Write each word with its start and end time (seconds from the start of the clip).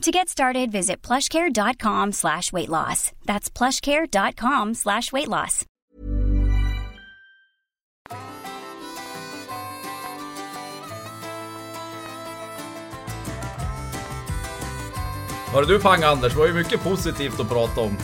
To 0.00 0.10
get 0.10 0.28
started, 0.28 0.72
visit 0.72 1.02
plushcare.com 1.02 2.12
slash 2.12 2.52
weight 2.52 2.68
loss. 2.68 3.12
That's 3.26 3.50
plushcare.com 3.50 4.74
slash 4.74 5.12
weight 5.12 5.28
loss. 5.28 5.66
Hörru 15.52 15.66
du 15.66 15.80
Pang-Anders, 15.80 16.32
det 16.32 16.38
var 16.38 16.46
ju 16.46 16.54
mycket 16.54 16.82
positivt 16.82 17.40
att 17.40 17.48
prata 17.48 17.80
om 17.80 17.96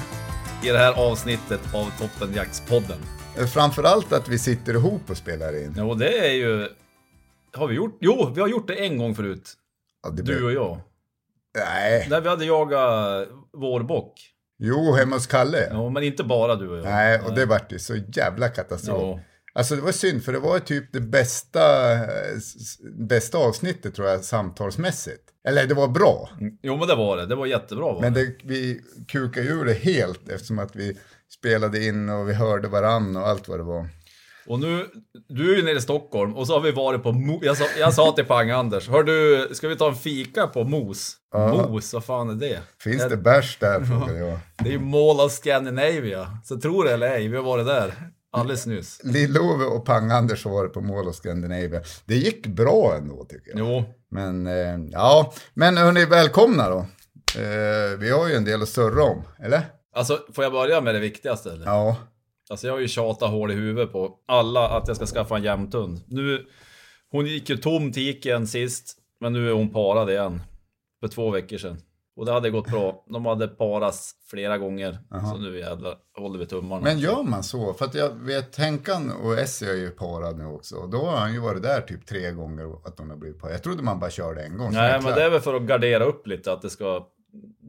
i 0.64 0.68
det 0.68 0.78
här 0.78 1.10
avsnittet 1.10 1.60
av 1.74 1.90
Toppenjaktspodden. 1.98 2.98
Framförallt 3.54 4.12
att 4.12 4.28
vi 4.28 4.38
sitter 4.38 4.74
ihop 4.74 5.10
och 5.10 5.16
spelar 5.16 5.64
in. 5.64 5.74
Jo, 5.76 5.94
det 5.94 6.18
är 6.18 6.32
ju... 6.32 6.68
Har 7.54 7.66
vi 7.66 7.74
gjort? 7.74 7.98
Jo, 8.00 8.32
vi 8.34 8.40
har 8.40 8.48
gjort 8.48 8.66
det 8.66 8.74
en 8.74 8.98
gång 8.98 9.14
förut. 9.14 9.54
Ja, 10.02 10.10
det 10.10 10.22
Du 10.22 10.44
och 10.44 10.52
jag. 10.52 10.80
Nej. 11.56 12.06
När 12.10 12.20
vi 12.20 12.28
hade 12.28 12.44
jagat 12.44 13.28
vårbock. 13.52 14.12
Jo, 14.58 14.92
hemma 14.92 15.16
hos 15.16 15.26
Kalle. 15.26 15.68
Ja, 15.70 15.90
men 15.90 16.02
inte 16.02 16.24
bara 16.24 16.54
du 16.54 16.68
och 16.68 16.78
jag. 16.78 16.84
Nej, 16.84 17.20
och 17.20 17.34
det 17.34 17.46
vart 17.46 17.72
ju 17.72 17.78
så 17.78 17.96
jävla 17.96 18.48
katastrof. 18.48 19.02
Ja. 19.02 19.20
Alltså 19.52 19.76
det 19.76 19.82
var 19.82 19.92
synd, 19.92 20.24
för 20.24 20.32
det 20.32 20.38
var 20.38 20.58
typ 20.58 20.92
det 20.92 21.00
bästa, 21.00 21.60
bästa 23.08 23.38
avsnittet 23.38 23.94
tror 23.94 24.08
jag, 24.08 24.24
samtalsmässigt. 24.24 25.22
Eller 25.48 25.66
det 25.66 25.74
var 25.74 25.88
bra, 25.88 26.30
Jo, 26.62 26.76
men 26.76 26.88
det 26.88 26.94
var 26.94 27.16
det. 27.16 27.26
Det 27.26 27.34
var 27.34 27.46
jättebra. 27.46 27.92
Var 27.92 28.00
men 28.00 28.14
det, 28.14 28.34
vi 28.44 28.80
kukade 29.08 29.46
ur 29.46 29.64
det 29.64 29.72
helt 29.72 30.28
eftersom 30.28 30.58
att 30.58 30.76
vi 30.76 30.98
spelade 31.38 31.84
in 31.84 32.08
och 32.08 32.28
vi 32.28 32.34
hörde 32.34 32.68
varann 32.68 33.16
och 33.16 33.28
allt 33.28 33.48
vad 33.48 33.58
det 33.58 33.64
var. 33.64 33.88
Och 34.48 34.60
nu, 34.60 34.86
du 35.28 35.52
är 35.52 35.56
ju 35.56 35.62
nere 35.64 35.76
i 35.76 35.80
Stockholm 35.80 36.36
och 36.36 36.46
så 36.46 36.52
har 36.52 36.60
vi 36.60 36.70
varit 36.70 37.02
på 37.02 37.12
Mo- 37.12 37.38
jag 37.42 37.56
sa, 37.56 37.64
jag 37.78 37.94
sa 37.94 38.12
till 38.12 38.24
Pang-Anders, 38.24 38.88
hör 38.90 39.02
du, 39.02 39.48
ska 39.54 39.68
vi 39.68 39.76
ta 39.76 39.88
en 39.88 39.94
fika 39.94 40.46
på 40.46 40.64
Mos? 40.64 41.16
Mos, 41.34 41.94
vad 41.94 42.04
fan 42.04 42.30
är 42.30 42.34
det? 42.34 42.60
Finns 42.80 43.08
det 43.08 43.16
bärs 43.16 43.58
där, 43.60 43.84
frågade 43.84 44.18
jag. 44.18 44.38
Det 44.58 44.68
är 44.68 44.72
ju 44.72 44.78
Mall 44.80 45.20
of 45.20 45.32
Scandinavia. 45.32 46.38
Så 46.44 46.60
tror 46.60 46.84
det 46.84 46.92
eller 46.92 47.08
ej, 47.08 47.28
vi 47.28 47.36
har 47.36 47.44
varit 47.44 47.66
där 47.66 47.94
alldeles 48.32 48.66
nyss. 48.66 49.00
Lill-Ove 49.04 49.64
och 49.64 49.86
Pang-Anders 49.86 50.44
har 50.44 50.52
varit 50.52 50.72
på 50.72 50.80
Mall 50.80 51.08
of 51.08 51.14
Scandinavia. 51.16 51.80
Det 52.04 52.14
gick 52.14 52.46
bra 52.46 52.94
ändå 52.98 53.24
tycker 53.24 53.50
jag. 53.50 53.58
Jo, 53.58 53.84
Men 54.10 54.46
eh, 54.46 54.76
ja, 54.92 55.32
men 55.54 55.76
hörni, 55.76 56.04
välkomna 56.04 56.68
då. 56.70 56.78
Eh, 57.40 57.98
vi 57.98 58.10
har 58.10 58.28
ju 58.28 58.34
en 58.34 58.44
del 58.44 58.62
att 58.62 58.68
surra 58.68 59.02
om, 59.04 59.22
eller? 59.42 59.62
alltså 59.96 60.18
får 60.34 60.44
jag 60.44 60.52
börja 60.52 60.80
med 60.80 60.94
det 60.94 61.00
viktigaste 61.00 61.50
eller? 61.52 61.66
Ja. 61.66 61.96
Alltså 62.50 62.66
jag 62.66 62.74
har 62.74 62.80
ju 62.80 62.88
tjatat 62.88 63.30
hål 63.30 63.50
i 63.50 63.54
huvudet 63.54 63.92
på 63.92 64.18
alla 64.26 64.68
att 64.68 64.88
jag 64.88 64.96
ska 64.96 65.06
skaffa 65.06 65.36
en 65.36 65.42
jämthund. 65.42 66.00
Nu, 66.06 66.46
hon 67.10 67.26
gick 67.26 67.50
ju 67.50 67.56
tom 67.56 67.92
tiken 67.92 68.46
sist, 68.46 68.96
men 69.20 69.32
nu 69.32 69.48
är 69.48 69.52
hon 69.52 69.70
parad 69.70 70.10
igen. 70.10 70.42
För 71.00 71.08
två 71.08 71.30
veckor 71.30 71.58
sedan. 71.58 71.78
Och 72.16 72.26
det 72.26 72.32
hade 72.32 72.50
gått 72.50 72.70
bra. 72.70 73.04
De 73.08 73.26
hade 73.26 73.48
parats 73.48 74.14
flera 74.30 74.58
gånger. 74.58 74.98
Så 75.32 75.38
nu 75.38 75.58
jävlar 75.58 75.94
håller 76.18 76.38
vi 76.38 76.46
tummarna. 76.46 76.82
Men 76.82 76.98
gör 76.98 77.22
man 77.22 77.42
så? 77.42 77.74
För 77.74 77.84
att 77.84 77.94
jag 77.94 78.10
vet, 78.14 78.56
Henkan 78.56 79.12
och 79.12 79.38
Essie 79.38 79.70
är 79.70 79.74
ju 79.76 79.90
parad 79.90 80.38
nu 80.38 80.44
också. 80.46 80.76
Och 80.76 80.90
då 80.90 80.98
har 80.98 81.16
han 81.16 81.32
ju 81.32 81.40
varit 81.40 81.62
där 81.62 81.80
typ 81.80 82.06
tre 82.06 82.30
gånger 82.30 82.86
att 82.86 82.96
de 82.96 83.10
har 83.10 83.16
blivit 83.16 83.40
parade. 83.40 83.54
Jag 83.54 83.62
trodde 83.62 83.82
man 83.82 84.00
bara 84.00 84.10
körde 84.10 84.42
en 84.42 84.58
gång. 84.58 84.72
Nej, 84.72 85.00
men 85.02 85.14
det 85.14 85.22
är 85.22 85.30
väl 85.30 85.40
för 85.40 85.54
att 85.54 85.62
gardera 85.62 86.04
upp 86.04 86.26
lite, 86.26 86.52
att 86.52 86.62
det 86.62 86.70
ska 86.70 87.06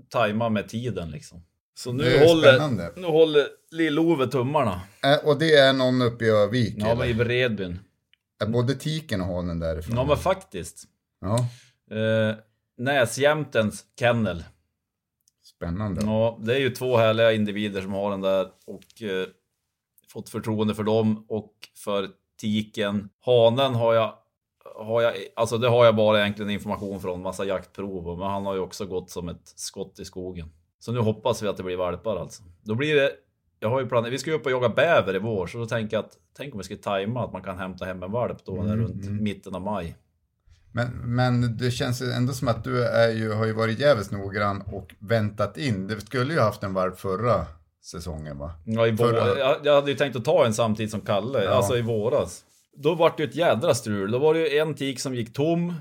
tajma 0.10 0.50
med 0.50 0.70
tiden 0.70 1.12
liksom. 1.12 1.44
Så 1.78 1.92
nu 1.92 2.28
håller, 2.28 2.54
spännande. 2.54 2.92
nu 2.96 3.08
håller 3.08 3.48
Lill-Ove 3.72 4.28
tummarna. 4.28 4.82
Eh, 5.04 5.28
och 5.28 5.40
det 5.40 5.54
är 5.56 5.74
någon 5.74 6.02
uppe 6.02 6.26
i 6.26 6.30
Övik? 6.30 6.76
Ja, 6.78 6.92
eller? 6.92 7.06
i 7.06 7.14
Bredbyn. 7.14 7.80
Är 8.40 8.48
både 8.48 8.76
tiken 8.76 9.22
och 9.22 9.28
hanen 9.28 9.60
därifrån? 9.60 9.98
Ja, 9.98 10.06
men 10.06 10.18
faktiskt. 10.18 10.84
Ja, 11.22 11.50
Eh, 11.92 12.36
Näsjämtens 12.78 13.86
kennel. 14.00 14.44
spännande. 15.44 16.02
Ja, 16.06 16.40
det 16.42 16.56
är 16.56 16.60
ju 16.60 16.70
två 16.70 16.98
härliga 16.98 17.34
individer 17.34 17.82
som 17.82 17.94
har 17.94 18.12
den 18.12 18.22
där 18.22 18.48
och 18.68 19.02
eh, 19.02 19.28
fått 20.08 20.30
förtroende 20.30 20.76
för 20.76 20.84
dem 20.84 21.26
och 21.30 21.54
för 21.76 22.10
tiken. 22.40 23.10
Hanen 23.20 23.76
har 23.76 23.94
jag, 23.94 24.14
har 24.76 25.02
jag, 25.02 25.14
alltså 25.36 25.58
det 25.58 25.68
har 25.70 25.86
jag 25.86 25.96
bara 25.96 26.22
egentligen 26.22 26.52
information 26.52 27.02
från, 27.02 27.22
massa 27.22 27.46
jaktprov, 27.46 28.18
men 28.20 28.28
han 28.28 28.46
har 28.46 28.54
ju 28.54 28.60
också 28.60 28.86
gått 28.86 29.10
som 29.12 29.30
ett 29.30 29.54
skott 29.56 30.00
i 30.00 30.06
skogen. 30.06 30.52
Så 30.80 30.92
nu 30.92 31.00
hoppas 31.00 31.44
vi 31.44 31.48
att 31.48 31.58
det 31.58 31.64
blir 31.64 31.78
valpar 31.78 32.16
alltså. 32.18 32.44
Då 32.64 32.76
blir 32.76 32.96
det, 32.96 33.12
jag 33.60 33.70
har 33.70 33.82
ju 33.82 33.88
planerat, 33.88 34.14
vi 34.14 34.18
ska 34.18 34.30
ju 34.30 34.36
upp 34.36 34.46
och 34.46 34.52
jaga 34.52 34.70
bäver 34.70 35.16
i 35.16 35.20
vår, 35.20 35.48
så 35.48 35.58
då 35.58 35.66
tänker 35.66 35.98
jag 35.98 36.06
att, 36.06 36.12
tänk 36.38 36.54
om 36.54 36.58
vi 36.58 36.64
ska 36.64 36.76
tajma 36.76 37.26
att 37.26 37.34
man 37.34 37.42
kan 37.44 37.58
hämta 37.58 37.86
hem 37.86 38.04
en 38.04 38.12
valp 38.12 38.46
då, 38.46 38.64
där 38.64 38.76
runt 38.78 39.22
mitten 39.22 39.56
av 39.56 39.62
maj. 39.62 39.96
Men, 40.72 41.16
men 41.16 41.58
det 41.58 41.72
känns 41.72 42.02
ändå 42.02 42.34
som 42.34 42.48
att 42.48 42.64
du 42.64 42.84
är 42.86 43.10
ju, 43.12 43.34
har 43.34 43.46
ju 43.46 43.54
varit 43.54 43.80
jävligt 43.80 44.12
noggrann 44.12 44.62
och 44.62 44.96
väntat 45.00 45.58
in. 45.58 45.88
Du 45.88 46.00
skulle 46.00 46.34
ju 46.34 46.40
haft 46.40 46.64
en 46.64 46.74
valp 46.74 47.00
förra 47.00 47.46
säsongen 47.84 48.38
va? 48.38 48.52
Ja, 48.66 48.88
i 48.88 48.92
vår, 48.92 49.06
Förra- 49.06 49.40
jag, 49.40 49.58
jag 49.64 49.76
hade 49.76 49.92
ju 49.92 49.98
tänkt 49.98 50.16
att 50.16 50.26
ta 50.26 50.46
en 50.46 50.54
samtidigt 50.54 50.92
som 50.92 51.02
Kalle, 51.02 51.44
Ja. 51.44 51.50
alltså 51.52 51.78
i 51.78 51.82
våras. 51.82 52.44
Då 52.74 52.96
var 52.96 53.14
det 53.18 53.24
ju 53.24 53.30
ett 53.30 53.36
jädra 53.36 53.74
strul. 53.74 54.12
Då 54.12 54.20
var 54.20 54.34
det 54.34 54.40
ju 54.50 54.58
en 54.58 54.74
tik 54.76 55.00
som 55.00 55.16
gick 55.16 55.34
tom, 55.34 55.74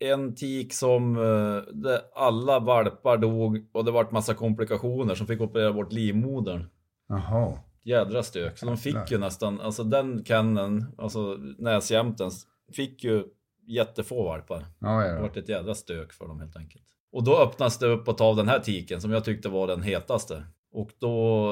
en 0.00 0.34
tik 0.34 0.72
som 0.74 1.16
eh, 1.16 1.74
där 1.74 2.00
alla 2.14 2.58
valpar 2.60 3.16
dog 3.16 3.66
och 3.72 3.84
det 3.84 3.90
vart 3.90 4.10
massa 4.12 4.34
komplikationer 4.34 5.14
som 5.14 5.26
fick 5.26 5.40
operera 5.40 5.72
bort 5.72 5.92
livmodern. 5.92 6.66
Jaha. 7.08 7.58
Jädra 7.84 8.22
stök. 8.22 8.58
Så 8.58 8.66
de 8.66 8.76
fick 8.76 9.10
ju 9.10 9.18
nästan, 9.18 9.60
alltså 9.60 9.84
den 9.84 10.24
kenneln, 10.24 10.84
alltså 10.98 11.36
näsjämten, 11.58 12.30
fick 12.72 13.04
ju 13.04 13.24
jättefå 13.66 14.22
valpar. 14.24 14.64
Ja, 14.78 15.04
ja, 15.06 15.14
Det 15.14 15.20
vart 15.20 15.36
ett 15.36 15.48
jädra 15.48 15.74
stök 15.74 16.12
för 16.12 16.28
dem 16.28 16.40
helt 16.40 16.56
enkelt. 16.56 16.84
Och 17.12 17.24
då 17.24 17.38
öppnas 17.38 17.78
det 17.78 17.86
upp 17.86 18.08
att 18.08 18.18
ta 18.18 18.24
av 18.24 18.36
den 18.36 18.48
här 18.48 18.58
tiken 18.58 19.00
som 19.00 19.10
jag 19.10 19.24
tyckte 19.24 19.48
var 19.48 19.66
den 19.66 19.82
hetaste. 19.82 20.42
Och 20.72 20.90
då, 20.98 21.48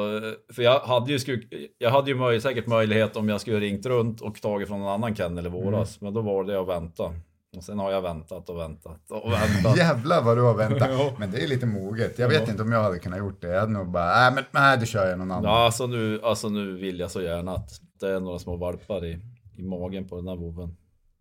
för 0.52 0.62
jag 0.62 0.80
hade 0.80 1.12
ju, 1.12 1.18
sku- 1.18 1.68
jag 1.78 1.90
hade 1.90 2.10
ju 2.10 2.16
möj, 2.16 2.40
säkert 2.40 2.66
möjlighet 2.66 3.16
om 3.16 3.28
jag 3.28 3.40
skulle 3.40 3.60
ringt 3.60 3.86
runt 3.86 4.20
och 4.20 4.42
tagit 4.42 4.68
från 4.68 4.80
en 4.80 4.86
annan 4.86 5.14
kennel 5.16 5.46
i 5.46 5.48
våras. 5.48 6.00
Men 6.00 6.14
då 6.14 6.20
var 6.20 6.44
det 6.44 6.60
att 6.60 6.68
vänta. 6.68 7.12
Och 7.56 7.64
sen 7.64 7.78
har 7.78 7.90
jag 7.90 8.02
väntat 8.02 8.48
och 8.50 8.58
väntat 8.58 9.10
och 9.10 9.32
väntat. 9.32 9.76
Jävlar 9.76 10.22
vad 10.22 10.36
du 10.36 10.42
har 10.42 10.54
väntat. 10.54 10.88
Ja. 10.90 11.12
Men 11.18 11.30
det 11.30 11.42
är 11.42 11.46
lite 11.48 11.66
moget. 11.66 12.18
Jag 12.18 12.28
vet 12.28 12.42
Ja. 12.46 12.50
inte 12.50 12.62
om 12.62 12.72
jag 12.72 12.82
hade 12.82 12.98
kunnat 12.98 13.18
gjort 13.18 13.40
det. 13.42 13.48
Jag 13.48 13.60
hade 13.60 13.72
nog 13.72 13.90
bara, 13.90 14.06
nej 14.06 14.32
men 14.34 14.44
nej, 14.50 14.78
då 14.78 14.84
kör 14.86 15.08
jag 15.08 15.18
någon 15.18 15.30
annan. 15.30 15.44
Ja, 15.44 15.64
alltså 15.64 15.86
nu, 15.86 16.20
alltså 16.22 16.48
nu 16.48 16.76
vill 16.76 17.00
jag 17.00 17.10
så 17.10 17.22
gärna 17.22 17.52
att 17.54 17.70
det 18.00 18.08
är 18.10 18.20
några 18.20 18.38
små 18.38 18.56
valpar 18.56 19.04
i, 19.04 19.18
i 19.56 19.62
magen 19.62 20.08
på 20.08 20.16
den 20.16 20.28
här 20.28 20.36
vovven. 20.36 20.76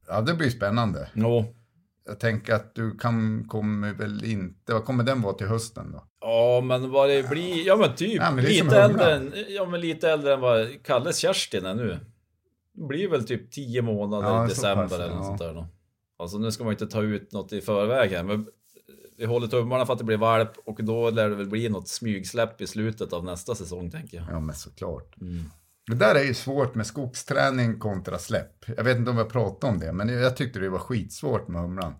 Ja, 0.08 0.22
det 0.22 0.34
blir 0.34 0.50
spännande. 0.50 1.10
Jo, 1.14 1.46
Jag 2.08 2.20
tänker 2.20 2.54
att 2.54 2.76
du 2.76 2.98
kan, 2.98 3.46
kommer 3.48 3.94
väl 3.94 4.24
inte, 4.26 4.74
vad 4.74 4.86
kommer 4.86 5.04
den 5.04 5.22
vara 5.22 5.34
till 5.34 5.48
hösten 5.48 5.92
då? 5.92 6.04
Ja, 6.22 6.62
men 6.64 6.92
vad 6.92 7.10
det 7.10 7.30
blir... 7.30 7.68
Ja, 7.68 7.76
men 7.76 7.96
typ 7.96 8.16
Ja, 8.22 8.32
men 8.32 8.44
det 8.44 8.50
lite, 8.50 8.82
äldre 8.82 9.16
än, 9.16 9.34
ja, 9.50 9.66
men 9.66 9.82
lite 9.82 10.10
äldre 10.12 10.34
än 10.34 10.40
vad 10.42 10.84
Kalles 10.84 11.18
Kerstin 11.18 11.66
är 11.66 11.76
nu. 11.76 12.00
Det 12.78 12.88
blir 12.88 13.10
väl 13.10 13.28
typ 13.28 13.52
10 13.52 13.82
månader 13.82 14.28
Ja, 14.28 14.46
i 14.46 14.48
december 14.48 14.84
pass, 14.84 14.94
eller 14.94 15.08
något 15.10 15.18
ja. 15.18 15.24
sånt 15.24 15.40
där 15.40 15.54
då. 15.54 15.68
Alltså 16.18 16.38
nu 16.38 16.52
ska 16.52 16.64
man 16.64 16.74
inte 16.74 16.88
ta 16.88 17.02
ut 17.02 17.32
något 17.32 17.54
i 17.54 17.62
förväg 17.62 18.12
här, 18.12 18.24
men 18.24 18.48
vi 19.18 19.26
håller 19.26 19.48
tummarna 19.48 19.86
för 19.86 19.94
att 19.94 20.00
det 20.00 20.06
blir 20.06 20.18
valp 20.18 20.52
och 20.66 20.84
då 20.84 21.10
lär 21.10 21.30
det 21.30 21.36
väl 21.36 21.50
bli 21.50 21.70
något 21.70 21.88
smygsläpp 21.88 22.62
i 22.62 22.68
slutet 22.68 23.14
av 23.14 23.26
nästa 23.26 23.56
säsong 23.56 23.92
tänker 23.92 24.18
jag. 24.18 24.26
Ja, 24.30 24.40
men 24.40 24.56
såklart. 24.56 25.22
Mm. 25.22 25.44
Det 25.88 25.96
där 25.96 26.16
är 26.16 26.24
ju 26.24 26.34
svårt 26.34 26.76
med 26.76 26.88
skogsträning 26.88 27.80
kontra 27.80 28.18
släpp. 28.18 28.66
Jag 28.78 28.84
vet 28.84 28.98
inte 28.98 29.12
om 29.12 29.18
jag 29.18 29.30
pratade 29.30 29.74
om 29.74 29.80
det, 29.80 29.94
men 29.94 30.10
jag 30.10 30.38
tyckte 30.38 30.60
det 30.60 30.70
var 30.70 30.80
skitsvårt 30.80 31.48
med 31.48 31.62
humlan. 31.62 31.94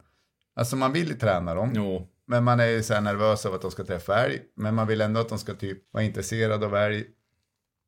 Alltså 0.56 0.76
man 0.76 0.94
vill 0.94 1.08
ju 1.08 1.14
träna 1.14 1.56
dem, 1.56 1.72
Jo, 1.76 2.08
men 2.28 2.44
man 2.44 2.60
är 2.60 2.68
ju 2.68 2.84
så 2.84 2.94
här 2.94 3.02
nervös 3.02 3.46
av 3.46 3.54
att 3.54 3.62
de 3.62 3.72
ska 3.72 3.84
träffa 3.84 4.26
älg. 4.26 4.42
Men 4.56 4.76
man 4.76 4.88
vill 4.88 5.02
ändå 5.02 5.20
att 5.20 5.30
de 5.30 5.38
ska 5.38 5.54
typ 5.54 5.94
vara 5.94 6.04
intresserade 6.04 6.66
av 6.66 6.76
älg. 6.76 7.06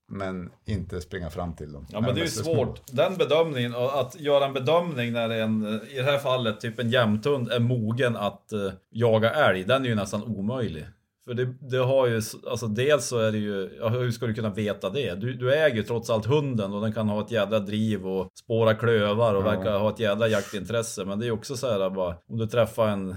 Men 0.09 0.49
inte 0.65 1.01
springa 1.01 1.29
fram 1.29 1.55
till 1.55 1.71
dem. 1.71 1.85
Ja 1.91 2.01
men 2.01 2.15
det 2.15 2.21
är 2.21 2.23
ju 2.23 2.29
svårt. 2.31 2.81
Den 2.91 3.17
bedömningen, 3.17 3.75
och 3.75 3.99
att 3.99 4.19
göra 4.19 4.45
en 4.45 4.53
bedömning 4.53 5.13
när 5.13 5.29
en, 5.29 5.81
i 5.91 5.95
det 5.97 6.03
här 6.03 6.17
fallet, 6.17 6.59
typ 6.61 6.79
en 6.79 6.89
jämthund 6.89 7.51
är 7.51 7.59
mogen 7.59 8.15
att 8.15 8.53
eh, 8.53 8.71
jaga 8.91 9.31
älg, 9.31 9.63
den 9.63 9.85
är 9.85 9.89
ju 9.89 9.95
nästan 9.95 10.23
omöjlig. 10.23 10.85
För 11.25 11.33
det, 11.33 11.45
det 11.45 11.77
har 11.77 12.07
ju, 12.07 12.21
alltså 12.49 12.67
dels 12.67 13.05
så 13.07 13.19
är 13.19 13.31
det 13.31 13.37
ju, 13.37 13.77
ja, 13.79 13.89
hur 13.89 14.11
ska 14.11 14.27
du 14.27 14.33
kunna 14.33 14.49
veta 14.49 14.89
det? 14.89 15.15
Du, 15.15 15.33
du 15.33 15.53
äger 15.53 15.75
ju 15.75 15.83
trots 15.83 16.09
allt 16.09 16.25
hunden 16.25 16.73
och 16.73 16.81
den 16.81 16.93
kan 16.93 17.09
ha 17.09 17.21
ett 17.21 17.31
jädra 17.31 17.59
driv 17.59 18.07
och 18.07 18.27
spåra 18.39 18.73
klövar 18.75 19.35
och 19.35 19.41
Ja. 19.47 19.51
verkar 19.55 19.79
ha 19.79 19.89
ett 19.89 19.99
jädra 19.99 20.27
jaktintresse. 20.27 21.05
Men 21.05 21.19
det 21.19 21.25
är 21.25 21.27
ju 21.27 21.31
också 21.33 21.57
så 21.57 21.67
här 21.71 21.89
bara, 21.89 22.15
om 22.29 22.37
du 22.37 22.47
träffar 22.47 22.87
en 22.87 23.15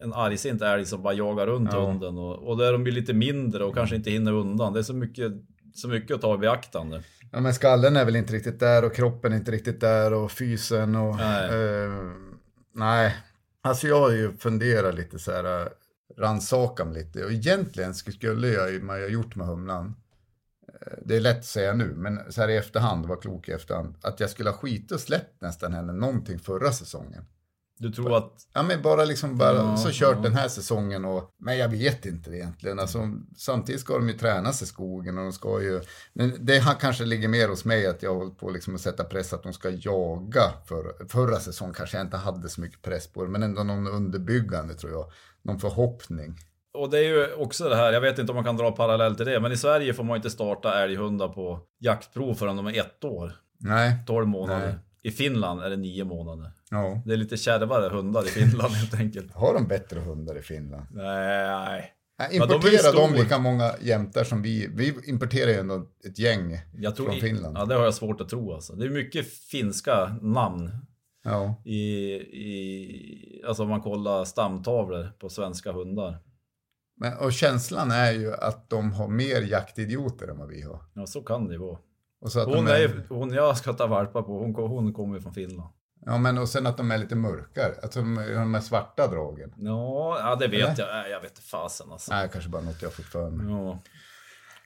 en 0.00 0.12
argsint 0.14 0.62
älg 0.62 0.84
som 0.86 1.02
bara 1.02 1.14
jagar 1.14 1.46
runt 1.46 1.70
Ja. 1.72 1.86
hunden 1.86 2.18
och, 2.18 2.34
och 2.48 2.56
där 2.58 2.72
de 2.72 2.82
blir 2.82 2.92
lite 2.92 3.12
mindre 3.14 3.64
och 3.64 3.74
kanske 3.74 3.96
inte 3.96 4.10
hinner 4.10 4.32
undan. 4.32 4.72
Det 4.72 4.78
är 4.78 4.82
så 4.82 4.94
mycket, 4.94 5.32
så 5.74 5.88
mycket 5.88 6.14
att 6.14 6.20
ta 6.20 6.34
i 6.34 6.38
beaktande. 6.38 7.02
Ja 7.32 7.40
men 7.40 7.54
skallen 7.54 7.96
är 7.96 8.04
väl 8.04 8.16
inte 8.16 8.32
riktigt 8.32 8.60
där 8.60 8.84
och 8.84 8.94
kroppen 8.94 9.32
är 9.32 9.36
inte 9.36 9.50
riktigt 9.50 9.80
där 9.80 10.12
och 10.12 10.32
fysen 10.32 10.96
och... 10.96 11.16
Nej. 11.16 11.50
Eh, 11.50 12.12
nej. 12.74 13.16
Alltså 13.62 13.86
jag 13.86 14.00
har 14.00 14.10
ju 14.10 14.36
funderat 14.36 14.94
lite 14.94 15.18
så 15.18 15.32
här, 15.32 15.68
rannsaka 16.16 16.84
mig 16.84 16.94
lite. 16.94 17.24
Och 17.24 17.32
egentligen 17.32 17.94
skulle 17.94 18.48
jag 18.48 18.70
ju, 18.72 18.78
jag 18.78 18.86
har 18.86 19.08
gjort 19.08 19.36
med 19.36 19.46
humlan, 19.46 19.94
eh, 20.68 20.92
det 21.04 21.16
är 21.16 21.20
lätt 21.20 21.38
att 21.38 21.44
säga 21.44 21.72
nu, 21.72 21.94
men 21.96 22.32
så 22.32 22.40
här 22.40 22.48
i 22.48 22.56
efterhand, 22.56 23.06
var 23.06 23.16
klok 23.16 23.48
i 23.48 23.52
efterhand, 23.52 23.94
att 24.02 24.20
jag 24.20 24.30
skulle 24.30 24.50
ha 24.50 24.56
skit 24.56 24.92
och 24.92 25.00
släppt 25.00 25.40
nästan 25.40 25.72
henne 25.72 25.92
någonting 25.92 26.38
förra 26.38 26.72
säsongen. 26.72 27.24
Du 27.82 27.90
tror 27.90 28.16
att 28.16 28.32
Ja 28.52 28.62
men 28.62 28.82
bara 28.82 29.04
liksom 29.04 29.38
bara 29.38 29.56
Ja, 29.56 29.76
så 29.76 29.90
kört 29.92 30.16
ja. 30.16 30.22
den 30.22 30.34
här 30.34 30.48
säsongen 30.48 31.04
och 31.04 31.30
men 31.38 31.58
jag 31.58 31.68
vet 31.68 32.06
inte 32.06 32.30
egentligen. 32.30 32.78
Alltså, 32.78 33.10
samtidigt 33.36 33.80
ska 33.80 33.94
de 33.94 34.08
ju 34.08 34.18
tränas 34.18 34.62
i 34.62 34.66
skogen 34.66 35.18
och 35.18 35.24
de 35.24 35.32
ska 35.32 35.62
ju 35.62 35.80
men 36.12 36.36
det 36.40 36.64
kanske 36.80 37.04
ligger 37.04 37.28
mer 37.28 37.48
hos 37.48 37.64
mig 37.64 37.86
att 37.86 38.02
jag 38.02 38.10
har 38.10 38.18
hållit 38.18 38.38
på 38.38 38.50
liksom 38.50 38.74
att 38.74 38.80
sätta 38.80 39.04
press 39.04 39.32
att 39.32 39.42
de 39.42 39.52
ska 39.52 39.70
jaga. 39.70 40.42
För, 40.66 41.08
förra 41.08 41.36
säsongen 41.36 41.74
kanske 41.74 41.96
jag 41.96 42.06
inte 42.06 42.16
hade 42.16 42.48
så 42.48 42.60
mycket 42.60 42.82
press 42.82 43.06
på 43.06 43.24
det 43.24 43.30
men 43.30 43.42
ändå 43.42 43.62
någon 43.62 43.88
underbyggande 43.88 44.74
tror 44.74 44.92
jag. 44.92 45.10
Någon 45.42 45.60
förhoppning. 45.60 46.38
Och 46.74 46.90
det 46.90 46.98
är 46.98 47.02
ju 47.02 47.34
också 47.34 47.68
det 47.68 47.76
här, 47.76 47.92
jag 47.92 48.00
vet 48.00 48.18
inte 48.18 48.32
om 48.32 48.36
man 48.36 48.44
kan 48.44 48.56
dra 48.56 48.72
parallell 48.72 49.16
till 49.16 49.26
det, 49.26 49.40
men 49.40 49.52
i 49.52 49.56
Sverige 49.56 49.94
får 49.94 50.04
man 50.04 50.16
inte 50.16 50.30
starta 50.30 50.82
älghundar 50.82 51.28
på 51.28 51.60
jaktprov 51.80 52.34
förrän 52.34 52.56
de 52.56 52.66
är 52.66 52.80
ett 52.80 53.04
år. 53.04 53.32
Nej. 53.58 53.94
12 54.06 54.26
månader. 54.26 54.66
Nej. 54.66 54.78
I 55.02 55.10
Finland 55.10 55.62
är 55.62 55.70
det 55.70 55.76
nio 55.76 56.04
månader. 56.04 56.50
Ja. 56.70 57.02
Det 57.06 57.12
är 57.12 57.16
lite 57.16 57.36
kärvare 57.36 57.88
hundar 57.88 58.22
i 58.22 58.28
Finland 58.28 58.74
helt 58.74 58.94
enkelt. 58.94 59.32
Har 59.32 59.54
de 59.54 59.66
bättre 59.66 60.00
hundar 60.00 60.38
i 60.38 60.42
Finland? 60.42 60.86
Nej. 60.90 61.92
Nej, 62.18 62.28
de 62.30 62.36
Importerar 62.36 62.92
de, 62.92 63.08
stor. 63.08 63.22
lika 63.22 63.38
många 63.38 63.72
jämtar 63.80 64.24
som 64.24 64.42
vi? 64.42 64.68
Vi 64.74 64.94
importerar 65.04 65.50
ju 65.50 65.56
ändå 65.58 65.86
ett 66.04 66.18
gäng 66.18 66.58
Jag 66.78 66.96
tror 66.96 67.06
från 67.06 67.16
i- 67.16 67.20
Finland. 67.20 67.56
Ja, 67.58 67.64
det 67.64 67.74
har 67.74 67.84
jag 67.84 67.94
svårt 67.94 68.20
att 68.20 68.28
tro 68.28 68.52
alltså. 68.54 68.72
Det 68.72 68.86
är 68.86 68.90
mycket 68.90 69.26
finska 69.32 70.16
namn 70.22 70.70
Ja. 71.24 71.62
i, 71.64 72.12
i 72.46 73.42
alltså 73.46 73.62
om 73.62 73.68
man 73.68 73.80
kollar 73.82 74.24
stamtavlor 74.24 75.12
på 75.18 75.28
svenska 75.28 75.72
hundar. 75.72 76.18
Men, 76.96 77.18
och 77.18 77.32
känslan 77.32 77.90
är 77.90 78.12
ju 78.12 78.34
att 78.34 78.70
de 78.70 78.92
har 78.92 79.08
mer 79.08 79.40
jaktidioter 79.42 80.28
än 80.28 80.38
vad 80.38 80.48
vi 80.48 80.62
har. 80.62 80.84
Ja, 80.94 81.06
så 81.06 81.20
kan 81.22 81.46
det 81.46 81.52
ju 81.54 81.58
vara. 81.60 81.78
Hon, 82.22 82.64
de 82.64 82.66
är, 82.66 83.06
hon 83.08 83.32
jag 83.32 83.56
ska 83.56 83.72
ta 83.72 83.86
valpar 83.86 84.22
på, 84.22 84.38
hon, 84.38 84.54
hon 84.54 84.92
kommer 84.92 85.20
från 85.20 85.34
Finland. 85.34 85.70
Ja, 86.06 86.18
men 86.18 86.38
och 86.38 86.48
sen 86.48 86.66
att 86.66 86.76
de 86.76 86.90
är 86.90 86.98
lite 86.98 87.14
mörkare. 87.14 87.74
Att 87.82 87.92
de, 87.92 88.14
de 88.34 88.54
är 88.54 88.60
svarta 88.60 89.06
dragen. 89.06 89.54
Ja, 89.56 90.18
ja 90.20 90.36
det 90.36 90.48
vet 90.48 90.78
Eller? 90.78 90.96
jag. 90.96 91.10
Jag 91.10 91.20
vet 91.20 91.30
inte 91.30 91.42
fasen 91.42 91.92
alltså. 91.92 92.12
Nej, 92.14 92.28
kanske 92.32 92.50
bara 92.50 92.62
något 92.62 92.82
jag 92.82 92.92
fått 92.92 93.04
för 93.04 93.30
mig. 93.30 93.46
Ja. 93.54 93.78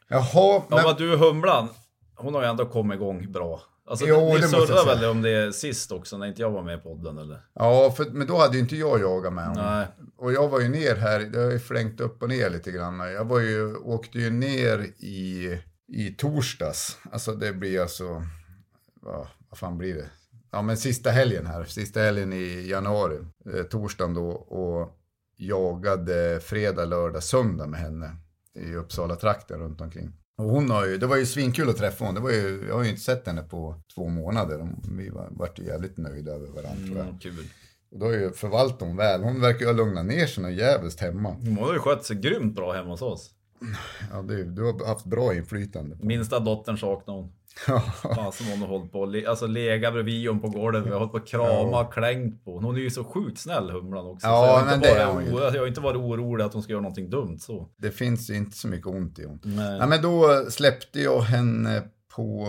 Jaha, 0.08 0.23
Ja, 0.35 0.64
men, 0.70 0.82
men 0.85 0.94
du 0.97 1.17
Humlan, 1.17 1.69
hon 2.14 2.35
har 2.35 2.43
ju 2.43 2.49
ändå 2.49 2.67
kommit 2.67 2.97
igång 2.97 3.32
bra. 3.32 3.61
Alltså, 3.88 4.06
Jo, 4.08 4.35
ni 4.35 4.43
surrade 4.43 4.94
väl 5.00 5.11
om 5.11 5.23
det 5.23 5.55
sist 5.55 5.93
också 5.93 6.19
när 6.19 6.26
inte 6.26 6.43
jag 6.43 6.50
var 6.50 6.62
med 6.62 6.79
i 6.79 6.82
podden 6.82 7.19
eller? 7.19 7.41
ja, 7.55 7.91
för, 7.97 8.05
men 8.05 8.26
då 8.26 8.37
hade 8.38 8.55
ju 8.55 8.61
inte 8.62 8.76
jag 8.76 9.00
jagat 9.00 9.32
med 9.32 9.47
honom. 9.47 9.64
Nej. 9.64 9.87
Och 10.17 10.32
jag 10.32 10.49
var 10.49 10.61
ju 10.61 10.69
ner 10.69 10.97
här, 10.97 11.20
det 11.20 11.38
har 11.38 11.50
ju 11.50 11.58
flängt 11.58 12.00
upp 12.00 12.23
och 12.23 12.29
ner 12.29 12.50
lite 12.50 12.70
grann. 12.70 12.99
Jag 12.99 13.25
var 13.25 13.41
ju, 13.41 13.76
åkte 13.76 14.19
ju 14.19 14.31
ner 14.31 14.79
i, 14.99 15.58
i 15.88 16.10
torsdags. 16.10 16.96
Alltså 17.12 17.32
det 17.32 17.52
blir 17.52 17.80
alltså, 17.80 18.22
vad, 18.94 19.26
vad 19.48 19.58
fan 19.58 19.78
blir 19.78 19.94
det? 19.94 20.10
Ja 20.52 20.62
men 20.62 20.76
sista 20.76 21.10
helgen 21.10 21.46
här, 21.46 21.64
sista 21.64 22.00
helgen 22.00 22.32
i 22.32 22.68
januari, 22.68 23.18
eh, 23.54 23.62
torsdagen 23.62 24.14
då. 24.14 24.28
Och 24.30 24.98
jagade 25.38 26.40
fredag, 26.42 26.84
lördag, 26.84 27.22
söndag 27.22 27.66
med 27.66 27.80
henne 27.80 28.16
i 28.58 28.74
Uppsala-trakten 28.74 29.60
runt 29.60 29.80
omkring. 29.80 30.12
Och 30.38 30.44
hon 30.44 30.70
har 30.70 30.86
ju, 30.86 30.98
det 30.98 31.06
var 31.06 31.16
ju 31.16 31.26
svinkul 31.26 31.68
att 31.70 31.76
träffa 31.76 32.04
hon. 32.04 32.14
Det 32.14 32.20
var 32.20 32.30
ju, 32.30 32.64
jag 32.68 32.74
har 32.74 32.82
ju 32.84 32.90
inte 32.90 33.02
sett 33.02 33.26
henne 33.26 33.42
på 33.42 33.80
två 33.94 34.08
månader. 34.08 34.58
De- 34.58 34.82
Vi 34.96 35.08
var, 35.08 35.28
vart 35.30 35.58
ju 35.58 35.64
jävligt 35.64 35.96
nöjda 35.96 36.32
över 36.32 36.46
varandra 36.48 36.86
tror 36.86 36.96
jag. 36.96 37.06
Mm, 37.06 37.18
kul. 37.18 37.44
Och 37.90 37.98
då 37.98 38.06
har 38.06 38.12
ju 38.12 38.32
förvaltat 38.32 38.80
hon 38.80 38.96
väl. 38.96 39.22
Hon 39.22 39.40
verkar 39.40 39.60
ju 39.60 39.66
ha 39.66 39.72
lugnat 39.72 40.06
ner 40.06 40.26
sig 40.26 40.42
något 40.42 40.52
jävligt 40.52 41.00
hemma. 41.00 41.28
Hon 41.30 41.56
har 41.58 41.72
ju 41.72 41.78
skött 41.78 42.04
sig 42.04 42.16
grymt 42.16 42.54
bra 42.54 42.72
hemma 42.72 42.90
hos 42.90 43.02
oss. 43.02 43.30
Ja, 44.12 44.23
du, 44.23 44.44
du 44.44 44.62
har 44.62 44.87
haft 44.87 45.05
bra 45.06 45.35
inflytande. 45.35 45.97
Minsta 46.00 46.41
dottern 46.41 46.79
saknar 46.79 47.14
hon. 47.14 47.32
Ja, 47.69 47.81
Fan 48.14 48.32
som 48.32 48.47
hon 48.47 48.58
har 48.61 48.67
hållit 48.69 48.93
på. 48.93 49.06
Le- 49.06 49.26
Alltså 49.26 49.47
lega 49.47 49.91
bredvid 49.93 50.29
hon 50.29 50.41
på 50.41 50.49
golvet. 50.49 50.87
Vi 50.87 50.91
har 50.91 50.99
hållit 50.99 51.12
på 51.12 51.19
att 51.19 51.26
krama 51.29 51.81
och 51.81 51.93
klängt 51.93 52.44
på. 52.44 52.58
Hon 52.61 52.76
är 52.76 52.81
ju 52.81 52.91
så 52.91 53.05
sjukt 53.05 53.38
snäll 53.38 53.70
Humlan 53.70 54.06
också. 54.06 54.26
Ja, 54.26 54.41
så 54.43 54.47
jag, 54.47 54.58
har 54.58 54.67
men 54.67 54.81
det 54.81 54.88
är 54.88 55.12
hon 55.12 55.25
ju. 55.25 55.32
o- 55.32 55.41
jag 55.55 55.61
har 55.61 55.67
inte 55.67 55.81
varit 55.81 55.97
orolig 55.97 56.44
att 56.44 56.53
hon 56.53 56.62
ska 56.62 56.73
göra 56.73 56.82
någonting 56.82 57.11
dumt 57.11 57.38
så. 57.38 57.69
det 57.76 57.91
finns 57.91 58.31
ju 58.31 58.35
inte 58.35 58.56
så 58.56 58.69
mycket 58.69 58.87
ont 58.87 59.19
i 59.19 59.25
hon. 59.25 59.41
Nej. 59.44 59.79
Ja, 59.81 59.87
men 59.87 60.03
då 60.03 60.44
släppte 60.50 61.00
jag 61.00 61.20
henne 61.20 61.82
på 62.17 62.47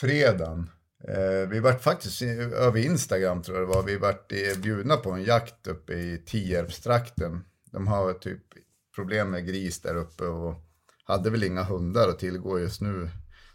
fredagen. 0.00 0.70
Eh, 1.08 1.48
vi 1.50 1.60
vart 1.60 1.82
faktiskt 1.82 2.22
över 2.56 2.76
Instagram 2.86 3.42
tror 3.42 3.58
jag 3.58 3.68
det 3.68 3.74
var. 3.74 3.82
Vi 3.82 3.96
vart 3.96 4.32
bjudna 4.62 4.96
på 4.96 5.10
en 5.10 5.24
jakt 5.24 5.66
uppe 5.66 5.92
i 5.92 6.22
Tierpstrakten. 6.26 7.44
De 7.72 7.86
har 7.86 8.12
typ 8.12 8.42
problem 8.98 9.30
med 9.30 9.46
gris 9.46 9.80
där 9.80 9.94
uppe 9.96 10.24
och 10.24 10.54
hade 11.04 11.30
väl 11.30 11.44
inga 11.44 11.62
hundar 11.62 12.08
att 12.08 12.18
tillgå 12.18 12.58
just 12.60 12.80
nu. 12.80 13.10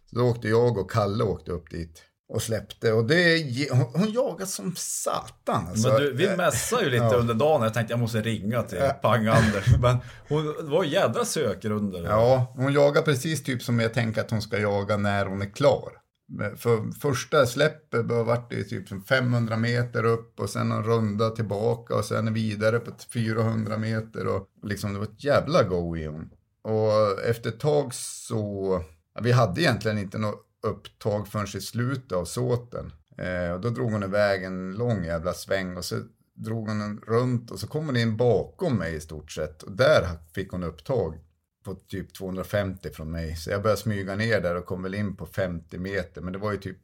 Så 0.09 0.15
då 0.15 0.21
åkte 0.23 0.47
jag 0.47 0.77
och 0.77 0.91
Kalle 0.91 1.23
åkte 1.23 1.51
upp 1.51 1.71
dit 1.71 2.03
och 2.29 2.41
släppte. 2.41 2.91
Och 2.93 3.05
det, 3.05 3.43
hon, 3.71 4.11
jagar 4.11 4.45
som 4.45 4.73
satan. 4.77 5.67
Alltså. 5.67 5.87
Men 5.87 5.97
du, 6.01 6.13
vi 6.13 6.37
mässade 6.37 6.83
ju 6.83 6.89
lite 6.89 7.03
Ja. 7.03 7.15
under 7.15 7.33
dagen. 7.33 7.63
Jag 7.63 7.73
tänkte 7.73 7.93
jag 7.93 7.99
måste 7.99 8.21
ringa 8.21 8.63
till 8.63 8.79
Pang-Anders. 9.01 9.77
Men 9.81 9.97
hon 10.29 10.69
var 10.69 10.83
jädra 10.83 11.25
sökrunder. 11.25 12.03
Ja, 12.03 12.53
hon 12.55 12.73
jagar 12.73 13.01
precis 13.01 13.43
typ 13.43 13.61
som 13.63 13.79
jag 13.79 13.93
tänker 13.93 14.21
att 14.21 14.31
hon 14.31 14.41
ska 14.41 14.59
jaga 14.59 14.97
när 14.97 15.25
hon 15.25 15.41
är 15.41 15.49
klar. 15.53 15.91
För 16.55 16.91
första 16.99 17.45
släppet 17.45 18.05
var- 18.05 18.23
vart 18.23 18.49
det 18.49 18.63
typ 18.63 19.07
500 19.07 19.57
meter 19.57 20.05
upp 20.05 20.39
och 20.39 20.49
sen 20.49 20.71
en 20.71 20.83
runda 20.83 21.29
tillbaka 21.29 21.95
och 21.95 22.05
sen 22.05 22.33
vidare 22.33 22.79
på 22.79 22.91
400 23.13 23.77
meter 23.77 24.27
och 24.27 24.47
liksom 24.63 24.93
det 24.93 24.99
var 24.99 25.05
ett 25.05 25.23
jävla 25.23 25.63
go 25.63 25.97
i 25.97 26.05
hon. 26.05 26.29
Och 26.61 27.21
efter 27.29 27.49
ett 27.49 27.59
tag 27.59 27.93
så, 27.93 28.83
vi 29.21 29.31
hade 29.31 29.61
egentligen 29.61 29.97
inte 29.97 30.17
något 30.17 30.45
upptag 30.67 31.27
förrän 31.27 31.47
i 31.57 31.61
slutet 31.61 32.11
av 32.11 32.25
såten. 32.25 32.91
Eh, 33.17 33.53
och 33.53 33.61
då 33.61 33.69
drog 33.69 33.91
hon 33.91 34.03
iväg 34.03 34.43
en 34.43 34.71
lång 34.71 35.05
jävla 35.05 35.33
sväng 35.33 35.77
och 35.77 35.85
så 35.85 35.95
drog 36.35 36.67
hon 36.69 37.01
runt 37.07 37.51
och 37.51 37.59
så 37.59 37.67
kom 37.67 37.85
hon 37.85 37.97
in 37.97 38.17
bakom 38.17 38.77
mig 38.77 38.95
i 38.95 38.99
stort 38.99 39.31
sett. 39.31 39.63
Och 39.63 39.71
där 39.71 40.07
fick 40.35 40.51
hon 40.51 40.63
upptag 40.63 41.19
på 41.63 41.75
typ 41.75 42.13
250 42.13 42.89
från 42.89 43.11
mig. 43.11 43.35
Så 43.35 43.49
jag 43.49 43.61
började 43.61 43.81
smyga 43.81 44.15
ner 44.15 44.41
där 44.41 44.55
och 44.55 44.65
kom 44.65 44.83
väl 44.83 44.93
in 44.95 45.15
på 45.15 45.25
50 45.25 45.77
meter. 45.77 46.21
Men 46.21 46.33
det 46.33 46.39
var 46.39 46.51
ju 46.51 46.57
typ, 46.57 46.77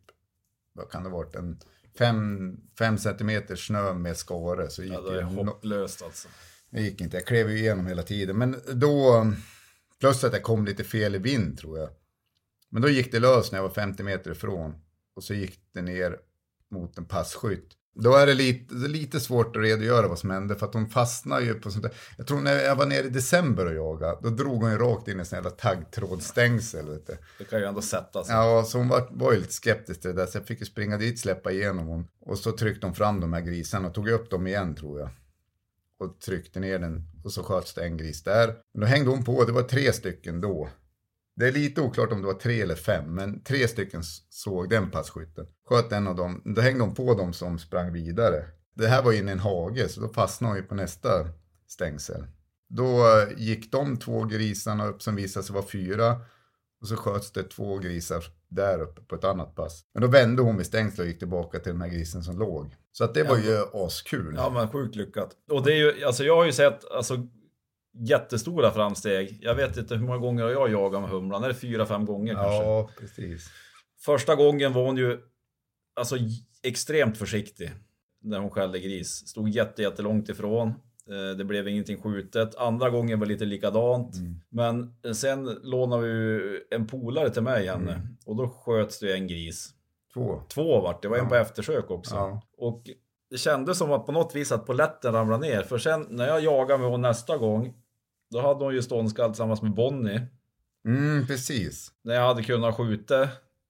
vad 0.74 0.90
kan 0.90 1.04
det 1.04 1.10
ha 1.10 1.18
varit, 1.18 1.36
en 1.36 1.60
5 2.78 2.98
centimeter 2.98 3.56
snö 3.56 3.94
med 3.94 4.18
skare. 4.18 4.70
Så 4.70 4.84
gick 4.84 4.94
Ja, 4.94 5.02
det 5.02 5.20
är 5.20 5.24
hopplöst 5.24 6.02
alltså. 6.02 6.28
det 6.70 6.82
gick 6.82 7.02
inte, 7.02 7.18
jag 7.18 7.26
klev 7.26 7.50
ju 7.52 7.58
igenom 7.58 7.88
hela 7.88 8.04
tiden. 8.04 8.38
Men 8.38 8.62
då, 8.74 9.28
plus 10.00 10.24
att 10.24 10.34
jag 10.34 10.44
kom 10.44 10.66
lite 10.66 10.84
fel 10.84 11.16
i 11.16 11.18
vind 11.18 11.60
tror 11.60 11.80
jag. 11.80 11.90
Men 12.70 12.82
då 12.82 12.90
gick 12.90 13.12
det 13.12 13.20
lös 13.20 13.52
när 13.52 13.60
jag 13.60 13.64
var 13.64 13.74
50 13.74 14.04
meter 14.04 14.32
ifrån. 14.32 14.76
Och 15.14 15.24
så 15.24 15.34
gick 15.34 15.60
det 15.72 15.82
ner 15.82 16.20
mot 16.72 16.98
en 16.98 17.06
passkytt. 17.06 17.76
Då 17.96 18.16
är 18.16 18.28
det 18.28 18.34
lite, 18.34 18.74
lite 18.74 19.20
svårt 19.20 19.56
att 19.56 19.62
redogöra 19.62 20.08
vad 20.08 20.20
som 20.20 20.30
hände 20.30 20.56
för 20.56 20.66
att 20.66 20.74
hon 20.74 20.90
fastnar 20.90 21.42
ju 21.42 21.54
på 21.54 21.72
sånt 21.72 21.84
där. 21.84 21.94
Jag 22.18 22.28
tror 22.28 22.42
när 22.42 22.64
jag 22.64 22.76
var 22.76 22.86
nere 22.86 23.06
i 23.06 23.10
december 23.10 23.66
och 23.66 23.74
jagade, 23.74 24.18
då 24.22 24.30
drog 24.30 24.62
hon 24.62 24.72
ju 24.72 24.78
rakt 24.78 25.08
in 25.08 25.20
i 25.20 25.26
sån 25.26 25.38
jävla 25.38 25.50
taggtrådsstängsel. 25.50 26.90
Vet 26.90 27.08
du. 27.08 27.18
Det 27.38 27.44
kan 27.44 27.60
ju 27.60 27.66
ändå 27.66 27.82
sätta 27.82 28.24
sig. 28.24 28.36
Ja, 28.36 28.64
så 28.64 28.78
hon 28.78 28.88
var, 28.88 29.08
var 29.12 29.34
ju 29.34 29.40
lite 29.40 29.54
skeptisk 29.54 30.02
till 30.02 30.10
det 30.10 30.16
där, 30.22 30.26
så 30.26 30.38
jag 30.38 30.46
fick 30.46 30.60
ju 30.60 30.66
springa 30.66 30.98
dit, 30.98 31.20
släppa 31.20 31.52
igenom 31.52 31.88
hon. 31.88 32.08
Och 32.26 32.38
så 32.38 32.52
tryckte 32.52 32.88
hon 32.88 32.96
fram 32.96 33.20
de 33.20 33.34
här 33.34 33.42
grisarna 33.42 33.88
och 33.88 33.94
tog 33.94 34.10
upp 34.10 34.30
dem 34.30 34.48
igen 34.48 34.76
tror 34.76 35.00
jag. 35.00 35.10
Och 36.00 36.20
tryckte 36.20 36.60
ner 36.60 36.80
den 36.80 37.04
och 37.24 37.32
så 37.32 37.44
sköts 37.44 37.74
det 37.74 37.84
en 37.84 37.98
gris 37.98 38.24
där. 38.24 38.56
Men 38.74 38.82
då 38.82 38.88
hängde 38.88 39.10
hon 39.10 39.24
på, 39.24 39.46
det 39.46 39.52
var 39.52 39.62
tre 39.62 39.94
stycken 39.94 40.42
då. 40.42 40.70
Det 41.40 41.48
är 41.48 41.52
lite 41.52 41.82
oklart 41.82 42.12
om 42.12 42.22
det 42.22 42.28
var 42.28 42.34
tre 42.34 42.62
eller 42.62 42.76
fem, 42.76 43.16
men 43.16 43.44
tre 43.44 43.68
stycken 43.68 44.02
såg 44.30 44.70
den 44.70 44.92
passkytten. 44.92 45.46
Sköt 45.70 45.92
en 45.92 46.08
av 46.08 46.16
dem, 46.16 46.42
då 46.46 46.62
hängde 46.62 46.84
hon 46.84 46.96
på 46.96 47.14
dem 47.14 47.34
som 47.34 47.60
sprang 47.60 47.94
vidare. 47.94 48.46
Det 48.76 48.88
här 48.88 49.04
var 49.04 49.14
inne 49.14 49.32
i 49.32 49.34
en 49.34 49.40
hage, 49.40 49.90
så 49.90 50.02
då 50.02 50.08
fastnade 50.08 50.52
hon 50.52 50.58
ju 50.58 50.64
på 50.64 50.76
nästa 50.76 51.10
stängsel. 51.68 52.26
Då 52.70 52.98
eh, 52.98 53.28
gick 53.38 53.72
de 53.72 53.98
två 53.98 54.24
grisarna 54.24 54.88
upp 54.88 55.02
som 55.02 55.16
visade 55.16 55.46
sig 55.46 55.54
vara 55.54 55.66
fyra. 55.66 56.16
Och 56.82 56.88
så 56.88 56.96
sköts 56.96 57.32
det 57.32 57.44
två 57.44 57.78
grisar 57.78 58.24
där 58.50 58.82
uppe 58.82 59.02
på 59.02 59.16
ett 59.16 59.24
annat 59.24 59.56
pass. 59.56 59.84
Men 59.94 60.02
då 60.02 60.08
vände 60.08 60.42
hon 60.42 60.58
vid 60.58 60.66
stängslet 60.66 61.00
och 61.00 61.08
gick 61.08 61.20
tillbaka 61.20 61.60
till 61.60 61.72
den 61.72 61.82
här 61.82 61.90
grisen 61.90 62.24
som 62.24 62.40
låg. 62.40 62.76
Så 62.92 63.04
att 63.04 63.14
det 63.14 63.24
var 63.24 63.38
ju 63.38 63.64
askul. 63.74 64.34
Ja, 64.38 64.50
men 64.50 64.70
sjukt 64.70 64.96
lyckat. 64.96 65.32
Och 65.52 65.64
det 65.64 65.74
är 65.74 65.78
ju, 65.78 66.04
alltså 66.04 66.24
jag 66.24 66.36
har 66.36 66.46
ju 66.46 66.52
sett 66.52 66.92
alltså, 66.92 67.28
jättestora 68.00 68.72
framsteg. 68.72 69.38
Jag 69.42 69.56
vet 69.56 69.78
inte 69.78 69.96
hur 69.96 70.06
många 70.06 70.18
gånger 70.18 70.48
jag 70.50 70.72
jagat 70.72 71.02
med 71.02 71.10
humlan. 71.10 71.44
Är 71.44 71.48
det 71.48 71.54
fyra, 71.54 71.86
fem 71.86 72.06
gånger 72.06 72.34
kanske? 72.34 72.64
Ja, 72.64 72.90
precis. 73.00 73.50
Första 74.06 74.36
gången 74.36 74.74
var 74.74 74.86
hon 74.86 74.98
ju 74.98 75.20
alltså 75.96 76.16
extremt 76.64 77.18
försiktig 77.18 77.72
när 78.22 78.40
hon 78.40 78.50
skällde 78.50 78.80
gris. 78.80 79.10
Stod 79.28 79.50
jätte, 79.50 79.82
jättelångt 79.82 80.30
ifrån. 80.30 80.68
Eh, 81.10 81.38
Det 81.38 81.44
blev 81.46 81.68
ingenting 81.68 82.02
skjutet. 82.02 82.56
Andra 82.56 82.90
gången 82.90 83.20
var 83.20 83.26
lite 83.28 83.46
likadant. 83.46 84.16
Mm. 84.16 84.36
Men 84.50 84.94
sen 85.16 85.46
lånade 85.64 86.08
vi 86.08 86.40
en 86.72 86.88
polare 86.88 87.30
till 87.30 87.42
mig 87.44 87.68
henne. 87.68 87.94
Mm. 87.94 88.08
Och 88.26 88.36
då 88.36 88.50
sköts 88.50 89.00
det 89.00 89.14
en 89.14 89.28
gris. 89.28 89.70
Två. 90.14 90.42
Två 90.50 90.82
vart 90.82 91.02
det. 91.02 91.08
var 91.08 91.18
en 91.18 91.24
Ja. 91.24 91.30
på 91.30 91.36
eftersök 91.36 91.92
också. 91.92 92.16
Ja. 92.16 92.42
Och 92.58 92.84
det 93.30 93.38
kändes 93.38 93.78
som 93.78 93.92
att 93.92 94.06
på 94.06 94.12
något 94.12 94.36
vis 94.36 94.52
att 94.52 94.66
poletten 94.66 95.14
ramlade 95.14 95.48
ner. 95.48 95.62
För 95.62 95.78
sen 95.78 96.06
när 96.10 96.28
jag 96.28 96.42
jagade 96.44 96.80
med 96.80 96.90
hon 96.92 97.02
nästa 97.02 97.38
gång. 97.38 97.74
Då 98.32 98.42
hade 98.42 98.64
hon 98.64 98.74
ju 98.74 98.82
ståndskall 98.82 99.30
tillsammans 99.30 99.62
med 99.62 99.74
Bonnie. 99.74 100.22
Mm, 100.86 101.28
precis. 101.28 101.92
När 102.04 102.16
jag 102.16 102.28
hade 102.28 102.44
kunnat 102.44 102.76
skjuta. 102.76 103.30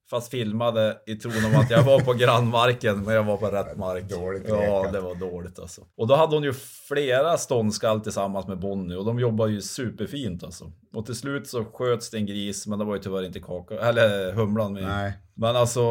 Fast 0.10 0.32
filmade 0.32 0.98
i 1.06 1.16
tron 1.16 1.46
om 1.54 1.60
att 1.62 1.70
jag 1.72 1.84
var 1.84 2.00
på 2.00 2.14
grannmarken, 2.14 3.04
men 3.04 3.14
jag 3.16 3.24
var 3.24 3.38
på 3.38 3.46
rätt 3.48 3.78
mark. 3.78 4.10
Dåligt 4.10 4.44
Ja, 4.48 4.90
det 4.92 5.00
var 5.00 5.16
dåligt 5.16 5.60
alltså. 5.60 5.82
Och 5.98 6.08
då 6.08 6.16
hade 6.16 6.36
hon 6.36 6.44
ju 6.44 6.54
flera 6.88 7.38
ståndskall 7.38 8.02
tillsammans 8.02 8.48
med 8.48 8.60
Bonnie 8.60 8.96
och 8.96 9.06
de 9.06 9.20
jobbade 9.20 9.52
ju 9.52 9.62
superfint 9.62 10.44
alltså. 10.44 10.72
Och 10.94 11.06
till 11.06 11.16
slut 11.16 11.48
så 11.48 11.66
sköts 11.66 12.10
det 12.10 12.18
en 12.18 12.26
gris, 12.26 12.68
men 12.68 12.80
det 12.80 12.86
var 12.86 12.96
ju 12.96 13.02
tyvärr 13.02 13.26
inte 13.26 13.40
kaka, 13.40 13.76
eller 13.80 14.34
humlan 14.34 14.74
med. 14.74 14.84
Nej. 14.84 15.14
Men 15.34 15.56
alltså, 15.56 15.82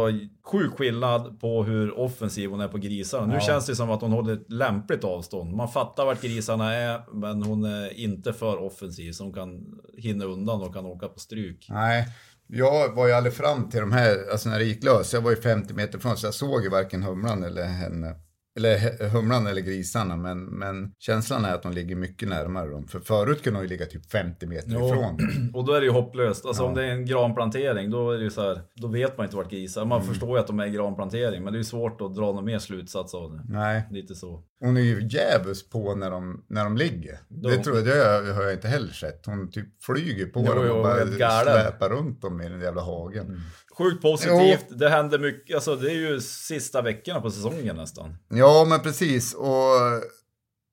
sjuk 0.44 0.72
skillnad 0.78 1.40
på 1.40 1.64
hur 1.64 1.98
offensiv 1.98 2.50
hon 2.50 2.60
är 2.60 2.68
på 2.68 2.78
grisarna. 2.78 3.26
Nu 3.26 3.34
Ja. 3.34 3.40
känns 3.40 3.66
det 3.66 3.76
som 3.76 3.90
att 3.90 4.00
hon 4.00 4.12
håller 4.12 4.32
ett 4.32 4.52
lämpligt 4.52 5.04
avstånd. 5.04 5.54
Man 5.54 5.68
fattar 5.68 6.04
vart 6.04 6.22
grisarna 6.22 6.74
är, 6.74 7.00
men 7.12 7.42
hon 7.42 7.64
är 7.64 7.98
inte 8.00 8.32
för 8.32 8.56
offensiv, 8.62 9.12
så 9.12 9.24
hon 9.24 9.32
kan 9.32 9.80
hinna 9.98 10.24
undan 10.24 10.62
och 10.62 10.74
kan 10.74 10.86
åka 10.86 11.08
på 11.08 11.20
stryk. 11.20 11.66
Nej. 11.68 12.06
Jag 12.50 12.94
var 12.94 13.06
ju 13.06 13.12
aldrig 13.12 13.34
fram 13.34 13.70
till 13.70 13.80
de 13.80 13.92
här, 13.92 14.30
alltså 14.32 14.48
när 14.48 14.58
det 14.58 14.64
gick 14.64 14.84
lös, 14.84 15.14
jag 15.14 15.20
var 15.20 15.30
ju 15.30 15.36
50 15.36 15.74
meter 15.74 15.98
från 15.98 16.16
så 16.16 16.26
jag 16.26 16.34
såg 16.34 16.62
ju 16.62 16.68
varken 16.68 17.02
humlan 17.02 17.44
eller 17.44 17.64
henne. 17.64 18.14
Eller 18.58 19.08
humlan 19.08 19.46
eller 19.46 19.60
grisarna, 19.60 20.16
men, 20.16 20.44
men 20.44 20.92
känslan 20.98 21.44
är 21.44 21.54
att 21.54 21.62
de 21.62 21.72
ligger 21.72 21.96
mycket 21.96 22.28
närmare 22.28 22.70
dem. 22.70 22.88
För 22.88 23.00
förut 23.00 23.42
kunde 23.42 23.58
de 23.60 23.62
ju 23.62 23.68
ligga 23.68 23.86
typ 23.86 24.10
50 24.10 24.46
meter 24.46 24.70
Jo. 24.70 24.86
ifrån. 24.86 25.18
Och 25.54 25.64
då 25.64 25.72
är 25.72 25.80
det 25.80 25.86
ju 25.86 25.92
hopplöst. 25.92 26.46
Alltså 26.46 26.62
Ja. 26.62 26.68
om 26.68 26.74
det 26.74 26.84
är 26.84 26.88
en 26.90 27.04
granplantering, 27.06 27.90
då 27.90 28.10
är 28.10 28.18
det 28.18 28.24
ju 28.24 28.30
så 28.30 28.42
här, 28.42 28.60
då 28.74 28.88
vet 28.88 29.16
man 29.18 29.24
inte 29.26 29.36
vart 29.36 29.50
grisar. 29.50 29.84
Man 29.84 30.00
Mm. 30.00 30.08
förstår 30.12 30.28
ju 30.36 30.40
att 30.40 30.46
de 30.46 30.60
är 30.60 30.66
i 30.66 30.70
granplantering, 30.70 31.44
men 31.44 31.52
det 31.52 31.56
är 31.56 31.60
ju 31.60 31.64
svårt 31.64 32.00
att 32.00 32.14
dra 32.14 32.32
någon 32.32 32.44
mer 32.44 32.58
slutsats 32.58 33.14
av 33.14 33.32
det. 33.32 33.44
Nej, 33.48 33.82
Lite 33.90 34.14
så. 34.14 34.42
hon 34.60 34.76
är 34.76 34.80
ju 34.80 35.08
djävulskt 35.08 35.70
på 35.72 35.94
när 35.94 36.10
de, 36.10 36.44
när 36.48 36.64
de 36.64 36.76
ligger. 36.76 37.18
Det 37.28 37.56
Då- 37.56 37.62
tror 37.62 37.76
jag, 37.76 37.86
det 37.86 38.32
har 38.32 38.42
jag- 38.42 38.52
inte 38.52 38.68
heller 38.68 38.92
sett. 38.92 39.26
Hon 39.26 39.50
typ 39.50 39.66
flyger 39.82 40.26
på 40.26 40.44
Jo, 40.46 40.54
dem 40.54 40.64
jo, 40.66 40.72
och 40.74 40.82
bara 40.82 41.04
galen. 41.04 41.54
Mm. 41.54 41.62
släpar 41.64 41.88
runt 41.88 42.22
dem 42.22 42.40
i 42.40 42.48
den 42.48 42.60
jävla 42.60 42.82
hagen. 42.82 43.40
Sjukt 43.78 44.02
positivt. 44.02 44.64
Det 44.68 44.88
händer 44.88 45.18
mycket. 45.18 45.54
Alltså 45.56 45.76
det 45.76 45.90
är 45.90 45.94
ju 45.94 46.20
sista 46.20 46.82
veckorna 46.82 47.20
på 47.20 47.30
säsongen 47.30 47.76
nästan. 47.76 48.16
Ja, 48.28 48.66
men 48.68 48.80
precis. 48.80 49.34
Och 49.34 49.74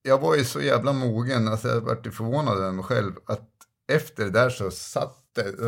jag 0.04 0.22
var 0.22 0.36
ju 0.36 0.44
så 0.46 0.62
jävla 0.62 0.94
mogen, 0.94 1.48
alltså 1.48 1.68
jag 1.68 1.82
vart 1.82 2.14
förvånad 2.16 2.58
över 2.58 2.72
mig 2.72 2.86
själv, 2.86 3.12
att 3.28 3.42
efter 3.92 4.24
det 4.24 4.30
där 4.30 4.50
så 4.50 4.72
satt, 4.72 5.22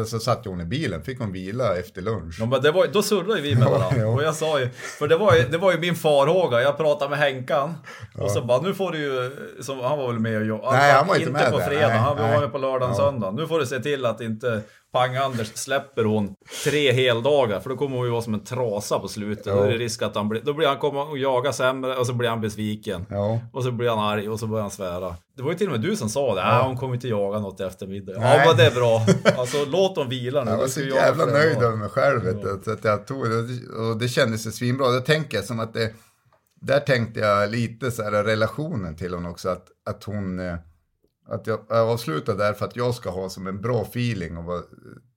så 0.08 0.20
satt 0.20 0.46
hon 0.46 0.62
i 0.62 0.66
bilen, 0.66 1.04
fick 1.04 1.20
hon 1.20 1.32
vila 1.32 1.78
efter 1.78 2.02
lunch. 2.02 2.38
Ja, 2.40 2.46
men 2.46 2.62
det 2.62 2.72
var, 2.72 2.88
då 2.88 3.04
surrade 3.04 3.42
vi 3.42 3.56
med 3.56 3.64
Ja, 3.64 3.70
varandra. 3.72 4.02
ja. 4.02 4.08
Och 4.08 4.24
jag 4.24 4.36
sa 4.36 4.60
ju, 4.60 4.70
för 4.70 5.08
det 5.08 5.18
var 5.18 5.36
ju, 5.36 5.44
det 5.48 5.58
var 5.58 5.72
ju 5.72 5.80
min 5.80 5.96
farhåga. 5.96 6.62
Jag 6.62 6.78
pratade 6.78 7.10
med 7.10 7.20
Henkan. 7.20 7.74
Och 8.18 8.32
så 8.32 8.42
bara, 8.42 8.62
nu 8.62 8.74
får 8.74 8.92
du 8.92 8.98
ju, 8.98 9.32
som, 9.62 9.80
han 9.80 9.98
var 9.98 10.08
väl 10.08 10.20
med 10.20 10.38
och 10.38 10.46
jobbade. 10.46 10.78
Nej, 10.78 10.92
han 10.94 11.08
var 11.08 11.16
inte 11.16 11.32
med 11.32 11.52
på 11.52 11.60
fredag, 11.60 11.90
han 11.90 12.18
var 12.18 12.40
med 12.40 12.52
på 12.52 12.58
lördagen, 12.58 12.96
Ja. 12.98 13.04
söndagen. 13.04 13.36
Nu 13.36 13.48
får 13.48 13.60
du 13.60 13.66
se 13.66 13.80
till 13.80 14.06
att 14.06 14.22
inte 14.22 14.62
Pang-Anders 14.98 15.52
släpper 15.56 16.04
hon 16.04 16.36
tre 16.64 16.92
heldagar. 16.92 17.60
För 17.60 17.70
då 17.70 17.78
kommer 17.78 17.98
hon 17.98 18.06
ju 18.06 18.12
vara 18.12 18.22
som 18.22 18.34
en 18.34 18.44
trasa 18.44 19.00
på 19.00 19.08
slutet. 19.08 19.46
Ja. 19.46 19.56
Då 19.56 19.62
är 19.62 19.70
det 19.70 19.78
risk 19.78 20.02
att 20.02 20.16
han 20.16 20.30
blir, 20.30 20.42
då 20.42 20.54
blir 20.54 20.68
han 20.68 20.78
komma 20.78 21.04
och 21.04 21.18
jaga 21.18 21.54
sämre 21.54 21.96
och 21.96 22.08
så 22.08 22.14
blir 22.14 22.30
han 22.30 22.42
besviken. 22.42 23.06
Ja. 23.10 23.40
Och 23.54 23.64
så 23.64 23.72
blir 23.72 23.90
han 23.90 24.00
arg 24.00 24.30
och 24.30 24.40
så 24.40 24.48
börjar 24.48 24.62
han 24.62 24.72
svära. 24.72 25.16
Det 25.38 25.44
var 25.44 25.52
ju 25.52 25.58
till 25.58 25.68
och 25.68 25.72
med 25.72 25.82
du 25.82 25.96
som 25.96 26.10
sa 26.10 26.36
det. 26.36 26.42
Ja. 26.42 26.64
hon 26.68 26.78
kommer 26.78 26.94
inte 26.94 27.08
jaga 27.08 27.40
något 27.40 27.60
i 27.60 27.64
eftermiddag. 27.64 28.14
Ja 28.14 28.20
Nej. 28.20 28.48
men 28.48 28.58
det 28.58 28.66
är 28.66 28.72
bra. 28.72 29.06
Alltså 29.38 29.66
låt 29.66 29.96
dem 29.96 30.10
vila 30.10 30.44
nu. 30.44 30.52
Jag 30.52 30.58
var 30.58 30.68
så 30.68 30.82
jävla 30.82 31.26
nöjd 31.26 31.58
över 31.58 31.76
mig 31.76 31.90
själv, 31.90 32.24
vet 32.24 32.42
du, 32.42 32.60
så 32.66 32.72
att 32.72 32.84
jag 32.84 33.08
tog 33.08 33.30
det. 33.30 33.38
Och 33.78 33.98
det 33.98 34.08
kändes 34.08 34.48
ju 34.48 34.52
svinbra. 34.52 34.90
Det 34.90 35.02
tänker 35.02 35.38
jag 35.38 35.46
som 35.46 35.60
att 35.60 35.74
det, 35.74 35.94
där 36.62 36.80
tänkte 36.80 37.20
jag 37.20 37.52
lite 37.52 37.92
så 37.92 38.04
här 38.04 38.24
relationen 38.24 38.96
till 38.96 39.14
hon 39.14 39.26
också, 39.26 39.50
att, 39.50 39.68
att 39.90 40.04
hon, 40.04 40.40
eh, 40.40 40.56
att 41.30 41.48
jag, 41.48 41.60
jag 41.70 41.90
avslutar 41.90 42.38
där 42.38 42.54
för 42.54 42.66
att 42.66 42.76
jag 42.76 42.96
ska 42.96 43.10
ha 43.10 43.30
som 43.30 43.48
en 43.48 43.62
bra 43.62 43.82
feeling 43.82 44.38
och 44.38 44.64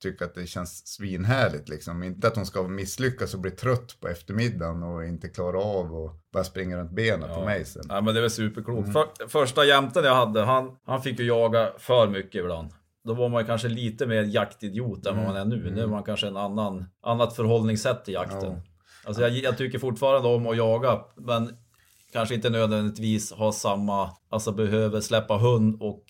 tycka 0.01 0.25
att 0.25 0.35
det 0.35 0.47
känns 0.47 0.87
svinhärligt 0.87 1.69
liksom. 1.69 2.03
Inte 2.03 2.27
att 2.27 2.35
hon 2.35 2.45
ska 2.45 2.63
misslyckas 2.63 3.33
och 3.33 3.39
bli 3.39 3.51
trött 3.51 3.97
på 4.01 4.07
eftermiddagen 4.07 4.83
och 4.83 5.05
inte 5.05 5.27
klara 5.29 5.59
av 5.59 5.95
och 5.95 6.11
bara 6.33 6.43
springa 6.43 6.77
runt 6.77 6.91
benen 6.91 7.29
på 7.35 7.45
mig 7.45 7.65
sen. 7.65 7.83
Ja 7.89 8.01
men 8.01 8.15
det 8.15 8.21
väl 8.21 8.29
superklokt. 8.29 8.87
Mm. 8.87 8.93
För, 8.93 9.27
första 9.27 9.65
jämten 9.65 10.03
jag 10.03 10.15
hade, 10.15 10.41
han, 10.41 10.77
han 10.85 11.01
fick 11.01 11.19
ju 11.19 11.25
jaga 11.25 11.71
för 11.77 12.07
mycket 12.07 12.35
ibland. 12.35 12.69
Då 13.03 13.13
var 13.13 13.29
man 13.29 13.45
kanske 13.45 13.67
lite 13.67 14.07
mer 14.07 14.23
jaktidiot 14.23 15.05
än 15.05 15.17
vad 15.17 15.25
man 15.25 15.35
är 15.35 15.45
nu. 15.45 15.71
Nu 15.75 15.81
är 15.81 15.87
man 15.87 16.03
kanske 16.03 16.27
en 16.27 16.37
annan, 16.37 16.85
annat 17.03 17.35
förhållningssätt 17.35 18.05
till 18.05 18.13
jakten. 18.13 18.43
Mm. 18.43 18.53
Ja. 18.53 18.61
Alltså 19.07 19.21
jag, 19.21 19.31
jag 19.31 19.57
tycker 19.57 19.79
fortfarande 19.79 20.27
om 20.27 20.47
att 20.47 20.57
jaga, 20.57 20.99
men 21.15 21.57
kanske 22.11 22.35
inte 22.35 22.49
nödvändigtvis 22.49 23.31
ha 23.31 23.51
samma, 23.51 24.11
alltså 24.29 24.51
behöver 24.51 25.01
släppa 25.01 25.37
hund 25.37 25.81
och 25.81 26.03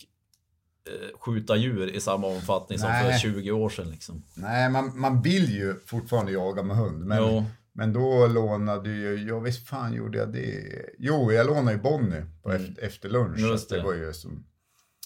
eh, 0.87 1.19
skjuta 1.19 1.55
djur 1.55 1.87
i 1.89 1.99
samma 1.99 2.27
omfattning 2.27 2.79
som 2.79 2.89
Nej. 2.89 3.11
för 3.13 3.19
20 3.19 3.51
år 3.51 3.69
sedan 3.69 3.89
liksom. 3.89 4.23
Nej, 4.33 4.69
man, 4.69 4.99
man 4.99 5.21
vill 5.21 5.49
ju 5.55 5.75
fortfarande 5.85 6.31
jaga 6.31 6.63
med 6.63 6.77
hund. 6.77 7.05
Men, 7.05 7.17
Jo. 7.17 7.43
men 7.73 7.93
då 7.93 8.27
lånade 8.27 8.89
ju, 8.89 9.27
ja 9.27 9.39
visst 9.39 9.67
fan 9.67 9.93
gjorde 9.93 10.17
jag 10.17 10.33
det. 10.33 10.63
Jo, 10.99 11.31
jag 11.31 11.47
lånade 11.47 11.71
ju 11.71 11.81
Bonnie 11.81 12.25
på 12.43 12.51
efter, 12.51 12.83
efter 12.83 13.09
lunch. 13.09 13.37
Mm. 13.37 13.49
Just 13.51 13.69
det 13.69 13.75
det. 13.77 13.83
var 13.83 13.93
ju 13.93 14.13
som... 14.13 14.45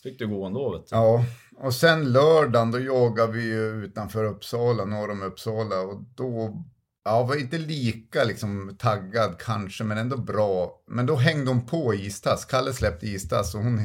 Fick 0.03 0.19
du 0.19 0.27
gå 0.27 0.45
ändå 0.45 0.77
vet 0.77 0.89
du. 0.89 0.95
Ja, 0.95 1.25
och 1.57 1.73
sen 1.73 2.11
lördagen 2.11 2.71
då 2.71 2.79
jagade 2.79 3.31
vi 3.31 3.43
ju 3.43 3.85
utanför 3.85 4.23
Uppsala, 4.25 4.85
norr 4.85 5.11
om 5.11 5.21
Uppsala. 5.23 5.81
Och 5.81 6.03
då, 6.15 6.63
ja, 7.05 7.23
var 7.23 7.35
inte 7.35 7.57
lika 7.57 8.23
liksom 8.23 8.75
taggad 8.79 9.35
kanske, 9.39 9.83
men 9.83 9.97
ändå 9.97 10.17
bra. 10.17 10.83
Men 10.87 11.05
då 11.05 11.15
hängde 11.15 11.51
hon 11.51 11.65
på 11.65 11.93
istass. 11.95 12.45
Kalle 12.45 12.73
släppte 12.73 13.07
istass 13.07 13.55
och 13.55 13.61
hon 13.61 13.81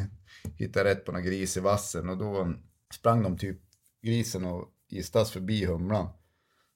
hittade 0.57 0.91
rätt 0.91 1.05
på 1.05 1.13
någon 1.13 1.25
gris 1.25 1.57
i 1.57 1.61
vassen. 1.61 2.09
Och 2.09 2.17
då 2.17 2.55
sprang 2.95 3.23
de 3.23 3.39
typ 3.39 3.59
grisen 4.03 4.45
och 4.45 4.69
istass 4.89 5.31
förbi 5.31 5.65
humlan. 5.65 6.09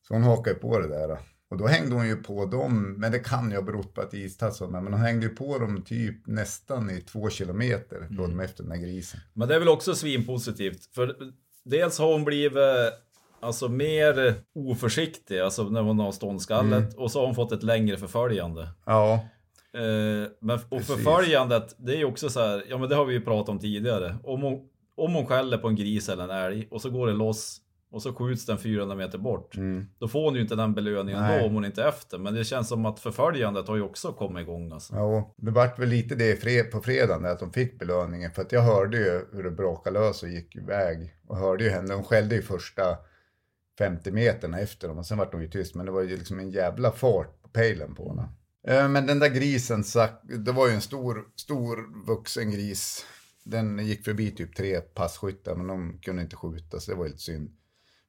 Så 0.08 0.14
hon 0.14 0.22
hakade 0.22 0.56
på 0.56 0.78
det 0.78 0.88
där. 0.88 1.18
Och 1.50 1.58
då 1.58 1.66
hängde 1.66 1.94
hon 1.94 2.06
ju 2.06 2.16
på 2.16 2.46
dem, 2.46 2.92
men 2.92 3.12
det 3.12 3.18
kan 3.18 3.50
ju 3.50 3.56
ha 3.56 3.62
berott 3.62 3.94
på 3.94 4.00
att 4.00 4.14
istass 4.14 4.60
var 4.60 4.68
med. 4.68 4.82
Men 4.82 4.92
hon 4.92 5.02
hängde 5.02 5.26
ju 5.26 5.34
på 5.34 5.58
dem 5.58 5.82
typ 5.82 6.26
nästan 6.26 6.90
i 6.90 7.00
två 7.00 7.30
kilometer, 7.30 8.08
de 8.10 8.40
efter 8.40 8.62
den 8.62 8.72
här 8.72 8.78
grisen. 8.78 9.20
Men 9.32 9.48
det 9.48 9.54
är 9.54 9.58
väl 9.58 9.68
också 9.68 9.94
svinpositivt. 9.94 10.94
För 10.94 11.16
dels 11.64 11.98
har 11.98 12.12
hon 12.12 12.24
blivit 12.24 12.52
alltså, 13.44 13.68
mer 13.68 14.34
oförsiktig, 14.54 15.38
alltså 15.38 15.64
när 15.64 15.82
hon 15.82 15.98
har 15.98 16.12
ståndskallet. 16.12 16.94
Och 16.94 17.10
så 17.10 17.18
har 17.18 17.26
hon 17.26 17.34
fått 17.34 17.52
ett 17.52 17.62
längre 17.62 17.96
förföljande. 17.96 18.68
Ja, 18.86 19.20
Eh, 19.74 20.28
men, 20.40 20.58
och 20.58 20.70
Precis. 20.70 20.86
förföljandet, 20.94 21.74
det 21.78 21.92
är 21.92 21.96
ju 21.96 22.04
också 22.04 22.28
så 22.28 22.40
här, 22.40 22.64
ja 22.68 22.78
men 22.78 22.88
det 22.88 22.94
har 22.94 23.04
vi 23.04 23.14
ju 23.14 23.20
pratat 23.20 23.48
om 23.48 23.58
tidigare. 23.58 24.16
Om 24.24 24.42
hon, 24.42 24.60
om 24.96 25.14
hon 25.14 25.26
skäller 25.26 25.58
på 25.58 25.68
en 25.68 25.76
gris 25.76 26.08
eller 26.08 26.24
en 26.24 26.30
älg 26.30 26.68
och 26.70 26.82
så 26.82 26.90
går 26.90 27.06
det 27.06 27.12
loss 27.12 27.60
och 27.92 28.02
så 28.02 28.14
skjuts 28.14 28.46
den 28.46 28.58
400 28.58 28.96
meter 28.96 29.18
bort. 29.18 29.54
Då 29.98 30.08
får 30.08 30.24
hon 30.24 30.34
ju 30.34 30.40
inte 30.40 30.54
den 30.54 30.74
belöningen 30.74 31.22
Nej. 31.22 31.40
då 31.40 31.46
om 31.46 31.54
hon 31.54 31.64
inte 31.64 31.82
är 31.82 31.88
efter. 31.88 32.18
Men 32.18 32.34
det 32.34 32.44
känns 32.44 32.68
som 32.68 32.86
att 32.86 33.00
förföljandet 33.00 33.68
har 33.68 33.76
ju 33.76 33.82
också 33.82 34.12
kommit 34.12 34.42
igång 34.42 34.72
alltså. 34.72 34.94
Ja, 34.94 35.34
det 35.36 35.50
vart 35.50 35.78
väl 35.78 35.88
lite 35.88 36.14
det 36.14 36.72
på 36.72 36.80
fredagen 36.80 37.24
att 37.24 37.40
de 37.40 37.52
fick 37.52 37.78
belöningen. 37.78 38.30
För 38.30 38.42
att 38.42 38.52
jag 38.52 38.62
hörde 38.62 38.96
ju 38.96 39.26
hur 39.32 39.42
det 39.42 39.50
brakade 39.50 39.98
lös 39.98 40.22
och 40.22 40.28
gick 40.28 40.56
iväg. 40.56 41.14
Och 41.26 41.36
hörde 41.36 41.64
ju 41.64 41.70
henne, 41.70 41.94
hon 41.94 42.04
skällde 42.04 42.34
ju 42.34 42.42
första 42.42 42.96
50 43.78 44.10
meterna 44.10 44.60
efter 44.60 44.88
dem 44.88 44.98
och 44.98 45.06
sen 45.06 45.18
vart 45.18 45.32
de 45.32 45.42
ju 45.42 45.48
tyst. 45.48 45.74
Men 45.74 45.86
det 45.86 45.92
var 45.92 46.02
ju 46.02 46.16
liksom 46.16 46.38
en 46.38 46.50
jävla 46.50 46.92
fart 46.92 47.42
på 47.42 47.48
pejlen 47.48 47.94
på 47.94 48.08
henne. 48.08 48.28
Eh, 48.66 48.88
men 48.88 49.06
den 49.06 49.18
där 49.18 49.28
grisen, 49.28 49.84
Zack, 49.84 50.20
det 50.22 50.52
var 50.52 50.68
ju 50.68 50.74
en 50.74 50.80
stor, 50.80 51.28
stor 51.36 52.06
vuxen 52.06 52.50
gris. 52.50 53.06
Den 53.44 53.86
gick 53.86 54.04
förbi 54.04 54.30
typ 54.30 54.56
tre 54.56 54.80
passkyttar 54.80 55.54
men 55.54 55.66
de 55.66 55.98
kunde 55.98 56.22
inte 56.22 56.36
skjuta 56.36 56.80
så 56.80 56.90
det 56.90 56.96
var 56.96 57.04
ju 57.04 57.10
lite 57.10 57.22
synd. 57.22 57.50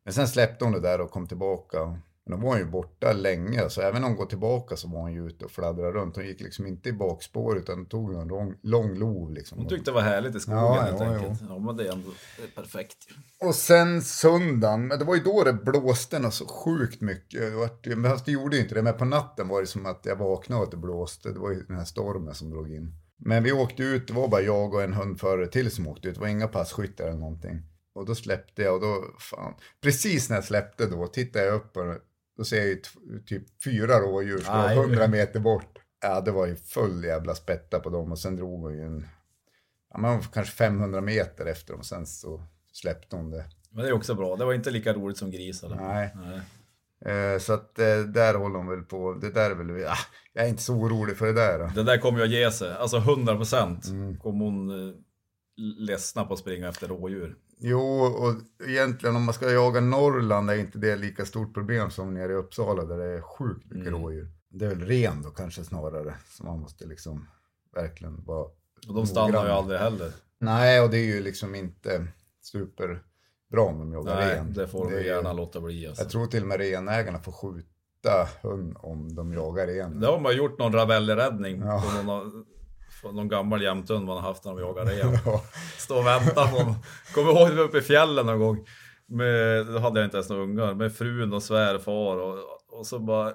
Men 0.04 0.14
sen 0.14 0.28
släppte 0.28 0.66
hon 0.66 0.74
det 0.74 0.80
där 0.80 1.02
och 1.02 1.12
kom 1.12 1.28
tillbaka. 1.28 2.00
Men 2.26 2.40
då 2.40 2.46
var 2.46 2.54
hon 2.54 2.60
ju 2.60 2.72
borta 2.72 3.14
länge, 3.14 3.70
så 3.70 3.82
även 3.82 4.04
om 4.04 4.10
hon 4.10 4.18
går 4.18 4.26
tillbaka 4.26 4.76
så 4.76 4.88
var 4.88 5.00
hon 5.00 5.14
ju 5.14 5.28
ute 5.28 5.46
och 5.46 5.52
fladdrade 5.52 5.92
runt. 5.92 6.16
Hon 6.16 6.26
gick 6.26 6.42
liksom 6.42 6.68
inte 6.68 6.90
i 6.90 6.94
bakspår 6.94 7.58
utan 7.58 7.86
tog 7.86 8.14
en 8.14 8.28
lång, 8.28 8.54
lång 8.62 8.96
lov 8.96 9.32
liksom. 9.32 9.58
Hon 9.58 9.68
tyckte 9.68 9.92
det 9.92 9.96
var 9.96 10.02
härligt 10.02 10.36
i 10.36 10.40
skogen 10.40 10.60
Ja, 10.60 10.82
helt 10.82 11.00
ja, 11.00 11.06
enkelt. 11.06 11.42
Ja, 11.50 11.60
men 11.60 11.78
det 11.78 11.88
är 11.88 11.92
ändå 11.92 12.10
perfekt. 12.56 12.98
Och 13.42 13.56
sen 13.56 14.02
söndagen, 14.02 14.88
men 14.88 15.00
det 15.00 15.06
var 15.06 15.16
ju 15.16 15.22
då 15.22 15.44
det 15.44 15.54
blåste 15.54 16.20
något 16.20 16.34
så 16.34 16.48
sjukt 16.48 17.02
mycket. 17.02 17.42
Det, 17.42 17.56
var, 17.96 18.10
fast 18.10 18.26
det 18.26 18.32
gjorde 18.32 18.56
ju 18.56 18.62
inte 18.62 18.76
det, 18.76 18.82
men 18.82 18.98
på 18.98 19.06
natten 19.06 19.48
var 19.48 19.62
det 19.62 19.68
som 19.68 19.86
att 19.86 20.02
jag 20.04 20.16
vaknade 20.16 20.60
och 20.60 20.66
att 20.66 20.72
det 20.72 20.78
blåste. 20.78 21.32
Det 21.32 21.40
var 21.40 21.52
ju 21.52 21.64
den 21.64 21.78
här 21.78 21.86
stormen 21.86 22.36
som 22.36 22.50
drog 22.50 22.72
in. 22.72 22.94
Men 23.18 23.44
vi 23.44 23.52
åkte 23.52 23.84
ut, 23.84 24.08
det 24.08 24.14
var 24.14 24.28
bara 24.28 24.42
jag 24.42 24.74
och 24.74 24.84
en 24.84 24.94
hundförare 24.94 25.48
till 25.48 25.72
som 25.72 25.88
åkte 25.88 26.08
ut. 26.08 26.16
Det 26.16 26.22
var 26.22 26.28
inga 26.28 26.48
passkyttar 26.48 27.08
eller 27.08 27.20
någonting. 27.20 27.62
Och 27.96 28.06
då 28.06 28.16
släppte 28.16 28.62
jag 28.62 28.74
och 28.74 28.82
då, 28.82 29.04
fan. 29.20 29.54
Precis 29.82 30.30
när 30.30 30.38
jag 30.38 30.46
släppte 30.46 30.86
då, 30.86 31.08
tittade 31.08 31.46
jag 31.46 31.56
upp 31.56 31.78
och 31.78 31.84
då 32.38 32.44
ser 32.44 32.58
jag 32.58 32.66
ju 32.68 32.82
typ 33.26 33.64
fyra 33.64 34.00
rådjur 34.00 34.38
som 34.38 34.58
var. 34.58 34.72
100 34.72 35.08
meter 35.08 35.40
bort. 35.40 35.78
Ja, 36.02 36.22
det 36.22 36.32
var 36.32 36.46
ju 36.48 36.56
full 36.56 37.04
jävla 37.04 37.36
spätta 37.36 37.80
på 37.80 37.90
dem 37.90 38.12
och 38.12 38.20
sen 38.20 38.36
drog 38.36 38.62
hon 38.62 38.74
ju 38.74 38.82
en, 38.82 39.08
ja 39.94 40.00
men 40.00 40.22
kanske 40.22 40.54
500 40.56 41.02
meter 41.02 41.46
efter 41.46 41.74
dem. 41.74 41.84
Sen 41.84 42.06
så 42.06 42.44
släppte 42.72 43.16
hon 43.16 43.32
det. 43.32 43.46
Men 43.70 43.84
det 43.84 43.90
är 43.90 43.94
också 43.94 44.16
bra. 44.16 44.36
Det 44.36 44.46
var 44.46 44.54
inte 44.54 44.72
lika 44.72 44.94
roligt 44.94 45.18
som 45.18 45.32
gris 45.32 45.64
eller? 45.64 45.76
Nej. 45.76 46.16
Nej. 46.16 46.42
Eh, 47.06 47.40
så 47.40 47.54
att 47.54 47.80
eh, 47.80 47.98
där 48.00 48.34
håller 48.36 48.58
hon 48.58 48.68
väl 48.68 48.82
på. 48.82 49.14
Det 49.14 49.32
där 49.32 49.52
är 49.52 49.56
väl, 49.56 49.86
ah, 49.88 49.98
jag 50.34 50.46
är 50.46 50.50
inte 50.50 50.64
så 50.64 50.74
orolig 50.74 51.18
för 51.18 51.26
det 51.26 51.34
där. 51.34 51.60
Då. 51.60 51.68
Det 51.76 51.84
där 51.84 51.98
kommer 51.98 52.18
ju 52.20 52.24
att 52.26 52.32
ge 52.32 52.52
sig. 52.52 52.74
Alltså 52.74 52.98
100 52.98 53.36
procent 53.36 53.88
Mm. 53.88 54.18
kommer 54.18 54.46
hon 54.46 54.70
eh, 54.90 54.96
ledsna 55.78 56.26
på 56.26 56.34
att 56.34 56.40
springa 56.40 56.70
efter 56.70 56.88
rådjur. 56.88 57.36
Jo, 57.58 57.80
och 58.02 58.34
egentligen 58.68 59.16
om 59.16 59.24
man 59.24 59.34
ska 59.34 59.52
jaga 59.52 59.80
Norrland 59.82 60.50
är 60.50 60.56
inte 60.56 60.78
det 60.78 60.96
lika 60.96 61.26
stort 61.26 61.54
problem 61.54 61.92
som 61.92 62.14
nere 62.14 62.32
i 62.32 62.36
Uppsala 62.36 62.84
där 62.86 62.98
det 62.98 63.06
är 63.18 63.22
sjukt 63.22 63.66
mycket 63.72 63.88
Mm. 63.88 64.02
rådjur. 64.02 64.28
Det 64.50 64.66
är 64.66 64.70
väl 64.70 64.86
ren 64.86 65.22
då 65.22 65.30
kanske 65.30 65.64
snarare 65.64 66.14
som 66.30 66.46
man 66.46 66.60
måste 66.60 66.86
liksom 66.86 67.28
verkligen 67.76 68.24
vara 68.26 68.44
Och 68.88 68.94
de 68.96 69.08
stannar 69.08 69.46
ju 69.46 69.52
aldrig 69.52 69.80
heller. 69.80 70.12
Nej, 70.40 70.82
och 70.82 70.90
det 70.90 70.98
är 70.98 71.06
ju 71.16 71.22
liksom 71.22 71.56
inte 71.56 72.08
superbra 72.42 73.62
om 73.62 73.80
de 73.80 73.92
jagar 73.94 74.16
Nej, 74.16 74.36
ren. 74.36 74.54
det 74.54 74.68
får 74.68 74.92
de 74.92 74.98
ju- 74.98 75.06
gärna 75.08 75.34
låta 75.34 75.62
bli. 75.62 75.88
Alltså. 75.88 76.04
Jag 76.04 76.12
tror 76.12 76.28
till 76.28 76.42
och 76.42 76.48
med 76.48 76.58
renägarna 76.60 77.20
får 77.20 77.32
skjuta 77.32 78.28
hund 78.42 78.76
om 78.80 79.16
de 79.16 79.34
jagar 79.34 79.68
ren. 79.68 80.00
Det 80.00 80.08
har 80.08 80.20
man 80.20 80.36
gjort 80.38 80.60
någon 80.60 80.74
ravelleräddning 80.74 81.62
Ja. 81.62 81.84
på 81.98 82.04
någon, 82.04 82.46
på 83.02 83.12
någon 83.12 83.28
gammal 83.28 83.62
jämthund 83.62 84.06
man 84.06 84.18
har 84.18 84.24
haft 84.24 84.46
när 84.46 84.52
de 84.52 84.62
jagar 84.62 84.86
ren. 84.86 85.18
Stå 85.78 85.98
och 85.98 86.06
vänta 86.06 86.48
på 86.48 86.58
dem. 86.58 86.76
Kommer 87.14 87.32
ihåg 87.32 87.50
vi 87.50 87.56
var 87.56 87.64
uppe 87.64 87.78
i 87.78 87.82
fjällen 87.82 88.26
någon 88.26 88.40
gång. 88.40 88.66
Med, 89.08 89.66
då 89.66 89.80
hade 89.80 90.00
jag 90.00 90.08
inte 90.08 90.18
ens 90.18 90.30
några 90.30 90.44
ungar. 90.44 90.74
Med 90.74 90.96
frun 90.96 91.34
och 91.34 91.44
svärfar 91.44 92.18
och, 92.18 92.38
och 92.72 92.88
så 92.88 93.00
bara... 93.00 93.34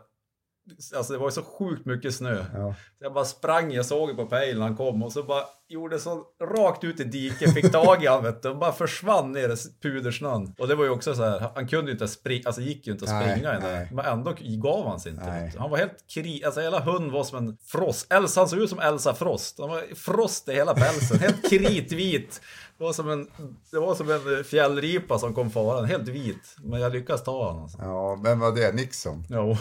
Alltså 0.97 1.13
det 1.13 1.19
var 1.19 1.27
ju 1.27 1.33
så 1.33 1.43
sjukt 1.43 1.87
mycket 1.87 2.15
snö. 2.15 2.45
Ja. 2.55 2.75
Så 2.99 3.05
jag 3.05 3.13
bara 3.15 3.25
sprang, 3.25 3.73
jag 3.73 3.87
såg 3.87 4.17
på 4.17 4.27
pejlen 4.27 4.59
när 4.59 4.67
han 4.67 4.77
kom 4.77 5.03
och 5.03 5.13
så 5.13 5.23
bara 5.23 5.45
gjorde 5.69 5.99
så 5.99 6.25
rakt 6.57 6.85
ut 6.85 7.01
i 7.01 7.05
diket, 7.05 7.55
fick 7.55 7.73
tag 7.73 8.05
i 8.05 8.07
han 8.07 8.23
vet 8.25 8.43
du, 8.43 8.49
och 8.49 8.59
bara 8.59 8.73
försvann 8.73 9.33
ner 9.33 9.49
i 9.49 9.57
pudersnön. 9.83 10.55
Och 10.59 10.69
det 10.69 10.75
var 10.75 10.85
ju 10.85 10.91
också 10.91 11.15
så 11.15 11.23
här, 11.25 11.51
han 11.55 11.69
kunde 11.69 11.87
ju 11.91 11.93
inte 11.93 12.09
springa, 12.09 12.43
alltså 12.47 12.61
gick 12.61 12.87
ju 12.87 12.93
inte 12.93 13.05
att 13.05 13.11
Nej, 13.11 13.31
springa 13.31 13.53
det. 13.53 13.59
nej. 13.59 13.89
Men 13.93 14.05
ändå 14.05 14.35
gav 14.41 14.87
han 14.89 15.01
sig 15.01 15.13
inte. 15.13 15.27
Nej. 15.27 15.55
Han 15.59 15.71
var 15.71 15.79
helt 15.79 16.05
kri, 16.15 16.45
alltså 16.45 16.61
hela 16.61 16.81
hunden 16.81 17.13
var 17.13 17.25
som 17.25 17.39
en 17.39 17.57
Frost. 17.67 18.13
Elsa, 18.13 18.41
han 18.41 18.49
såg 18.49 18.59
ut 18.59 18.71
som 18.71 18.79
Elsa 18.79 19.15
Frost. 19.15 19.59
Han 19.59 19.69
var 19.69 19.95
Frost 19.95 20.49
i 20.49 20.53
hela 20.53 20.75
pälsen, 20.75 21.19
helt 21.19 21.51
kritvit. 21.51 22.41
Det 22.79 22.85
var 22.85 22.93
som 22.93 23.11
en, 23.11 23.31
det 23.71 23.79
var 23.79 23.95
som 23.95 24.11
en 24.11 24.45
fjällripa 24.45 25.19
som 25.19 25.35
kom 25.35 25.51
farande, 25.51 25.89
helt 25.89 26.09
vit. 26.09 26.57
Men 26.63 26.81
jag 26.81 26.93
lyckades 26.93 27.25
ta 27.25 27.45
honom. 27.47 27.63
Alltså. 27.63 27.79
ja, 27.81 28.21
vem 28.25 28.41
var 28.41 28.53
det? 28.53 28.73
Nixon? 28.73 29.25
Jo, 29.29 29.57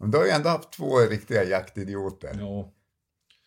Men 0.00 0.10
du 0.10 0.18
har 0.18 0.24
ju 0.24 0.30
ändå 0.30 0.48
haft 0.48 0.72
två 0.72 0.98
riktiga 0.98 1.44
jaktidioter. 1.44 2.36
jo. 2.40 2.72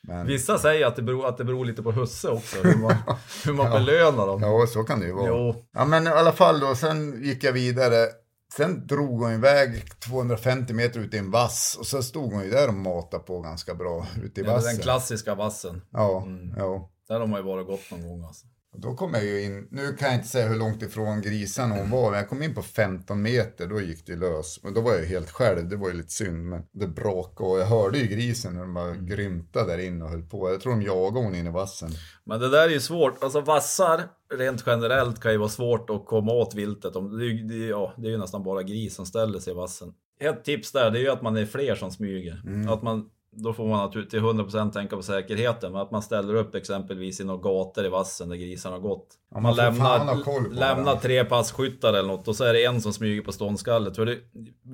Men, 0.08 0.28
Vissa 0.28 0.58
säger 0.60 0.86
att 0.86 0.96
det 0.96 1.02
beror, 1.02 1.28
att 1.28 1.38
det 1.38 1.44
beror 1.46 1.66
lite 1.66 1.84
på 1.84 1.92
husse 1.92 2.30
också, 2.30 2.58
hur 2.64 2.76
man, 2.78 2.96
hur 3.46 3.54
man 3.54 3.72
belönar 3.72 4.28
dem. 4.28 4.42
ja, 4.42 4.68
så 4.68 4.84
kan 4.84 5.00
det 5.00 5.06
ju 5.06 5.12
vara. 5.14 5.28
Jo. 5.28 5.66
Ja, 5.72 5.86
men 5.86 6.08
i 6.08 6.10
alla 6.10 6.32
fall 6.32 6.60
då, 6.60 6.76
sen 6.76 7.24
gick 7.24 7.44
jag 7.44 7.54
vidare. 7.54 8.08
Sen 8.54 8.88
drog 8.88 9.22
hon 9.22 9.32
iväg 9.34 10.00
250 10.00 10.74
meter 10.74 11.00
ut 11.00 11.14
i 11.14 11.18
en 11.18 11.32
vass 11.32 11.78
och 11.80 11.86
så 11.88 12.04
stod 12.04 12.34
hon 12.34 12.44
ju 12.44 12.50
där 12.50 12.68
och 12.68 12.74
matade 12.74 13.24
på 13.24 13.42
ganska 13.42 13.76
bra 13.76 14.08
ute 14.24 14.42
i 14.42 14.44
Ja, 14.44 14.54
vassen. 14.54 14.74
den 14.76 14.84
klassiska 14.84 15.36
vassen. 15.36 15.82
Ja, 15.92 16.22
Mm. 16.26 16.54
ja. 16.58 16.90
Där 17.08 17.20
har 17.20 17.28
man 17.28 17.40
ju 17.40 17.46
varit 17.46 17.68
gått 17.68 17.92
någon 17.92 18.08
gång 18.10 18.24
alltså. 18.26 18.46
Då 18.78 18.94
kom 18.96 19.14
jag 19.14 19.24
ju 19.24 19.44
in, 19.44 19.68
nu 19.72 19.94
kan 19.94 20.08
jag 20.08 20.18
inte 20.18 20.28
säga 20.28 20.48
hur 20.48 20.56
långt 20.60 20.82
ifrån 20.82 21.22
grisarna 21.22 21.76
hon 21.76 21.90
var, 21.90 22.10
men 22.12 22.20
jag 22.20 22.30
kom 22.30 22.44
in 22.44 22.56
på 22.56 22.62
15 22.62 23.22
meter, 23.22 23.68
då 23.68 23.82
gick 23.82 24.06
det 24.06 24.16
lös. 24.16 24.60
Men 24.64 24.74
då 24.74 24.82
var 24.82 24.92
jag 24.92 25.02
ju 25.02 25.08
helt 25.08 25.30
själv, 25.32 25.70
det 25.70 25.76
var 25.76 25.88
ju 25.90 25.94
lite 25.94 26.12
synd, 26.14 26.46
men 26.46 26.62
det 26.72 26.88
brakade 26.88 27.50
och 27.50 27.60
jag 27.60 27.66
hörde 27.66 27.98
ju 27.98 28.08
grisen 28.08 28.54
när 28.54 28.62
de 28.62 28.74
bara 28.74 28.86
Mm. 28.90 29.06
grymtade 29.06 29.72
där 29.72 29.84
inne 29.84 30.04
och 30.06 30.10
höll 30.12 30.22
på. 30.22 30.50
Jag 30.50 30.62
tror 30.62 30.72
de 30.72 30.82
jagade 30.82 31.26
hon 31.26 31.36
in 31.36 31.48
i 31.48 31.52
vassen. 31.52 31.90
Men 32.24 32.40
det 32.40 32.50
där 32.50 32.68
är 32.68 32.70
ju 32.72 32.80
svårt. 32.80 33.24
Alltså 33.24 33.42
vassar 33.42 34.02
rent 34.34 34.64
generellt 34.66 35.20
kan 35.22 35.32
ju 35.32 35.38
vara 35.38 35.50
svårt 35.50 35.90
att 35.90 36.06
komma 36.06 36.32
åt 36.32 36.56
viltet. 36.56 36.94
Det 36.94 37.56
ja, 37.56 37.94
det 37.98 38.08
är 38.08 38.12
ju 38.12 38.18
nästan 38.18 38.44
bara 38.44 38.64
gris 38.64 38.96
som 38.96 39.06
ställer 39.06 39.40
sig 39.40 39.54
i 39.54 39.56
vassen. 39.56 39.94
Ett 40.20 40.44
tips 40.44 40.72
där 40.72 40.92
det 40.92 41.00
är 41.00 41.02
ju 41.02 41.10
att 41.10 41.22
man 41.22 41.38
är 41.38 41.46
fler 41.46 41.76
som 41.76 41.92
smyger. 41.92 42.42
Mm. 42.46 42.70
Att 42.70 42.82
man, 42.82 43.10
då 43.32 43.54
får 43.54 43.68
man 43.68 43.78
naturligtvis 43.86 44.22
till 44.22 44.30
100% 44.30 44.72
tänka 44.72 44.96
på 44.96 45.02
säkerheten. 45.04 45.72
Men 45.72 45.82
att 45.82 45.92
man 45.92 46.02
ställer 46.02 46.34
upp 46.36 46.56
exempelvis 46.56 47.20
i 47.20 47.24
några 47.24 47.42
gator 47.42 47.86
i 47.86 47.90
vassen 47.90 48.30
där 48.30 48.36
grisarna 48.36 48.76
har 48.76 48.82
gått. 48.82 49.08
Ja, 49.32 49.40
man 49.40 49.56
lämnar, 49.56 50.54
lämnar 50.56 50.96
tre 50.96 51.26
passkyttar 51.26 51.94
eller 51.94 52.08
något 52.08 52.28
och 52.28 52.36
så 52.36 52.44
är 52.44 52.54
det 52.54 52.66
en 52.66 52.82
som 52.82 52.94
smyger 52.94 53.22
på 53.22 53.32
ståndskallet. 53.32 53.96
För 53.96 54.06
det, 54.06 54.18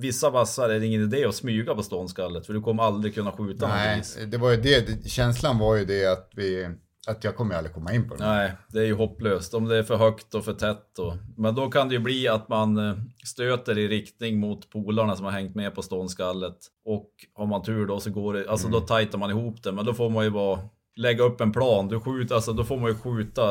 vissa 0.02 0.30
vassar 0.30 0.70
är 0.70 0.80
det 0.80 0.86
ingen 0.86 1.02
idé 1.02 1.26
att 1.26 1.36
smyga 1.36 1.76
på 1.76 1.84
ståndskallet 1.84 2.46
för 2.46 2.54
du 2.54 2.62
kommer 2.62 2.84
aldrig 2.84 3.15
kunna 3.15 3.32
skjuta 3.32 3.68
någon 3.68 3.76
Nej, 3.78 3.96
gris. 3.98 4.18
det 4.28 4.38
var 4.38 4.52
ju 4.52 4.58
det- 4.58 5.10
känslan 5.10 5.60
var 5.60 5.76
ju 5.76 5.86
det 5.86 6.06
att 6.12 6.30
vi, 6.36 6.70
att 7.08 7.24
jag 7.24 7.36
kommer 7.36 7.56
aldrig 7.56 7.74
komma 7.74 7.94
in 7.94 8.10
på 8.10 8.15
den. 8.15 8.28
Nej, 8.28 8.52
det 8.70 8.80
är 8.80 8.86
ju 8.86 8.94
hopplöst. 8.94 9.54
Om 9.54 9.65
det 9.65 9.78
är 9.78 9.84
för 9.84 9.96
högt 9.96 10.36
och 10.36 10.46
för 10.46 10.54
tätt. 10.54 11.00
Och... 11.00 11.13
Men 11.38 11.56
då 11.56 11.70
kan 11.70 11.88
det 11.89 11.96
ju 11.96 12.00
bli 12.00 12.28
att 12.28 12.50
man 12.50 12.78
eh, 12.78 12.96
stöter 13.26 13.78
i 13.78 13.88
riktning 13.88 14.39
mot 14.39 14.70
polarna 14.70 15.15
som 15.15 15.26
har 15.26 15.32
hängt 15.32 15.56
med 15.56 15.76
på 15.76 15.82
ståndskallet. 15.82 16.58
Och 16.86 17.10
har 17.34 17.46
man 17.46 17.63
tur 17.63 17.86
då 17.88 18.00
så 18.00 18.10
går 18.12 18.34
det, 18.34 18.50
alltså 18.50 18.68
då 18.68 18.80
tajtar 18.80 19.18
man 19.20 19.30
ihop 19.30 19.63
det. 19.63 19.72
Men 19.72 19.86
då 19.86 19.94
får 19.94 20.10
man 20.10 20.24
ju 20.24 20.30
bara 20.32 20.60
lägga 20.98 21.24
upp 21.24 21.41
en 21.41 21.52
plan. 21.52 21.88
Du 21.88 22.00
skjuter, 22.00 22.36
alltså 22.36 22.54
då 22.54 22.63
får 22.63 22.78
man 22.78 22.89
ju 22.89 22.96
skjuta. 22.96 23.44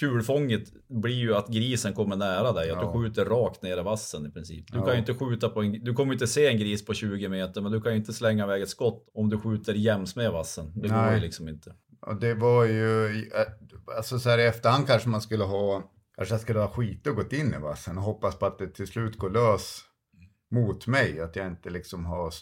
Kulfånget 0.00 0.62
blir 0.88 1.14
ju 1.14 1.34
att 1.34 1.48
grisen 1.48 1.92
kommer 1.92 2.16
nära 2.16 2.52
dig. 2.52 2.70
Att 2.70 2.78
Ja. 2.82 2.92
du 2.92 2.98
skjuter 3.02 3.24
rakt 3.24 3.62
ner 3.62 3.78
i 3.78 3.82
vassen 3.82 4.26
i 4.26 4.30
princip. 4.30 4.72
Du 4.72 4.78
Ja. 4.78 4.84
kan 4.84 4.92
ju 4.94 4.98
inte 4.98 5.14
skjuta 5.14 5.48
på 5.48 5.62
en, 5.62 5.72
du 5.84 5.94
kommer 5.94 6.12
inte 6.12 6.26
se 6.26 6.46
en 6.46 6.58
gris 6.58 6.84
på 6.84 6.94
20 6.94 7.28
meter. 7.28 7.60
Men 7.60 7.72
du 7.72 7.80
kan 7.80 7.92
ju 7.92 7.98
inte 7.98 8.12
slänga 8.12 8.44
iväg 8.44 8.62
ett 8.62 8.68
skott 8.68 9.10
om 9.14 9.30
du 9.30 9.38
skjuter 9.38 9.74
jäms 9.74 10.16
med 10.16 10.32
vassen. 10.32 10.72
Det 10.74 10.88
går 10.88 10.96
Nej. 10.96 11.14
ju 11.14 11.20
liksom 11.20 11.48
inte. 11.48 11.72
Och 12.06 12.16
det 12.16 12.34
var 12.34 12.64
ju, 12.64 13.06
eh, 13.06 13.46
alltså 13.96 14.18
så 14.18 14.30
här 14.30 14.38
i 14.38 14.46
efterhand 14.46 14.86
kanske 14.86 15.08
man 15.08 15.20
skulle 15.20 15.44
ha, 15.44 15.82
kanske 16.16 16.34
jag 16.34 16.40
skulle 16.40 16.60
ha 16.60 16.68
skit 16.68 17.06
och 17.06 17.16
gått 17.16 17.32
in 17.32 17.54
i 17.54 17.58
vassen 17.58 17.98
och 17.98 18.04
hoppas 18.04 18.38
på 18.38 18.46
att 18.46 18.58
det 18.58 18.68
till 18.68 18.86
slut 18.86 19.18
går 19.18 19.30
lös 19.30 19.80
mot 20.50 20.86
mig. 20.86 21.20
Att 21.20 21.36
jag 21.36 21.46
inte 21.46 21.70
liksom 21.70 22.04
har 22.04 22.32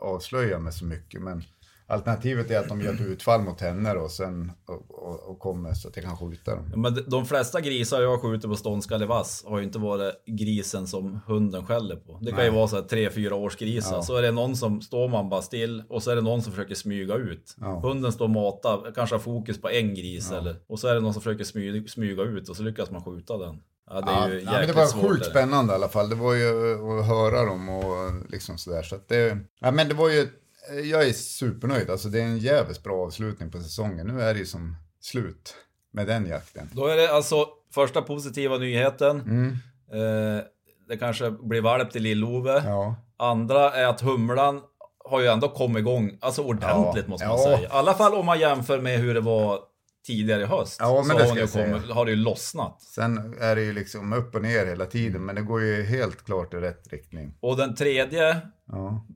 avslöjat 0.00 0.62
mig 0.62 0.72
så 0.72 0.84
mycket. 0.84 1.22
Men 1.22 1.42
alternativet 1.90 2.50
är 2.50 2.58
att 2.58 2.68
de 2.68 2.80
gör 2.80 2.94
ett 2.94 3.00
utfall 3.00 3.42
mot 3.42 3.60
henne 3.60 3.92
och 3.94 4.10
sen 4.10 4.52
och, 4.66 4.90
och, 4.90 5.30
och 5.30 5.38
kommer 5.38 5.74
så 5.74 5.88
att 5.88 5.96
jag 5.96 6.04
kan 6.04 6.16
skjuta 6.16 6.54
dem. 6.54 6.72
Men 6.76 7.04
de- 7.06 7.26
flesta 7.26 7.60
grisar 7.60 8.00
jag 8.00 8.20
skjuter 8.20 8.48
på 8.48 8.56
ståndskalle 8.56 9.06
vass 9.06 9.44
har 9.46 9.58
ju 9.58 9.64
inte 9.64 9.78
varit 9.78 10.14
grisen 10.26 10.86
som 10.86 11.20
hunden 11.26 11.66
skäller 11.66 11.96
på. 11.96 12.18
Det 12.22 12.30
kan 12.30 12.44
ju 12.44 12.50
Nej. 12.50 12.58
vara 12.58 12.68
så 12.68 12.76
här 12.76 12.82
tre, 12.82 13.10
fyra 13.10 13.34
års 13.34 13.56
grisar. 13.56 13.96
Ja. 13.96 14.02
Så 14.02 14.16
är 14.16 14.22
det 14.22 14.30
någon 14.32 14.56
som 14.56 14.80
står 14.82 15.08
man 15.08 15.28
bara 15.28 15.42
still 15.42 15.82
och 15.88 16.02
så 16.02 16.10
är 16.10 16.16
det 16.16 16.22
någon 16.22 16.42
som 16.42 16.52
försöker 16.52 16.74
smyga 16.74 17.14
ut. 17.14 17.56
Ja. 17.60 17.80
Hunden 17.80 18.12
står 18.12 18.24
och 18.24 18.30
matar, 18.30 18.92
kanske 18.94 19.14
har 19.14 19.20
fokus 19.20 19.60
på 19.60 19.68
en 19.70 19.94
gris 19.94 20.28
Ja. 20.32 20.38
eller 20.38 20.56
och 20.68 20.78
så 20.78 20.88
är 20.88 20.94
det 20.94 21.00
någon 21.00 21.12
som 21.12 21.22
försöker 21.22 21.44
smyga, 21.44 21.88
smyga 21.88 22.22
ut 22.22 22.48
och 22.48 22.56
så 22.56 22.62
lyckas 22.62 22.90
man 22.90 23.04
skjuta 23.04 23.38
den. 23.38 23.60
Ja, 23.92 24.00
det 24.00 24.10
är 24.12 24.28
ju 24.28 24.40
ja, 24.40 24.52
men 24.52 24.66
det 24.66 24.72
var 24.72 24.86
svårt. 24.86 25.10
sjukt 25.10 25.26
spännande 25.26 25.72
i 25.72 25.76
alla 25.76 25.88
fall. 25.88 26.08
Det 26.08 26.14
var 26.16 26.34
ju 26.34 26.44
att 27.00 27.06
höra 27.06 27.44
dem 27.44 27.68
och 27.68 28.12
liksom 28.28 28.58
sådär. 28.58 28.82
Så 28.82 28.94
att 28.94 29.08
det, 29.08 29.38
ja, 29.60 29.70
men 29.70 29.88
det 29.88 29.94
var 29.94 30.08
ju, 30.10 30.28
jag 30.84 31.08
är 31.08 31.12
supernöjd. 31.12 31.90
Alltså 31.90 32.08
det 32.08 32.20
är 32.20 32.24
en 32.24 32.38
jävligt 32.38 32.82
bra 32.82 33.06
avslutning 33.06 33.50
på 33.50 33.60
säsongen. 33.60 34.06
Nu 34.06 34.22
är 34.22 34.34
det 34.34 34.40
ju 34.40 34.46
som 34.46 34.76
slut 35.00 35.54
med 35.92 36.06
den 36.06 36.26
jakten. 36.26 36.68
Då 36.72 36.86
är 36.86 36.96
det 36.96 37.14
alltså 37.14 37.46
första 37.74 38.02
positiva 38.02 38.58
nyheten. 38.58 39.20
Mm. 39.20 39.50
Eh, 39.92 40.42
det 40.88 40.96
kanske 40.96 41.30
blir 41.30 41.60
valp 41.60 41.90
till 41.90 42.02
Lill-Ove. 42.02 42.62
Ja. 42.64 42.96
Andra 43.16 43.72
är 43.72 43.86
att 43.86 44.00
humlan 44.00 44.60
har 45.04 45.20
ju 45.20 45.26
ändå 45.26 45.48
kommit 45.48 45.80
igång, 45.80 46.18
alltså 46.20 46.42
ordentligt 46.42 47.04
Ja, 47.04 47.10
måste 47.10 47.26
man 47.26 47.38
ja. 47.38 47.44
säga. 47.44 47.60
I 47.60 47.66
alla 47.70 47.94
fall 47.94 48.14
om 48.14 48.26
man 48.26 48.40
jämför 48.40 48.80
med 48.80 48.98
hur 48.98 49.14
det 49.14 49.20
var 49.20 49.58
tidigare 50.06 50.42
i 50.42 50.44
höst. 50.44 50.76
Ja, 50.80 50.94
men 50.94 51.18
så 51.18 51.24
det 51.34 51.40
har, 51.40 51.46
ska 51.46 51.64
kommit, 51.64 51.90
har 51.90 52.04
det 52.04 52.10
ju 52.10 52.16
lossnat. 52.16 52.82
Sen 52.82 53.34
är 53.40 53.56
det 53.56 53.62
ju 53.62 53.72
liksom 53.72 54.12
upp 54.12 54.34
och 54.34 54.42
ner 54.42 54.66
hela 54.66 54.86
tiden, 54.86 55.24
men 55.24 55.34
det 55.34 55.42
går 55.42 55.62
ju 55.62 55.82
helt 55.82 56.24
klart 56.24 56.54
i 56.54 56.56
rätt 56.56 56.92
riktning. 56.92 57.34
Och 57.40 57.56
den 57.56 57.74
tredje, 57.74 58.40
Ja, 58.66 59.06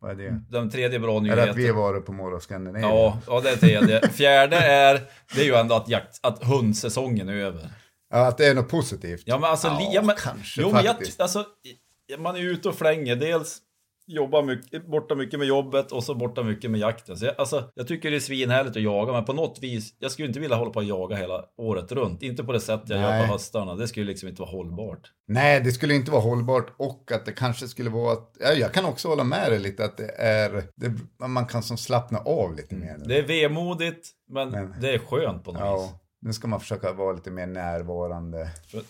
vad 0.00 0.10
är 0.10 0.14
det? 0.14 0.40
den 0.48 0.70
tredje 0.70 0.98
bra 0.98 1.10
Är 1.16 1.20
det 1.20 1.20
nyheten. 1.20 1.50
att 1.50 1.56
vi 1.56 1.66
har 1.66 1.74
varit 1.74 2.06
på 2.06 2.12
Mall 2.12 2.34
of 2.34 2.42
Scandinavia? 2.42 2.88
Ja, 2.88 3.18
ja, 3.26 3.40
det 3.40 3.50
är 3.50 3.56
tredje. 3.56 4.08
Fjärde 4.08 4.56
är, 4.56 5.00
det 5.34 5.40
är 5.40 5.44
ju 5.44 5.54
ändå 5.54 5.74
att, 5.74 5.88
jakt, 5.88 6.18
att 6.22 6.44
hundsäsongen 6.44 7.28
är 7.28 7.34
över. 7.34 7.68
Ja, 8.10 8.26
att 8.26 8.38
det 8.38 8.46
är 8.46 8.54
något 8.54 8.68
positivt. 8.68 9.22
Ja 9.26 9.38
men 9.38 9.50
alltså, 9.50 9.66
Ja, 9.68 9.90
ja, 9.92 10.02
men, 10.02 10.16
kanske 10.18 10.60
jo, 10.62 10.70
men 10.72 10.84
jag, 10.84 10.94
faktiskt. 10.96 11.20
alltså, 11.20 11.44
man 12.18 12.36
är 12.36 12.40
ute 12.40 12.68
och 12.68 12.74
flänger. 12.74 13.16
Dels 13.16 13.58
jobbar 14.08 14.42
mycket, 14.42 14.86
borta 14.86 15.14
mycket 15.14 15.38
med 15.38 15.48
jobbet 15.48 15.92
och 15.92 16.04
så 16.04 16.14
borta 16.14 16.42
mycket 16.42 16.70
med 16.70 16.80
jakten. 16.80 17.16
Så 17.16 17.24
jag, 17.26 17.34
alltså, 17.38 17.70
jag 17.74 17.88
tycker 17.88 18.10
det 18.10 18.16
är 18.16 18.20
svinhärligt 18.20 18.76
att 18.76 18.82
jaga, 18.82 19.12
men 19.12 19.24
på 19.24 19.32
något 19.32 19.58
vis, 19.62 19.94
jag 19.98 20.10
skulle 20.10 20.28
inte 20.28 20.40
vilja 20.40 20.56
hålla 20.56 20.70
på 20.70 20.78
och 20.78 20.84
jaga 20.84 21.16
hela 21.16 21.44
året 21.56 21.92
runt. 21.92 22.22
Inte 22.22 22.44
på 22.44 22.52
det 22.52 22.60
sätt 22.60 22.82
jag 22.86 23.00
gör 23.00 23.26
på 23.26 23.32
höstarna. 23.32 23.74
Det 23.74 23.88
skulle 23.88 24.06
liksom 24.06 24.28
inte 24.28 24.42
vara 24.42 24.50
hållbart. 24.50 25.12
Nej, 25.28 25.60
det 25.60 25.72
skulle 25.72 25.94
inte 25.94 26.10
vara 26.10 26.22
hållbart 26.22 26.74
och 26.76 27.12
att 27.12 27.26
det 27.26 27.32
kanske 27.32 27.68
skulle 27.68 27.90
vara 27.90 28.12
att, 28.12 28.36
ja, 28.40 28.52
jag 28.52 28.72
kan 28.72 28.84
också 28.84 29.08
hålla 29.08 29.24
med 29.24 29.50
dig 29.52 29.58
lite 29.58 29.84
att 29.84 29.96
det 29.96 30.10
är, 30.16 30.62
det, 30.74 30.92
man 31.28 31.46
kan 31.46 31.62
som 31.62 31.76
slappna 31.76 32.18
av 32.18 32.54
lite 32.56 32.74
mer 32.74 32.96
nu. 32.98 33.04
Det 33.04 33.18
är 33.18 33.26
vemodigt, 33.26 34.08
men, 34.30 34.50
Men- 34.50 34.74
det 34.80 34.94
är 34.94 34.98
skönt 34.98 35.44
på 35.44 35.52
något 35.52 35.60
vis. 35.62 35.90
Ja, 35.90 36.00
nu 36.20 36.32
ska 36.32 36.48
man 36.48 36.60
försöka 36.60 36.92
vara 36.92 37.12
lite 37.12 37.30
mer 37.30 37.46
närvarande. 37.46 38.50
För, 38.70 38.82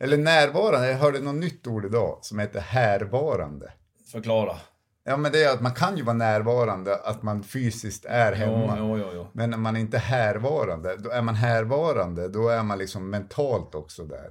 Eller 0.00 0.16
närvarande, 0.16 0.90
jag 0.90 0.98
hörde 0.98 1.20
något 1.20 1.34
nytt 1.34 1.66
ord 1.66 1.84
idag 1.84 2.18
som 2.22 2.38
heter 2.38 2.60
härvarande. 2.60 3.72
Förklara. 4.12 4.56
Ja, 5.04 5.16
men 5.16 5.32
det 5.32 5.44
är 5.44 5.52
att 5.54 5.60
man 5.60 5.72
kan 5.72 5.96
ju 5.96 6.02
vara 6.02 6.16
närvarande, 6.16 6.96
att 6.96 7.22
man 7.22 7.42
fysiskt 7.42 8.04
är 8.04 8.32
hemma. 8.32 8.74
Jo, 8.78 8.98
jo, 8.98 9.06
jo. 9.14 9.26
Men 9.32 9.50
när 9.50 9.58
man 9.58 9.76
inte 9.76 9.96
är 9.96 10.00
härvarande, 10.00 10.96
då 10.96 11.10
är 11.10 11.22
man 11.22 11.34
härvarande, 11.34 12.28
då 12.28 12.48
är 12.48 12.62
man 12.62 12.78
liksom 12.78 13.10
mentalt 13.10 13.74
också 13.74 14.04
där. 14.04 14.30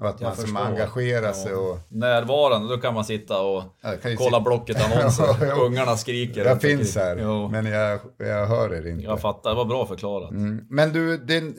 Och 0.00 0.08
att 0.08 0.20
man 0.20 0.36
förstår. 0.36 0.60
engagerar 0.60 1.32
sig 1.32 1.52
Ja. 1.52 1.58
och... 1.58 1.78
Närvarande, 1.88 2.68
då 2.76 2.80
kan 2.80 2.94
man 2.94 3.04
sitta 3.04 3.40
och 3.42 3.62
kolla 3.82 4.16
sitta- 4.16 4.40
Blocket 4.40 4.84
annonser. 4.92 5.46
Ja. 5.46 5.54
Ungarna 5.54 5.96
skriker. 5.96 6.44
Jag 6.44 6.60
finns 6.60 6.96
här, 6.96 7.18
Jo, 7.22 7.48
men 7.48 7.66
jag, 7.66 8.00
jag 8.18 8.46
hör 8.46 8.74
er 8.74 8.86
inte. 8.86 9.04
jag 9.04 9.20
fattar. 9.20 9.50
Det 9.50 9.56
var 9.56 9.64
bra 9.64 9.86
förklarat. 9.86 10.30
Mm. 10.30 10.66
Men 10.70 10.92
du, 10.92 11.16
den, 11.16 11.54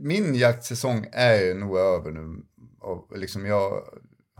min 0.00 0.34
jaktsäsong 0.34 1.06
är 1.12 1.34
ju 1.40 1.54
nog 1.54 1.78
över 1.78 2.10
nu. 2.10 2.42
Och 2.80 3.18
liksom 3.18 3.46
jag 3.46 3.72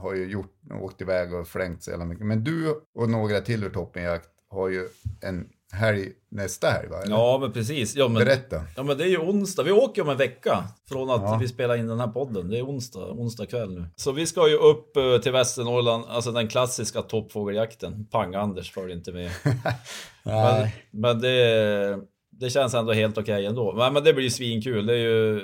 har 0.05 0.15
ju 0.15 0.31
gjort, 0.31 0.53
åkt 0.83 1.01
iväg 1.01 1.35
och 1.35 1.49
flängt 1.49 1.83
så 1.83 1.91
jävla 1.91 2.05
mycket. 2.05 2.27
Men 2.27 2.45
du 2.45 2.75
och 2.95 3.11
några 3.11 3.41
till 3.41 3.65
ur 3.65 3.71
toppenjakt 3.71 4.29
har 4.51 4.69
ju 4.69 4.89
en 5.21 5.49
helg 5.73 6.09
nästa 6.31 6.67
helg 6.71 6.89
va? 6.89 7.03
Eller? 7.03 7.17
Ja, 7.17 7.39
men 7.41 7.53
precis. 7.53 7.97
Ja, 7.97 8.09
men, 8.09 8.25
Berätta. 8.25 8.63
ja, 8.77 8.83
men 8.83 8.99
det 8.99 9.05
är 9.05 9.09
ju 9.09 9.19
onsdag. 9.19 9.63
Vi 9.63 9.73
åker 9.73 10.03
om 10.03 10.09
en 10.09 10.17
vecka 10.17 10.65
från 10.89 11.11
att 11.11 11.23
Ja. 11.23 11.39
vi 11.41 11.49
spelar 11.49 11.77
in 11.77 11.87
den 11.87 12.01
här 12.01 12.09
podden. 12.09 12.49
Det 12.51 12.59
är 12.59 12.63
onsdag, 12.67 13.11
onsdag 13.11 13.47
kväll 13.47 13.75
nu. 13.75 13.87
Så 13.97 14.13
vi 14.13 14.27
ska 14.27 14.49
ju 14.49 14.57
upp 14.57 14.97
eh, 14.97 15.19
till 15.19 15.33
Västernorrland, 15.33 16.05
alltså 16.09 16.33
den 16.33 16.49
klassiska 16.49 17.03
toppfågeljakten. 17.03 18.07
Pang-Anders 18.13 18.73
följer 18.73 18.97
inte 18.97 19.13
med. 19.13 19.31
men 20.25 20.69
men 20.91 21.21
det, 21.21 21.99
det 22.31 22.51
känns 22.51 22.75
ändå 22.75 22.93
helt 22.93 23.19
okej 23.19 23.47
ändå. 23.47 23.73
Men, 23.73 23.93
men 23.95 24.05
det 24.05 24.13
blir 24.13 24.25
ju 24.25 24.31
svinkul. 24.31 24.87
Det 24.87 24.93
är 24.93 24.99
ju, 24.99 25.41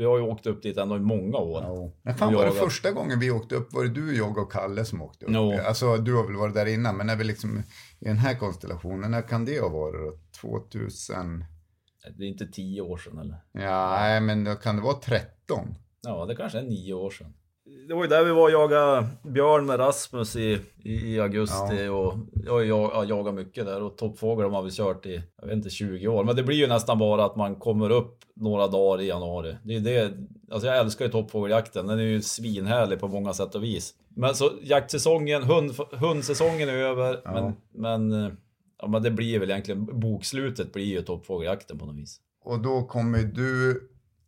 vi 0.00 0.06
har 0.06 0.18
ju 0.18 0.24
åkt 0.24 0.46
upp 0.46 0.62
dit 0.62 0.76
ändå 0.76 0.96
i 0.96 1.00
många 1.00 1.38
år. 1.38 1.62
Ja. 1.62 1.92
Men 2.02 2.14
fan 2.14 2.34
var 2.34 2.46
det 2.46 2.52
första 2.52 2.90
gången 2.90 3.20
vi 3.20 3.30
åkte 3.30 3.54
upp, 3.54 3.72
var 3.72 3.84
det 3.84 3.90
du, 3.90 4.16
jag 4.16 4.38
och 4.38 4.52
Kalle 4.52 4.84
som 4.84 5.02
åkte 5.02 5.26
upp? 5.26 5.32
Jo. 5.34 5.52
Alltså 5.66 5.96
du 5.96 6.14
har 6.14 6.26
väl 6.26 6.36
varit 6.36 6.54
där 6.54 6.66
innan, 6.66 6.96
men 6.96 7.06
när 7.06 7.16
vi 7.16 7.24
liksom 7.24 7.58
i 7.98 8.04
den 8.04 8.18
här 8.18 8.34
konstellationen, 8.34 9.10
när 9.10 9.22
kan 9.22 9.44
det 9.44 9.60
ha 9.60 9.68
varit 9.68 10.00
då? 10.00 10.40
2000? 10.40 11.44
Det 12.16 12.24
är 12.24 12.28
inte 12.28 12.46
tio 12.46 12.80
år 12.80 12.96
sedan 12.96 13.18
eller? 13.18 13.36
Ja, 13.52 13.96
nej 14.00 14.20
men 14.20 14.44
då 14.44 14.54
kan 14.54 14.76
det 14.76 14.82
vara 14.82 14.94
13? 14.94 15.74
Ja, 16.02 16.26
det 16.26 16.36
kanske 16.36 16.58
är 16.58 16.62
nio 16.62 16.94
år 16.94 17.10
sedan. 17.10 17.34
Det 17.88 17.94
var 17.94 18.02
ju 18.02 18.08
där 18.08 18.24
vi 18.24 18.30
var 18.30 18.42
och 18.42 18.50
jagade 18.50 19.06
björn 19.22 19.66
med 19.66 19.78
Rasmus 19.78 20.36
i, 20.36 20.58
i, 20.84 21.14
i 21.14 21.20
augusti 21.20 21.88
och 21.88 22.14
jag 22.44 22.52
har 22.52 22.62
jag, 22.62 22.90
jag 22.94 23.08
jagat 23.08 23.34
mycket 23.34 23.66
där 23.66 23.82
och 23.82 23.96
toppfågel 23.96 24.44
har 24.44 24.50
man 24.50 24.64
väl 24.64 24.72
kört 24.72 25.06
i, 25.06 25.22
jag 25.40 25.46
vet 25.46 25.56
inte, 25.56 25.70
20 25.70 26.08
år. 26.08 26.24
Men 26.24 26.36
det 26.36 26.42
blir 26.42 26.56
ju 26.56 26.66
nästan 26.66 26.98
bara 26.98 27.24
att 27.24 27.36
man 27.36 27.56
kommer 27.56 27.90
upp 27.90 28.18
några 28.36 28.68
dagar 28.68 29.02
i 29.02 29.06
januari. 29.06 29.56
Det 29.64 29.74
är 29.76 29.80
det, 29.80 30.12
alltså 30.50 30.68
jag 30.68 30.78
älskar 30.78 31.04
ju 31.04 31.10
toppfågeljakten, 31.10 31.86
den 31.86 31.98
är 31.98 32.02
ju 32.02 32.22
svinhärlig 32.22 33.00
på 33.00 33.08
många 33.08 33.32
sätt 33.32 33.54
och 33.54 33.64
vis. 33.64 33.94
Men 34.08 34.34
så 34.34 34.50
jaktsäsongen, 34.62 35.42
hund, 35.42 35.72
hundsäsongen 35.92 36.68
är 36.68 36.74
över, 36.74 37.20
men, 37.24 37.54
men, 37.74 38.24
eh, 38.24 38.32
ja, 38.78 38.88
men 38.88 39.02
det 39.02 39.10
blir 39.10 39.38
väl 39.38 39.50
egentligen, 39.50 40.00
bokslutet 40.00 40.72
blir 40.72 40.84
ju 40.84 41.02
toppfågeljakten 41.02 41.78
på 41.78 41.86
något 41.86 41.96
vis. 41.96 42.20
Och 42.44 42.60
då 42.62 42.82
kommer 42.82 43.22
du, 43.22 43.80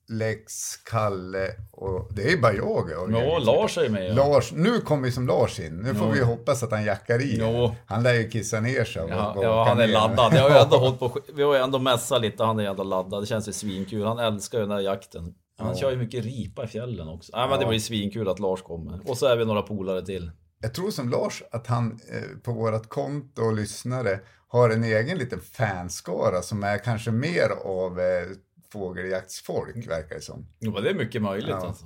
Lex, 0.09 0.77
Kalle 0.77 1.49
och 1.73 2.09
det 2.15 2.33
är 2.33 2.37
bara 2.37 2.53
jag. 2.55 2.79
och 3.03 3.12
Ja, 3.12 3.38
Lars 3.38 3.79
är 3.79 3.88
med. 3.88 4.11
Ja. 4.11 4.15
Lars, 4.15 4.53
nu 4.53 4.81
kommer 4.81 5.07
ju 5.07 5.12
som 5.12 5.27
Lars 5.27 5.61
in. 5.61 5.77
Nu 5.77 5.95
får 5.95 6.07
Jo. 6.09 6.12
vi 6.15 6.21
hoppas 6.21 6.62
att 6.62 6.71
han 6.71 6.85
jackar 6.85 7.23
i. 7.23 7.37
Jo. 7.41 7.75
Han 7.87 8.03
lär 8.03 8.15
ju 8.15 8.31
kissa 8.31 8.61
ner 8.61 8.85
sig. 8.85 9.03
och 9.03 9.11
Ja, 9.11 9.31
åka 9.31 9.43
ja 9.43 9.65
han 9.65 9.81
är 9.81 9.87
ner. 9.87 9.93
laddad. 9.95 10.35
Jag 10.35 10.43
har 10.43 10.51
ju 10.51 10.57
ändå 10.65 10.77
hållit 10.77 10.99
på, 10.99 11.17
vi 11.35 11.43
har 11.43 11.55
ju 11.55 11.61
ändå 11.61 11.79
mässat 11.79 12.21
lite, 12.21 12.45
han 12.45 12.59
är 12.61 12.65
ändå 12.65 12.83
laddad. 12.83 13.23
Det 13.23 13.27
känns 13.27 13.49
ju 13.49 13.53
svinkul. 13.53 14.07
Han 14.07 14.19
älskar 14.19 14.59
ju 14.59 14.67
den 14.67 14.77
där 14.77 14.83
jakten. 14.85 15.35
Han 15.59 15.69
Ja. 15.69 15.75
kör 15.77 15.91
ju 15.91 15.97
mycket 15.97 16.25
ripa 16.25 16.65
i 16.65 16.67
fjällen 16.67 17.09
också. 17.09 17.33
Nej 17.37 17.49
men 17.49 17.61
det 17.61 17.67
blir 17.67 17.79
svinkul 17.79 18.29
att 18.29 18.38
Lars 18.38 18.62
kommer. 18.62 19.01
Och 19.11 19.19
så 19.19 19.27
är 19.27 19.37
vi 19.37 19.45
några 19.45 19.62
polare 19.62 20.03
till. 20.07 20.31
Jag 20.61 20.75
tror 20.75 20.91
som 20.91 21.09
Lars 21.11 21.43
att 21.51 21.67
han 21.67 22.01
eh, 22.12 22.38
på 22.43 22.53
vårat 22.53 22.88
konto 22.88 23.43
och 23.43 23.53
lyssnare 23.53 24.21
har 24.49 24.71
en 24.71 24.85
egen 24.85 25.19
liten 25.19 25.41
fanskara 25.41 26.43
som 26.43 26.62
är 26.65 26.79
kanske 26.79 27.11
mer 27.11 27.49
av 27.65 28.01
eh, 28.01 28.27
fågeljaktsfolk, 28.72 29.76
verkar 29.88 30.14
det 30.14 30.20
som. 30.20 30.46
Jo 30.61 30.72
men 30.72 30.82
det 30.82 30.90
är 30.90 30.94
mycket 30.94 31.22
möjligt 31.22 31.48
Ja. 31.50 31.66
alltså. 31.66 31.85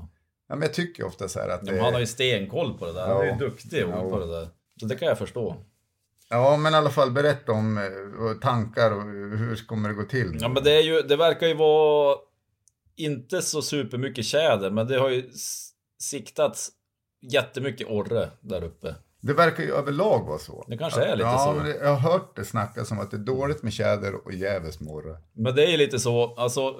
Ja, 0.48 0.54
men 0.54 0.62
jag 0.62 0.74
tycker 0.74 1.04
ofta 1.04 1.28
så 1.28 1.38
här 1.40 1.48
att 1.48 1.60
Ja, 1.66 1.72
det... 1.72 1.80
han 1.80 1.92
har 1.92 2.00
ju 2.00 2.06
stenkoll 2.06 2.78
på 2.78 2.86
det 2.86 2.92
där. 2.92 3.06
Han 3.06 3.16
är 3.16 3.24
Ja. 3.24 3.32
ju 3.32 3.38
duktig 3.38 3.80
Ja. 3.82 4.00
på 4.10 4.18
det 4.18 4.26
där. 4.26 4.48
Så 4.80 4.86
det 4.86 4.96
kan 4.96 5.08
jag 5.08 5.18
förstå. 5.18 5.56
Ja, 6.30 6.56
men 6.56 6.72
i 6.72 6.76
alla 6.76 6.90
fall 6.90 7.10
berätta 7.10 7.52
om 7.52 7.78
eh, 7.78 8.40
tankar 8.42 8.90
och 8.92 9.02
hur 9.38 9.66
kommer 9.66 9.88
det 9.88 9.94
gå 9.94 10.02
till? 10.04 10.38
Ja 10.40 10.48
men 10.48 10.64
det 10.64 10.72
är 10.72 10.82
ju, 10.82 11.02
det 11.02 11.16
verkar 11.16 11.46
ju 11.46 11.54
vara 11.54 12.16
inte 12.96 13.42
så 13.42 13.62
supermycket 13.62 14.24
tjäder, 14.24 14.70
men 14.70 14.86
det 14.86 14.98
har 14.98 15.08
ju 15.10 15.30
siktats 15.98 16.70
jättemycket 17.32 17.86
orre 17.88 18.30
där 18.40 18.64
uppe. 18.64 18.94
Det 19.20 19.32
verkar 19.32 19.62
ju 19.62 19.72
överlag 19.72 20.26
vara 20.26 20.38
så. 20.38 20.64
Det 20.68 20.78
kanske 20.78 21.04
är 21.04 21.16
lite 21.16 21.28
ja, 21.28 21.54
så. 21.58 21.62
Det, 21.64 21.76
jag 21.76 21.94
har 21.94 22.10
hört 22.12 22.36
det 22.36 22.44
snackas 22.44 22.90
om 22.90 23.00
att 23.00 23.10
det 23.10 23.16
är 23.16 23.18
dåligt 23.18 23.62
med 23.62 23.72
tjäder 23.72 24.14
och 24.26 24.32
jävligt 24.32 24.80
morre. 24.80 25.16
Men 25.32 25.54
det 25.54 25.64
är 25.66 25.70
ju 25.70 25.76
lite 25.76 25.98
så, 25.98 26.34
alltså, 26.34 26.74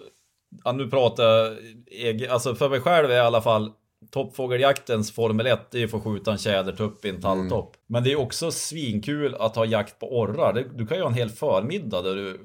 nu 0.75 0.91
pratar 0.91 1.25
jag, 1.25 1.57
egen- 1.91 2.31
alltså 2.31 2.55
för 2.55 2.69
mig 2.69 2.81
själv 2.81 3.11
är 3.11 3.15
i 3.15 3.19
alla 3.21 3.43
fall 3.43 3.73
toppfågeljaktens 4.11 5.13
Formel 5.13 5.47
1, 5.47 5.71
det 5.71 5.77
är 5.77 5.81
ju 5.81 5.85
att 5.85 5.91
få 5.91 6.01
skjuta 6.01 6.33
en 6.33 6.39
tjädertupp 6.39 7.05
i 7.05 7.09
en 7.09 7.21
talltopp. 7.23 7.73
Men 7.87 8.05
det 8.05 8.13
är 8.13 8.21
också 8.21 8.51
svinkul 8.51 9.35
att 9.35 9.57
ha 9.57 9.65
jakt 9.65 9.99
på 9.99 10.19
orrar. 10.19 10.65
Du 10.75 10.87
kan 10.87 10.97
ju 10.97 11.03
ha 11.03 11.11
en 11.11 11.15
hel 11.17 11.31
förmiddag 11.31 12.03
där 12.03 12.15
du 12.15 12.41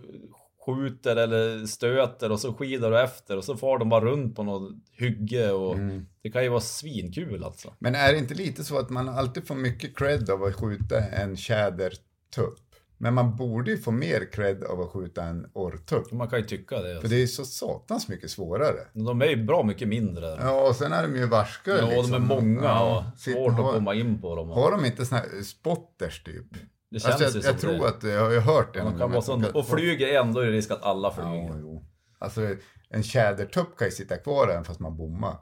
skjuter 0.75 1.15
eller 1.15 1.65
stöter 1.65 2.31
och 2.31 2.39
så 2.39 2.53
skidar 2.53 2.91
du 2.91 2.99
efter 3.01 3.37
och 3.37 3.43
så 3.43 3.57
far 3.57 3.77
de 3.79 3.89
bara 3.89 4.05
runt 4.05 4.35
på 4.35 4.43
något 4.43 4.71
hygge 4.91 5.51
och 5.51 5.77
det 6.23 6.29
kan 6.31 6.43
ju 6.43 6.49
vara 6.49 6.61
svinkul 6.61 7.43
alltså. 7.43 7.73
Men 7.79 7.95
är 7.95 8.11
det 8.13 8.17
inte 8.19 8.33
lite 8.33 8.63
så 8.63 8.79
att 8.79 8.89
man 8.89 9.09
alltid 9.09 9.47
får 9.47 9.55
mycket 9.55 9.97
cred 9.97 10.29
av 10.29 10.43
att 10.43 10.55
skjuta 10.55 10.99
en 10.99 11.37
tjädertupp? 11.37 12.59
Men 12.97 13.13
man 13.13 13.35
borde 13.35 13.71
ju 13.71 13.77
få 13.77 13.91
mer 13.91 14.31
cred 14.31 14.63
av 14.63 14.81
att 14.81 14.89
skjuta 14.89 15.23
en 15.23 15.49
orrtupp. 15.53 16.11
Man 16.11 16.27
kan 16.29 16.39
ju 16.39 16.45
tycka 16.45 16.75
det. 16.75 16.81
För 16.81 16.93
Alltså. 16.93 17.07
det 17.07 17.15
är 17.15 17.19
ju 17.19 17.27
så 17.27 17.45
satans 17.45 18.07
mycket 18.07 18.29
svårare. 18.31 18.77
De 18.93 19.21
är 19.21 19.25
ju 19.25 19.43
bra 19.43 19.63
mycket 19.63 19.87
mindre. 19.87 20.25
Ja, 20.25 20.37
Ja, 20.41 20.67
och 20.69 20.75
sen 20.75 20.93
är 20.93 21.03
de 21.07 21.15
ju 21.15 21.25
varskare 21.27 21.81
de 21.81 21.91
är 21.91 21.97
liksom. 21.97 22.27
många 22.27 22.63
Ja, 22.63 22.97
och 23.13 23.19
sitt- 23.19 23.33
svårt 23.33 23.51
att 23.59 23.73
komma 23.73 23.93
in 23.95 24.21
på 24.21 24.35
dem. 24.35 24.49
Har 24.49 24.71
de 24.71 24.85
inte 24.85 25.05
såna 25.05 25.21
här 25.21 25.41
spotters 25.43 26.23
typ? 26.23 26.45
Det 26.91 26.99
känns 26.99 27.21
Alltså, 27.21 27.37
ju 27.39 27.43
jag, 27.43 27.43
som 27.43 27.51
jag 27.51 27.59
tror 27.61 27.85
det. 27.85 27.89
att 27.89 28.03
jag 28.15 28.23
har 28.25 28.31
ju 28.31 28.39
hört 28.39 28.73
det. 28.73 28.79
De 28.79 28.83
någon 28.89 28.99
kan 28.99 29.11
vara 29.11 29.21
sån, 29.21 29.45
och 29.45 29.67
flyger 29.67 30.19
ändå 30.21 30.39
är 30.39 30.45
det 30.45 30.51
risk 30.51 30.71
att 30.71 30.83
alla 30.83 31.07
Ja, 31.07 31.13
flyger. 31.23 31.59
jo. 31.61 31.85
Alltså 32.19 32.41
en 32.89 33.03
tjädertupp 33.03 33.77
kan 33.77 33.87
ju 33.87 33.91
sitta 33.91 34.17
kvar 34.17 34.47
även 34.47 34.63
fast 34.63 34.79
man 34.79 34.97
bommar. 34.97 35.37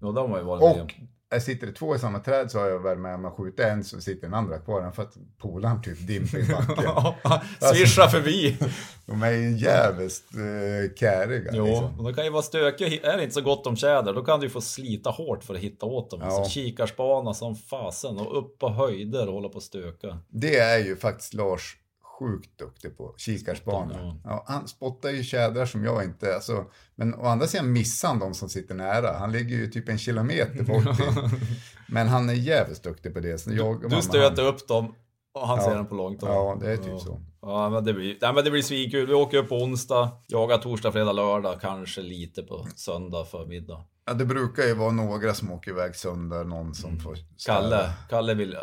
Ja, 0.00 0.12
det 0.12 0.20
har 0.20 0.28
man 0.28 0.38
ju 0.38 0.44
varit 0.44 0.62
med. 0.62 0.70
Och 0.72 0.78
jag 0.78 1.08
sitter 1.40 1.66
det 1.66 1.72
två 1.72 1.96
i 1.96 1.98
samma 1.98 2.18
träd 2.18 2.50
så 2.50 2.58
har 2.58 2.66
jag 2.66 2.78
varit 2.78 2.98
med 2.98 3.14
om 3.14 3.24
att 3.24 3.32
skjuta 3.32 3.66
en 3.66 3.84
så 3.84 4.00
sitter 4.00 4.22
den 4.26 4.34
andra 4.34 4.58
kvar 4.58 4.90
för 4.90 5.02
att 5.02 5.16
polaren 5.38 5.82
typ 5.82 6.06
dimper 6.06 6.38
i 6.38 6.46
backen. 6.46 7.40
Svischa 7.74 8.08
förbi. 8.08 8.58
De 9.06 9.22
är 9.22 9.30
ju 9.30 9.56
jävligt 9.56 10.22
uh, 10.34 10.94
käriga. 10.94 11.50
Jo, 11.54 11.66
Liksom. 11.66 11.98
och 11.98 12.04
de 12.04 12.14
kan 12.14 12.24
ju 12.24 12.30
vara 12.30 12.42
stökiga. 12.42 13.12
Är 13.12 13.16
det 13.16 13.22
inte 13.22 13.34
så 13.34 13.40
gott 13.40 13.66
om 13.66 13.76
tjäder, 13.76 14.14
då 14.14 14.24
kan 14.24 14.40
du 14.40 14.46
ju 14.46 14.50
få 14.50 14.60
slita 14.60 15.10
hårt 15.10 15.44
för 15.44 15.54
att 15.54 15.60
hitta 15.60 15.86
åt 15.86 16.10
dem. 16.10 16.20
Ja. 16.22 16.26
Alltså, 16.26 16.50
kikarspana 16.50 17.34
som 17.34 17.56
fasen 17.56 18.18
och 18.18 18.38
upp 18.38 18.58
på 18.58 18.68
höjder 18.68 19.26
och 19.26 19.34
hålla 19.34 19.48
på 19.48 19.56
och 19.56 19.62
stöka. 19.62 20.18
Det 20.28 20.58
är 20.58 20.78
ju 20.78 20.96
faktiskt 20.96 21.34
Lars 21.34 21.76
sjukt 22.22 22.58
duktig 22.58 22.96
på, 22.96 23.14
kikarspanor. 23.16 24.20
Ja. 24.24 24.44
Han 24.46 24.68
spottar 24.68 25.10
ju 25.10 25.22
tjädrar 25.24 25.66
som 25.66 25.84
jag 25.84 26.04
inte, 26.04 26.34
alltså, 26.34 26.64
men 26.94 27.14
å 27.14 27.24
andra 27.26 27.46
sidan 27.46 27.72
missar 27.72 28.08
han 28.08 28.18
de 28.18 28.34
som 28.34 28.48
sitter 28.48 28.74
nära. 28.74 29.18
Han 29.18 29.32
ligger 29.32 29.56
ju 29.56 29.66
typ 29.66 29.88
en 29.88 29.98
kilometer 29.98 30.62
bort. 30.64 30.84
in. 31.00 31.40
men 31.88 32.08
han 32.08 32.30
är 32.30 32.34
jävligt 32.34 32.82
duktig 32.82 33.14
på 33.14 33.20
det. 33.20 33.38
Så 33.38 33.50
man 33.50 33.88
Du 33.88 34.02
stöter 34.02 34.46
upp 34.46 34.68
dem 34.68 34.94
och 35.34 35.48
han 35.48 35.58
Ja. 35.58 35.64
ser 35.64 35.74
den 35.74 35.86
på 35.86 35.94
långt 35.94 36.20
håll. 36.22 36.30
Ja, 36.30 36.58
det 36.60 36.72
är 36.72 36.76
typ 36.76 36.86
Ja. 36.92 36.98
så. 36.98 37.20
Ja, 37.42 37.70
men 37.70 37.84
det 37.84 37.92
blir, 37.94 38.18
nej, 38.20 38.32
men 38.34 38.44
det 38.44 38.50
blir 38.50 38.62
svinkul. 38.62 39.06
Vi 39.06 39.14
åker 39.14 39.38
upp 39.38 39.48
på 39.48 39.56
onsdag, 39.56 40.10
jagar 40.28 40.58
torsdag, 40.58 40.92
fredag, 40.92 41.12
lördag, 41.12 41.60
kanske 41.60 42.00
lite 42.00 42.42
på 42.42 42.66
söndag 42.76 43.24
förmiddag. 43.24 43.84
Ja, 44.06 44.12
det 44.12 44.24
brukar 44.24 44.62
ju 44.62 44.74
vara 44.74 44.90
några 44.90 45.34
som 45.34 45.52
åker 45.52 45.70
iväg 45.70 45.96
sönder, 45.96 46.44
någon 46.44 46.74
som 46.74 47.00
får 47.00 47.14
städa. 47.36 47.58
Mm. 47.58 47.70
Kalle, 47.70 47.92
Kalle 48.10 48.34
vill 48.34 48.56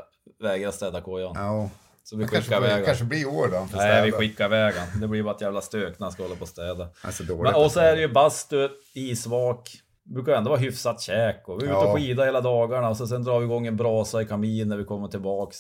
vägra 0.44 0.72
städa 0.72 1.02
kojan. 1.02 1.32
Ja. 1.36 1.70
Så 2.10 2.18
vi 2.18 2.28
skickar 2.28 2.58
iväg 2.58 2.86
kanske 2.86 3.04
blir 3.04 3.28
år 3.28 3.48
då 3.48 3.68
Nej, 3.74 4.06
vi 4.06 4.12
skickar 4.12 4.46
iväg. 4.46 4.74
Det 5.02 5.08
blir 5.08 5.24
bara 5.24 5.36
ett 5.36 5.42
jävla 5.42 5.62
stök 5.62 6.00
när 6.00 6.06
han 6.06 6.12
ska 6.12 6.24
hålla 6.24 6.36
på 6.36 6.42
och 6.42 6.48
städa. 6.48 6.90
Alltså. 7.02 7.24
Men, 7.24 7.56
och 7.56 7.72
så 7.72 7.80
är 7.80 7.96
det 7.96 8.02
ju 8.02 8.08
bastu, 8.08 8.70
isvak. 8.94 9.70
Brukar 10.04 10.34
ändå 10.34 10.50
vara 10.50 10.60
hyfsat 10.60 11.02
käk 11.02 11.48
och 11.48 11.62
vi 11.62 11.66
är 11.66 11.70
ute 11.70 11.74
Ja. 11.74 11.92
och 11.92 11.98
skidar 11.98 12.26
hela 12.26 12.42
dagarna 12.42 12.90
och 12.90 12.98
så 12.98 13.08
sen 13.08 13.24
drar 13.24 13.40
vi 13.40 13.46
igång 13.46 13.68
en 13.68 13.78
brasa 13.78 14.22
i 14.22 14.26
kamin 14.26 14.70
när 14.70 14.78
vi 14.78 14.84
kommer 14.84 15.08
tillbaks. 15.08 15.58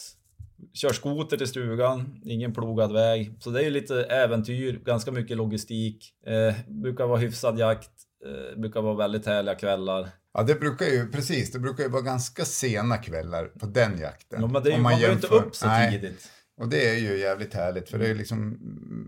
Kör 0.74 0.94
skoter 0.94 1.38
till 1.38 1.48
stugan, 1.48 2.22
ingen 2.26 2.54
plogad 2.54 2.94
väg. 2.94 3.34
Så 3.40 3.50
det 3.50 3.60
är 3.60 3.64
ju 3.64 3.70
lite 3.70 4.04
äventyr, 4.04 4.80
ganska 4.86 5.12
mycket 5.12 5.38
logistik. 5.38 6.14
Eh, 6.28 6.56
brukar 6.68 7.06
vara 7.06 7.18
hyfsad 7.18 7.60
jakt, 7.60 7.92
eh, 8.26 8.60
brukar 8.60 8.82
vara 8.82 8.96
väldigt 8.96 9.26
härliga 9.26 9.56
kvällar. 9.56 10.10
Ja, 10.34 10.44
det 10.44 10.56
brukar 10.56 10.86
ju, 10.86 11.12
precis, 11.12 11.52
det 11.52 11.60
brukar 11.60 11.84
ju 11.84 11.90
vara 11.90 12.02
ganska 12.02 12.46
sena 12.46 12.98
kvällar 12.98 13.46
på 13.46 13.66
den 13.66 14.00
jakten. 14.00 14.42
Ja, 14.42 14.48
men 14.48 14.64
det 14.64 14.70
är 14.72 14.76
ju, 14.76 14.82
man, 14.82 14.92
går 14.92 15.02
ju 15.02 15.12
inte 15.12 15.28
upp 15.28 15.56
så 15.56 15.68
Nej, 15.68 15.92
tidigt. 15.92 16.30
Och 16.60 16.70
det 16.70 16.90
är 16.90 16.96
ju 16.96 17.18
jävligt 17.20 17.54
härligt, 17.54 17.90
för 17.90 18.00
det 18.00 18.08
är 18.08 18.16
liksom, 18.16 18.60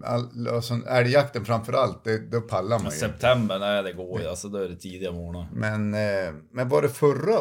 all, 0.06 0.48
alltså, 0.48 0.74
älgjakten 0.74 1.46
framför 1.46 1.74
allt, 1.74 2.04
det, 2.04 2.32
då 2.32 2.42
pallar 2.42 2.80
man 2.80 2.92
ju. 2.92 2.98
september, 2.98 3.60
nej 3.60 3.84
det 3.84 3.94
går 3.94 4.22
ju. 4.22 4.28
Alltså 4.28 4.50
då 4.50 4.58
är 4.58 4.70
det 4.70 4.76
tidiga 4.76 5.12
morgnar. 5.12 5.48
Men, 5.54 5.94
eh, 5.94 6.34
men 6.52 6.70
var 6.70 6.82
det 6.82 6.90
förra, 6.90 7.38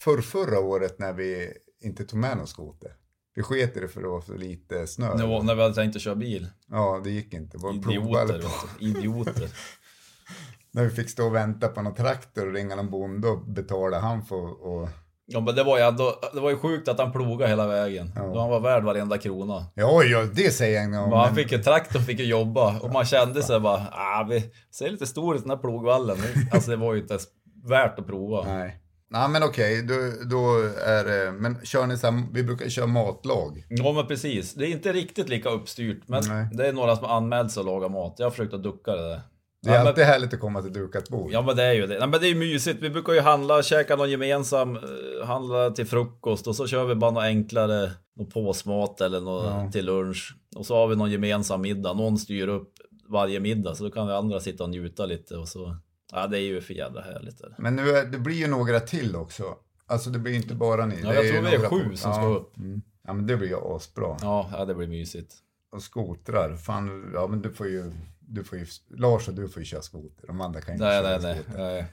för 0.00 0.20
förra 0.20 0.60
året 0.60 0.98
när 0.98 1.12
vi 1.12 1.52
inte 1.80 2.04
tog 2.04 2.18
med 2.18 2.36
någon 2.36 2.46
skoter? 2.46 2.92
Vi 3.34 3.42
sket 3.42 3.76
i 3.76 3.80
det 3.80 3.88
för 3.88 4.02
det 4.02 4.08
var 4.08 4.20
så 4.20 4.34
lite 4.34 4.86
snö. 4.86 5.16
Det 5.16 5.26
var 5.26 5.42
när 5.42 5.54
vi 5.54 5.62
hade 5.62 5.74
tänkt 5.74 5.96
att 5.96 6.02
köra 6.02 6.14
bil. 6.14 6.46
Ja, 6.66 7.00
det 7.04 7.10
gick 7.10 7.34
inte. 7.34 7.58
Var 7.58 7.74
Idioter. 7.74 8.42
på. 8.42 8.48
du. 8.78 8.86
Idioter. 8.86 9.48
När 10.70 10.84
vi 10.84 10.90
fick 10.90 11.10
stå 11.10 11.26
och 11.26 11.34
vänta 11.34 11.68
på 11.68 11.82
någon 11.82 11.94
traktor 11.94 12.46
och 12.46 12.52
ringa 12.52 12.76
någon 12.76 12.90
bonde 12.90 13.28
och 13.28 13.46
betala 13.46 14.00
han 14.00 14.24
för 14.24 14.66
och... 14.66 14.88
Ja 15.30 15.40
men 15.40 15.54
det 15.54 15.64
var 15.64 15.78
ju 15.78 15.84
ändå, 15.84 16.14
det 16.34 16.40
var 16.40 16.50
ju 16.50 16.56
sjukt 16.56 16.88
att 16.88 16.98
han 16.98 17.12
plogade 17.12 17.50
hela 17.50 17.66
vägen. 17.66 18.12
Ja. 18.16 18.22
Då 18.22 18.40
han 18.40 18.50
var 18.50 18.60
värd 18.60 18.84
varenda 18.84 19.18
krona. 19.18 19.66
Ja, 19.74 20.02
ja, 20.02 20.24
det 20.34 20.50
säger 20.50 20.80
jag 20.80 21.02
om. 21.02 21.10
Men 21.10 21.18
han 21.18 21.34
fick 21.34 21.52
ju 21.52 21.58
traktorn, 21.58 22.02
fick 22.02 22.18
ju 22.18 22.24
jobba. 22.24 22.78
Och 22.78 22.92
man 22.92 23.04
kände 23.04 23.42
sig 23.42 23.60
bara, 23.60 23.86
ah, 23.92 24.26
vi 24.30 24.44
ser 24.70 24.90
lite 24.90 25.06
stor 25.06 25.36
ut 25.36 25.42
den 25.42 25.50
här 25.50 25.56
plogvallen. 25.56 26.16
Alltså 26.52 26.70
det 26.70 26.76
var 26.76 26.94
ju 26.94 27.00
inte 27.00 27.14
ens 27.14 27.26
värt 27.68 27.98
att 27.98 28.06
prova. 28.06 28.44
Nej. 28.44 28.80
Nej, 29.10 29.28
men 29.28 29.42
okej, 29.42 29.82
då, 29.82 29.94
då 30.30 30.54
är 30.86 31.04
det... 31.04 31.32
Men 31.32 31.58
kör 31.64 31.86
ni 31.86 31.96
så 31.96 32.10
här, 32.10 32.22
vi 32.32 32.42
brukar 32.42 32.68
köra 32.68 32.86
matlag. 32.86 33.64
Ja 33.68 33.92
men 33.92 34.06
precis. 34.06 34.54
Det 34.54 34.66
är 34.66 34.70
inte 34.70 34.92
riktigt 34.92 35.28
lika 35.28 35.48
uppstyrt. 35.48 36.02
Men 36.06 36.22
Nej. 36.28 36.48
det 36.52 36.68
är 36.68 36.72
några 36.72 36.96
som 36.96 37.04
har 37.04 37.16
anmält 37.16 37.52
sig 37.52 37.60
att 37.60 37.66
laga 37.66 37.88
mat. 37.88 38.14
Jag 38.18 38.26
har 38.26 38.30
försökt 38.30 38.54
att 38.54 38.62
ducka 38.62 38.96
det 38.96 39.08
där. 39.08 39.20
Det 39.62 39.68
är 39.70 39.74
Ja, 39.74 39.78
men- 39.80 39.88
alltid 39.88 40.04
härligt 40.04 40.34
att 40.34 40.40
komma 40.40 40.62
till 40.62 40.72
dukat 40.72 41.08
bord. 41.08 41.30
Ja 41.32 41.42
men 41.42 41.56
det 41.56 41.62
är 41.64 41.72
ju 41.72 41.86
det. 41.86 41.98
Nej, 41.98 42.08
men 42.08 42.20
det 42.20 42.26
är 42.26 42.28
ju 42.28 42.34
mysigt. 42.34 42.82
Vi 42.82 42.90
brukar 42.90 43.12
ju 43.12 43.20
handla, 43.20 43.62
käka 43.62 43.96
någon 43.96 44.10
gemensam, 44.10 44.76
eh, 44.76 45.26
handla 45.26 45.70
till 45.70 45.86
frukost 45.86 46.46
och 46.46 46.56
så 46.56 46.66
kör 46.66 46.84
vi 46.84 46.94
bara 46.94 47.10
något 47.10 47.22
enklare, 47.22 47.90
något 48.16 48.30
påsmat 48.34 49.00
eller 49.00 49.20
något 49.20 49.44
Ja. 49.44 49.70
till 49.72 49.84
lunch. 49.86 50.36
Och 50.56 50.66
så 50.66 50.74
har 50.76 50.88
vi 50.88 50.96
någon 50.96 51.10
gemensam 51.10 51.60
middag. 51.60 51.92
Någon 51.94 52.18
styr 52.18 52.48
upp 52.48 52.72
varje 53.08 53.40
middag 53.40 53.74
så 53.74 53.84
då 53.84 53.90
kan 53.90 54.06
vi 54.06 54.12
andra 54.12 54.40
sitta 54.40 54.64
och 54.64 54.70
njuta 54.70 55.06
lite 55.06 55.36
och 55.36 55.48
så. 55.48 55.76
Ja 56.12 56.26
det 56.26 56.38
är 56.38 56.42
ju 56.42 56.60
för 56.60 56.74
jävla 56.74 57.00
härligt. 57.00 57.40
Är 57.40 57.48
det. 57.48 57.54
Men 57.58 57.76
nu 57.76 57.90
är, 57.90 58.06
det 58.06 58.18
blir 58.18 58.36
ju 58.36 58.46
några 58.46 58.80
till 58.80 59.16
också. 59.16 59.44
Alltså 59.86 60.10
det 60.10 60.18
blir 60.18 60.34
inte 60.34 60.54
bara 60.54 60.86
ni. 60.86 60.94
Ja, 61.02 61.14
jag 61.14 61.28
tror 61.28 61.42
vi 61.42 61.54
är 61.54 61.58
sju 61.68 61.90
på- 61.90 61.96
som 61.96 62.10
ja. 62.10 62.16
ska 62.16 62.26
upp. 62.26 62.56
Mm. 62.58 62.82
Ja, 63.06 63.12
men 63.12 63.26
det 63.26 63.36
blir 63.36 63.48
ju 63.48 63.56
asbra. 63.76 64.16
Ja, 64.22 64.50
ja 64.52 64.64
det 64.64 64.74
blir 64.74 64.86
mysigt. 64.88 65.34
Och 65.72 65.82
skotrar, 65.82 66.56
fan, 66.56 67.10
ja 67.14 67.26
men 67.26 67.42
du 67.42 67.50
får 67.52 67.66
ju, 67.68 67.92
du 68.28 68.44
får 68.44 68.58
ju, 68.58 68.66
Lars 68.96 69.28
och 69.28 69.34
du 69.34 69.48
får 69.48 69.62
ju 69.62 69.66
köra 69.66 69.82
skoter. 69.82 70.26
De 70.26 70.40
andra 70.40 70.60
kan 70.60 70.68
ju 70.68 70.74
inte 70.74 70.84
Nej, 70.86 71.02
köra 71.02 71.18
nej, 71.18 71.42
skoter. 71.44 71.58
nej. 71.58 71.86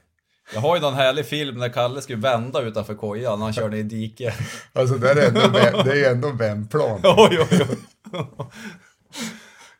Jag 0.54 0.62
har 0.62 0.76
ju 0.76 0.82
någon 0.82 0.94
härlig 0.94 1.26
film 1.26 1.58
när 1.58 1.70
Kalle 1.70 2.02
skulle 2.02 2.20
vända 2.20 2.62
utanför 2.62 2.96
kojan 2.96 3.40
när 3.40 3.46
han 3.46 3.54
körde 3.54 3.78
i 3.78 3.84
diket. 3.84 4.34
Alltså 4.74 4.96
det 4.96 5.12
är, 5.12 5.28
ändå, 5.28 5.42
det 5.84 5.92
är 5.92 5.96
ju 5.96 6.06
ändå 6.06 6.32
vändplan. 6.32 7.00
oj, 7.04 7.40
oj, 7.52 7.68
oj. 7.70 7.78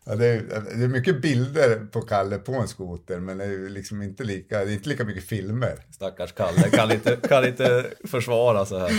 Ja, 0.06 0.16
det, 0.16 0.26
är, 0.26 0.42
det 0.78 0.84
är 0.84 0.88
mycket 0.88 1.22
bilder 1.22 1.86
på 1.86 2.02
Kalle 2.02 2.38
på 2.38 2.54
en 2.54 2.68
skoter, 2.68 3.20
men 3.20 3.38
det 3.38 3.46
är 3.46 3.70
liksom 3.70 4.02
inte 4.02 4.24
lika, 4.24 4.66
det 4.66 4.72
är 4.72 4.74
inte 4.74 4.90
lika 4.90 5.04
mycket 5.04 5.24
filmer. 5.24 5.74
Stackars 5.92 6.32
Kalle, 6.32 6.70
kan 6.70 6.92
inte, 6.92 7.16
kan 7.30 7.48
inte 7.48 7.86
försvara 8.08 8.66
sig 8.66 8.80
här. 8.80 8.92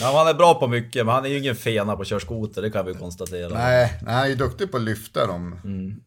Ja, 0.00 0.12
han 0.18 0.28
är 0.28 0.34
bra 0.34 0.54
på 0.54 0.66
mycket, 0.68 1.06
men 1.06 1.14
han 1.14 1.24
är 1.24 1.28
ju 1.28 1.38
ingen 1.38 1.56
fena 1.56 1.96
på 1.96 2.02
att 2.02 2.08
köra 2.08 2.20
skoter, 2.20 2.62
det 2.62 2.70
kan 2.70 2.86
vi 2.86 2.94
konstatera. 2.94 3.54
Nej, 3.54 3.98
nej, 4.02 4.14
han 4.14 4.24
är 4.24 4.28
ju 4.28 4.34
duktig 4.34 4.70
på 4.70 4.76
att 4.76 4.82
lyfta 4.82 5.26
dem. 5.26 5.60
Mm. 5.64 6.00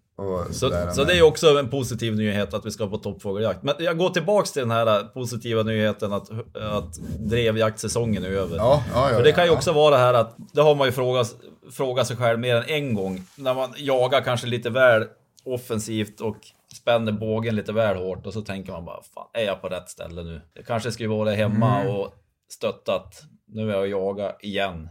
Så, 0.51 0.71
så 0.93 1.03
det 1.03 1.17
är 1.17 1.21
också 1.21 1.59
en 1.59 1.69
positiv 1.69 2.15
nyhet 2.15 2.53
att 2.53 2.65
vi 2.65 2.71
ska 2.71 2.87
på 2.87 2.97
toppfågeljakt. 2.97 3.63
Men 3.63 3.75
jag 3.79 3.97
går 3.97 4.09
tillbaks 4.09 4.51
till 4.51 4.59
den 4.61 4.71
här 4.71 5.03
positiva 5.03 5.63
nyheten 5.63 6.13
att, 6.13 6.29
att 6.55 6.93
drevjaktsäsongen 7.19 8.23
är 8.23 8.29
över. 8.29 8.57
Ja, 8.57 8.83
ja, 8.93 9.09
ja. 9.09 9.15
För 9.15 9.23
det 9.23 9.31
kan 9.31 9.45
ju 9.45 9.51
också 9.51 9.71
vara 9.71 9.91
det 9.95 10.01
här 10.01 10.13
att, 10.13 10.35
det 10.53 10.61
har 10.61 10.75
man 10.75 10.87
ju 10.87 10.91
frågat, 10.91 11.35
frågat 11.71 12.07
sig 12.07 12.17
själv 12.17 12.39
mer 12.39 12.55
än 12.55 12.63
en 12.67 12.93
gång. 12.95 13.23
När 13.37 13.53
man 13.53 13.73
jagar 13.77 14.21
kanske 14.21 14.47
lite 14.47 14.69
väl 14.69 15.05
offensivt 15.45 16.21
och 16.21 16.37
spänner 16.75 17.11
bågen 17.11 17.55
lite 17.55 17.71
väl 17.73 17.95
hårt 17.97 18.25
och 18.25 18.33
så 18.33 18.41
tänker 18.41 18.71
man 18.71 18.85
bara, 18.85 19.01
fan 19.15 19.27
är 19.33 19.43
jag 19.45 19.61
på 19.61 19.67
rätt 19.67 19.89
ställe 19.89 20.23
nu? 20.23 20.41
Jag 20.53 20.65
kanske 20.65 20.91
skulle 20.91 21.09
vara 21.09 21.31
hemma 21.31 21.81
Mm. 21.81 21.95
och 21.95 22.13
stöttat, 22.51 23.21
nu 23.47 23.69
är 23.71 23.73
jag 23.73 23.81
och 23.81 23.87
jaga 23.87 24.35
igen. 24.41 24.89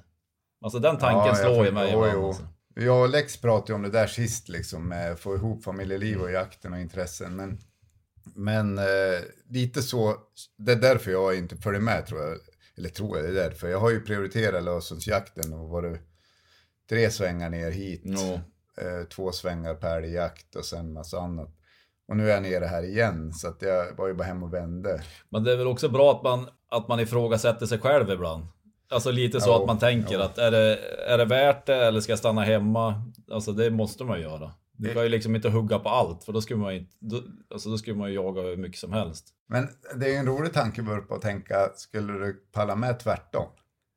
Alltså 0.65 0.79
den 0.79 0.99
tanken 0.99 1.37
slår 1.37 1.65
ju 1.67 1.73
mig 1.73 1.89
ibland. 1.93 2.25
Alltså. 2.27 2.43
Jag 2.75 3.03
och 3.03 3.09
Lex 3.09 3.37
pratade 3.41 3.75
om 3.75 3.83
det 3.83 3.91
där 3.91 4.07
sist, 4.07 4.49
liksom, 4.49 4.89
med 4.89 5.19
få 5.19 5.35
ihop 5.35 5.65
familjeliv 5.65 6.21
och 6.21 6.31
jakten 6.31 6.73
och 6.73 6.81
intressen. 6.81 7.37
Men, 7.37 7.59
men 8.35 8.79
eh, 8.79 9.21
lite 9.49 9.83
så, 9.83 10.17
det 10.59 10.73
är 10.73 10.77
därför 10.77 11.11
jag 11.11 11.39
inte 11.39 11.57
följer 11.57 11.81
med 11.81 12.07
tror 12.07 12.21
jag. 12.21 12.39
Eller 12.77 12.89
tror 12.89 13.17
jag, 13.17 13.27
det 13.27 13.41
är 13.41 13.49
därför. 13.49 13.69
Jag 13.69 13.81
har 13.81 13.91
ju 13.91 14.01
prioriterat 14.01 14.65
lösensjakten 14.65 15.53
och 15.53 15.69
varit 15.69 16.01
tre 16.89 17.11
svängar 17.11 17.51
ner 17.51 17.71
hit. 17.71 18.03
Jo. 18.05 18.41
Eh, 18.81 19.05
två 19.05 19.33
svängar 19.33 19.75
per 19.75 20.03
älgjakt 20.03 20.57
och 20.57 20.65
sen 20.65 20.93
massa 20.93 21.21
annat. 21.21 21.49
Och 22.09 22.17
nu 22.17 22.31
är 22.31 22.35
jag 22.35 22.43
nere 22.43 22.65
här 22.65 22.83
igen, 22.83 23.33
så 23.33 23.49
att 23.49 23.63
jag 23.63 23.97
var 23.97 24.09
ju 24.09 24.15
bara 24.15 24.25
hem 24.25 24.43
och 24.43 24.55
vände. 24.55 25.03
Men 25.29 25.45
det 25.45 25.53
är 25.53 25.57
väl 25.57 25.67
också 25.67 25.89
bra 25.89 26.13
att 26.13 26.23
man, 26.23 26.49
att 26.71 26.89
man 26.89 27.01
ifrågasätter 27.01 27.67
sig 27.67 27.79
själv 27.79 28.11
ibland. 28.11 28.47
Alltså 28.91 29.11
lite 29.11 29.41
så 29.41 29.51
Jo, 29.51 29.55
att 29.55 29.67
man 29.67 29.79
tänker 29.79 30.15
jo. 30.15 30.21
att 30.21 30.39
är 30.39 30.51
det, 30.51 30.79
är 31.07 31.19
det 31.19 31.25
värt 31.25 31.67
det 31.67 31.77
eller 31.77 32.01
ska 32.01 32.13
jag 32.13 32.19
stanna 32.19 32.43
hemma? 32.45 33.03
Alltså 33.33 33.53
det 33.53 33.71
måste 33.71 34.05
man 34.05 34.21
göra. 34.21 34.53
Du 34.73 34.95
kan 34.95 35.03
ju 35.03 35.09
liksom 35.09 35.37
inte 35.37 35.49
hugga 35.49 35.79
på 35.79 35.89
allt 35.89 36.25
för 36.25 36.33
då 36.33 36.41
skulle 36.41 36.59
man 36.61 36.75
ju, 36.75 36.81
inte- 36.81 36.97
då, 37.01 37.23
alltså 37.53 37.69
då 37.71 37.79
skulle 37.79 37.97
man 37.97 38.09
ju 38.09 38.15
jaga 38.15 38.43
hur 38.43 38.57
mycket 38.57 38.79
som 38.81 38.93
helst. 38.93 39.25
Men 39.49 39.69
det 39.97 40.07
är 40.07 40.11
ju 40.11 40.17
en 40.17 40.27
rolig 40.27 40.53
tankevurpa 40.53 41.15
att 41.15 41.23
tänka, 41.23 41.55
skulle 41.77 42.13
du 42.13 42.33
palla 42.53 42.77
med 42.77 42.99
tvärtom? 43.01 43.47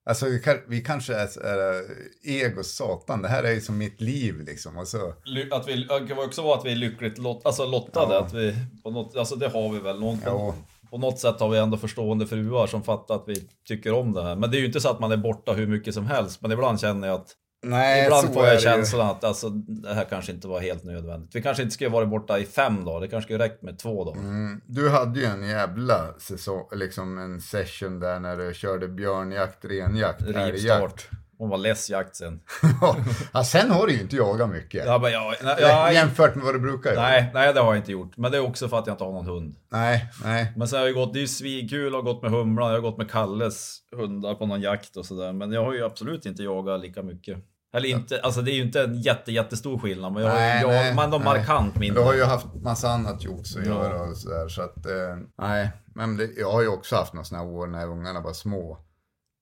Alltså 0.06 0.26
vi, 0.26 0.40
kan, 0.40 0.56
vi 0.68 0.82
kanske 0.82 1.14
är, 1.16 1.46
är 1.46 1.84
ego 2.24 2.64
satan, 2.64 3.22
det 3.22 3.28
här 3.28 3.44
är 3.44 3.52
ju 3.52 3.62
som 3.62 3.78
mitt 3.78 4.02
liv 4.02 4.40
liksom. 4.42 4.78
Och 4.78 4.88
så, 4.88 5.14
Att 5.52 5.68
vi, 5.68 5.76
det 5.76 6.08
kan 6.08 6.20
också 6.20 6.42
vara 6.42 6.58
att 6.60 6.66
vi 6.66 6.72
är 6.72 6.76
lyckligt 6.76 7.18
lot, 7.18 7.46
alltså 7.46 7.66
lottade. 7.66 8.14
Ja. 8.14 8.22
Att 8.26 8.34
vi, 8.34 8.56
på 8.84 8.92
något, 8.92 9.16
alltså 9.16 9.36
det 9.36 9.48
har 9.48 9.70
vi 9.70 9.80
väl. 9.80 10.00
Någon, 10.00 10.20
Ja. 10.26 10.56
På, 10.94 11.00
något 11.00 11.20
sätt 11.20 11.40
har 11.40 11.50
vi 11.50 11.58
ändå 11.58 11.78
förstående 11.78 12.28
fruar 12.28 12.68
som 12.68 12.84
fattar 12.84 13.16
att 13.16 13.24
vi 13.28 13.50
tycker 13.68 13.94
om 13.94 14.14
det 14.14 14.24
här. 14.24 14.36
Men 14.36 14.52
det 14.52 14.58
är 14.58 14.60
ju 14.60 14.66
inte 14.66 14.82
så 14.82 14.90
att 14.90 15.00
man 15.00 15.12
är 15.12 15.18
borta 15.18 15.54
hur 15.54 15.68
mycket 15.68 15.94
som 15.94 16.06
helst. 16.06 16.42
Men 16.42 16.52
ibland 16.52 16.80
känner 16.80 17.08
jag 17.08 17.16
att 17.16 17.28
nej, 17.64 18.06
Ibland 18.06 18.34
får 18.34 18.46
jag 18.46 18.62
känslan 18.62 19.10
att 19.10 19.24
alltså, 19.24 19.50
det 19.50 19.94
här 19.94 20.06
kanske 20.10 20.32
inte 20.32 20.48
var 20.48 20.60
helt 20.60 20.84
nödvändigt. 20.84 21.36
Vi 21.36 21.42
kanske 21.42 21.64
inte 21.64 21.74
skulle 21.74 21.90
varit 21.90 22.10
borta 22.10 22.40
i 22.40 22.46
fem 22.46 22.86
dagar, 22.86 23.02
det 23.02 23.08
kanske 23.08 23.28
skulle 23.28 23.44
räckt 23.44 23.62
med 23.62 23.80
två 23.80 24.04
dagar. 24.04 24.20
Mm, 24.20 24.62
du 24.66 24.90
hade 24.90 25.20
ju 25.20 25.26
en 25.26 25.48
jävla 25.48 26.14
säsong, 26.20 26.68
liksom 26.72 27.18
en 27.18 27.42
session 27.42 28.00
där 28.00 28.20
när 28.20 28.38
du 28.38 28.54
körde 28.54 28.88
björnjakt, 28.88 29.66
renjakt, 29.66 30.22
älgjakt. 30.22 31.10
Hon 31.38 31.50
var 31.50 31.58
less 31.58 31.90
jakt 31.90 32.16
sen. 32.16 32.40
ja, 33.34 33.44
sen 33.44 33.72
har 33.72 33.88
du 33.88 33.94
ju 33.94 34.02
inte 34.02 34.16
jagat 34.16 34.50
mycket. 34.50 34.86
Ja, 34.86 34.98
men 35.00 35.12
jag, 35.12 35.34
nej, 35.44 35.56
jag, 35.60 35.94
Jämfört 35.94 36.36
med 36.36 36.46
vad 36.46 36.56
du 36.56 36.60
brukar 36.60 36.92
göra. 36.92 37.02
nej, 37.02 37.32
nej, 37.34 37.54
det 37.54 37.60
har 37.60 37.68
jag 37.74 37.78
inte 37.78 37.92
gjort. 37.92 38.18
Men 38.18 38.32
det 38.32 38.38
är 38.38 38.42
också 38.48 38.70
för 38.70 38.80
att 38.80 38.88
jag 38.88 38.94
inte 38.94 39.04
har 39.04 39.12
någon 39.12 39.26
hund. 39.26 39.56
nej, 39.70 40.10
nej. 40.24 40.54
Men 40.56 40.68
sen 40.68 40.80
har 40.80 40.86
jag 40.86 40.96
gått, 40.96 41.14
det 41.14 41.20
är 41.20 41.22
ju 41.22 41.28
svinkul 41.28 41.88
att 41.88 42.04
ha 42.04 42.14
gått 42.14 42.22
med 42.22 42.32
Humlan, 42.32 42.68
jag 42.70 42.78
har 42.78 42.82
gått 42.82 42.98
med 42.98 43.12
Kalles 43.12 43.78
hundar 43.96 44.36
på 44.36 44.46
någon 44.46 44.62
jakt 44.62 44.98
och 44.98 45.06
sådär. 45.06 45.34
Men 45.34 45.52
jag 45.52 45.66
har 45.66 45.74
ju 45.74 45.86
absolut 45.86 46.26
inte 46.26 46.44
jagat 46.44 46.82
lika 46.82 47.04
mycket. 47.04 47.38
Eller 47.76 47.90
inte, 47.90 48.22
alltså 48.22 48.42
det 48.42 48.52
är 48.52 48.56
ju 48.56 48.62
inte 48.64 48.84
en 48.84 49.02
jätte, 49.02 49.32
jättestor 49.32 49.80
skillnad, 49.80 50.14
men 50.14 50.24
jag, 50.24 50.34
Nej, 50.34 50.62
jag, 50.62 50.70
nej, 50.70 50.96
de 50.96 51.10
nej. 51.12 51.20
markant 51.20 51.74
Du 51.74 51.80
mindre. 51.80 52.04
har 52.04 52.14
ju 52.14 52.24
haft 52.24 52.48
massa 52.56 52.90
annat 52.90 53.24
jox 53.24 53.56
att 53.56 53.66
göra 53.66 54.02
och 54.04 54.18
sådär. 54.18 54.48
Så 54.48 54.62
att, 54.62 54.86
eh, 54.86 55.18
nej. 55.38 55.72
Men 55.96 56.18
det, 56.18 56.30
jag 56.38 56.52
har 56.52 56.62
ju 56.62 56.68
också 56.68 56.96
haft 56.96 57.14
några 57.14 57.24
sådana 57.26 57.44
här 57.46 57.54
år 57.54 57.68
när 57.68 57.88
ungarna 57.88 58.22
var 58.22 58.34
små. 58.34 58.78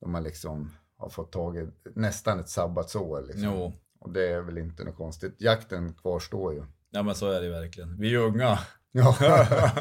De 0.02 0.14
har 0.14 0.22
liksom 0.22 0.72
har 1.02 1.10
fått 1.10 1.32
tag 1.32 1.58
i 1.58 1.68
nästan 1.96 2.40
ett 2.40 2.50
sabbatsår. 2.50 3.22
Liksom. 3.22 3.44
Jo, 3.44 3.74
Och 4.00 4.10
det 4.14 4.28
är 4.28 4.42
väl 4.42 4.58
inte 4.58 4.84
något 4.84 4.98
konstigt. 4.98 5.36
Jakten 5.38 5.94
kvarstår 5.94 6.54
ju. 6.54 6.64
ja 6.92 7.04
men 7.04 7.16
så 7.16 7.32
är 7.32 7.42
det 7.42 7.50
verkligen. 7.50 7.98
Vi 8.00 8.14
är 8.16 8.20
unga. 8.20 8.60
Ja. 8.92 9.18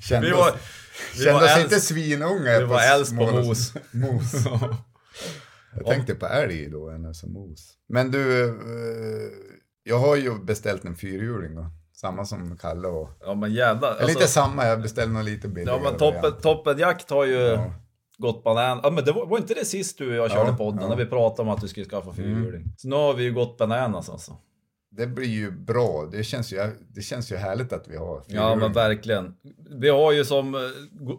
kände 0.00 0.26
Vi 0.26 0.32
var, 0.32 0.48
oss, 0.50 0.54
vi 1.18 1.24
kände 1.24 1.40
var 1.40 1.44
oss 1.44 1.58
inte 1.64 1.80
svinunga. 1.80 2.58
vi 2.58 2.64
var 2.64 2.94
äldst 2.94 3.16
på 3.16 3.26
mos. 3.32 3.74
mos. 3.90 4.32
Jag 5.76 5.86
tänkte 5.86 6.14
på 6.14 6.26
älg 6.26 6.70
då, 6.70 6.88
än 6.88 7.14
som 7.14 7.32
mos. 7.32 7.74
Men 7.88 8.10
du, 8.10 8.48
eh, 8.48 9.30
jag 9.82 9.98
har 9.98 10.16
ju 10.16 10.38
beställt 10.38 10.84
en 10.84 10.96
fyrhjuling 10.96 11.54
då. 11.54 11.66
Samma 11.92 12.24
som 12.24 12.56
Kalle 12.56 12.88
och... 12.88 13.10
Ja 13.20 13.34
men 13.34 13.52
jävlar. 13.52 13.96
Eller 13.96 14.10
inte 14.10 14.26
samma, 14.26 14.66
jag 14.66 14.82
beställde 14.82 15.14
någon 15.14 15.24
lite 15.24 15.48
billigare. 15.48 15.78
Ja 15.78 15.90
men 15.90 15.98
toppen, 15.98 16.22
variant. 16.22 16.42
toppen 16.42 16.78
jakt 16.78 17.10
har 17.10 17.24
ju 17.24 17.38
Ja. 17.38 17.72
Gått 18.20 18.44
banan. 18.44 18.80
Ja 18.82 18.90
men 18.90 19.04
det 19.04 19.12
var, 19.12 19.26
var 19.26 19.38
inte 19.38 19.54
det 19.54 19.64
sist 19.64 19.98
du 19.98 20.08
och 20.08 20.14
jag 20.16 20.30
körde 20.30 20.50
Ja, 20.50 20.56
podden 20.56 20.82
ja. 20.82 20.88
när 20.88 20.96
vi 20.96 21.06
pratade 21.06 21.42
om 21.48 21.54
att 21.54 21.60
du 21.60 21.68
skulle 21.68 21.86
skaffa 21.86 22.12
fyrhjuling. 22.12 22.64
Så 22.76 22.88
nu 22.88 22.96
har 22.96 23.14
vi 23.14 23.22
ju 23.24 23.32
gått 23.32 23.58
bananas 23.58 24.10
alltså. 24.10 24.36
Det 24.92 25.06
blir 25.06 25.28
ju 25.28 25.50
bra. 25.50 26.08
Det 26.12 26.24
känns 26.24 26.52
ju, 26.52 26.70
det 26.94 27.02
känns 27.02 27.32
ju 27.32 27.36
härligt 27.36 27.72
att 27.72 27.88
vi 27.88 27.96
har 27.96 28.16
Ja 28.16 28.22
fyrhjuling. 28.28 28.58
men 28.58 28.72
verkligen. 28.72 29.34
Vi 29.80 29.88
har 29.88 30.12
ju 30.12 30.24
som 30.24 30.54
eh, 30.54 30.60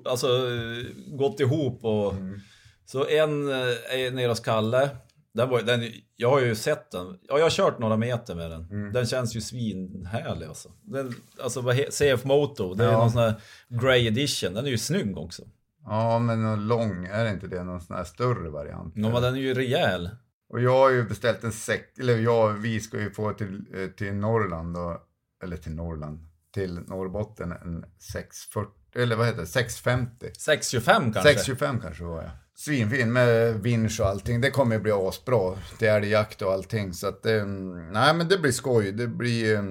alltså, 0.05 0.27
eh, 0.27 1.15
gått 1.17 1.39
ihop 1.39 1.83
och 1.85 2.11
Mm. 2.13 2.39
så 2.85 3.07
en 3.07 3.49
eh, 3.49 3.55
är 3.99 4.11
nere 4.11 4.27
hos 4.27 4.39
Kalle 4.39 4.89
Den 5.33 5.49
var, 5.49 5.61
den, 5.61 5.83
jag 6.15 6.29
har 6.29 6.41
ju 6.41 6.55
sett 6.55 6.91
den. 6.91 7.17
Ja, 7.27 7.37
jag 7.37 7.45
har 7.45 7.49
kört 7.49 7.79
några 7.79 7.97
meter 7.97 8.35
med 8.35 8.51
den. 8.51 8.61
Mm. 8.71 8.93
Den 8.93 9.05
känns 9.05 9.35
ju 9.35 9.41
svinhärlig 9.41 10.45
alltså. 10.47 10.69
Den, 10.81 11.13
alltså 11.43 11.63
CF 11.89 12.23
Moto, 12.23 12.73
det 12.73 12.83
är 12.85 12.91
Ja. 12.91 12.97
någon 12.97 13.11
sån 13.11 13.21
här 13.21 13.33
Grey 13.69 14.07
Edition. 14.07 14.53
Den 14.53 14.65
är 14.65 14.69
ju 14.69 14.77
snygg 14.77 15.17
också. 15.17 15.43
Ja, 15.85 16.19
men 16.19 16.43
någon 16.43 16.67
lång, 16.67 17.05
är 17.05 17.23
det 17.23 17.31
inte 17.31 17.47
det? 17.47 17.63
Någon 17.63 17.81
sån 17.81 17.95
här 17.95 18.03
större 18.03 18.49
variant? 18.49 18.93
Ja, 18.95 19.09
men 19.09 19.21
den 19.21 19.35
är 19.35 19.39
ju 19.39 19.53
rejäl. 19.53 20.09
Och 20.49 20.61
jag 20.61 20.77
har 20.77 20.89
ju 20.89 21.03
beställt 21.03 21.43
en 21.43 21.51
säck, 21.51 21.97
eller 21.99 22.17
jag, 22.17 22.53
vi 22.53 22.79
ska 22.79 22.99
ju 22.99 23.11
få 23.11 23.33
till, 23.33 23.65
eh, 23.73 23.87
till 23.87 24.13
Norrland 24.13 24.73
då, 24.73 25.01
eller 25.43 25.57
till 25.57 25.75
Norrland, 25.75 26.19
till 26.53 26.79
Norrbotten 26.79 27.51
en 27.51 27.85
640, 28.13 28.71
eller 28.95 29.15
vad 29.15 29.25
heter 29.25 29.41
det, 29.41 29.47
650? 29.47 30.31
625 30.37 31.13
kanske? 31.13 31.29
625 31.29 31.79
kanske 31.79 32.03
var 32.03 32.21
jag. 32.21 32.31
Svinfin 32.55 33.13
med 33.13 33.59
vinsch 33.63 33.99
och 34.01 34.07
allting. 34.07 34.41
Det 34.41 34.51
kommer 34.51 34.75
ju 34.75 34.81
bli 34.81 34.91
asbra 34.91 35.55
till 35.77 35.87
älgjakt 35.87 36.41
och 36.41 36.51
allting. 36.51 36.93
Så 36.93 37.07
att, 37.07 37.25
eh, 37.25 37.45
nej 37.91 38.13
men 38.13 38.27
det 38.27 38.37
blir 38.37 38.51
skoj. 38.51 38.91
Det 38.91 39.07
blir, 39.07 39.55
eh, 39.55 39.63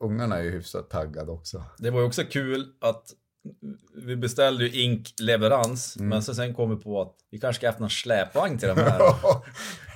ungarna 0.00 0.38
är 0.38 0.42
ju 0.42 0.50
hyfsat 0.50 0.90
taggade 0.90 1.32
också. 1.32 1.64
Det 1.78 1.90
var 1.90 2.00
ju 2.00 2.06
också 2.06 2.22
kul 2.24 2.66
att 2.80 3.04
vi 4.06 4.16
beställde 4.16 4.64
ju 4.64 4.82
ink-leverans, 4.82 5.96
Mm. 5.96 6.08
men 6.08 6.22
så 6.22 6.34
sen 6.34 6.54
kom 6.54 6.70
vi 6.70 6.76
på 6.82 7.02
att 7.02 7.12
vi 7.30 7.38
kanske 7.38 7.60
ska 7.60 7.66
haft 7.68 7.78
någon 7.78 7.90
släpvagn 7.90 8.58
till 8.58 8.68
de 8.68 8.78
här. 8.80 9.00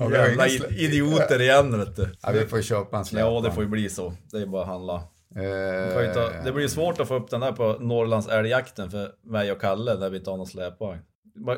Jävla 0.13 0.47
idioter 0.69 1.41
igen 1.41 1.79
vet 1.79 1.97
du. 1.97 2.09
Ja, 2.23 2.31
vi 2.31 2.47
får 2.47 2.63
köpa 2.63 2.99
en 2.99 3.05
släpvagn. 3.05 3.35
Ja, 3.35 3.41
det 3.41 3.51
får 3.55 3.63
ju 3.63 3.69
bli 3.69 3.89
så. 3.91 4.13
Det 4.33 4.39
är 4.39 4.47
bara 4.47 4.63
att 4.63 4.69
handla. 4.69 4.95
Eh, 5.37 6.15
ta, 6.15 6.31
det 6.45 6.53
blir 6.53 6.63
ju 6.63 6.69
svårt 6.69 7.01
att 7.01 7.09
få 7.09 7.15
upp 7.15 7.31
den 7.31 7.41
där 7.41 7.53
på 7.53 7.77
Norrlands 7.81 8.29
älgjakten 8.29 8.91
för 8.91 9.11
mig 9.25 9.53
och 9.53 9.61
Kalle 9.61 9.95
när 9.95 10.11
vi 10.11 10.17
inte 10.17 10.31
har 10.31 10.37
någon 10.37 10.47
släpvagn. 10.47 11.01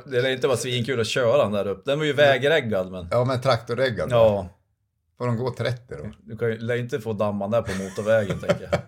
Det 0.07 0.23
lär 0.23 0.31
inte 0.31 0.47
vara 0.47 0.57
svinkul 0.57 1.01
att 1.01 1.07
köra 1.07 1.43
den 1.43 1.53
där 1.53 1.67
upp. 1.67 1.85
Den 1.85 1.99
var 1.99 2.07
ju 2.07 2.13
vägreggad 2.13 2.91
men... 2.91 3.09
Ja, 3.11 3.25
men 3.25 3.41
traktorreggad. 3.41 4.09
Ja, 4.13 4.49
Får 5.23 5.27
de 5.27 5.37
gå 5.37 5.51
30 5.55 5.83
då? 5.89 6.11
du 6.25 6.37
kan 6.37 6.49
ju, 6.51 6.79
inte 6.79 7.01
få 7.01 7.13
damman 7.13 7.51
där 7.51 7.63
på 7.63 7.83
motorvägen 7.83 8.39
tänker 8.39 8.69
jag. 8.71 8.81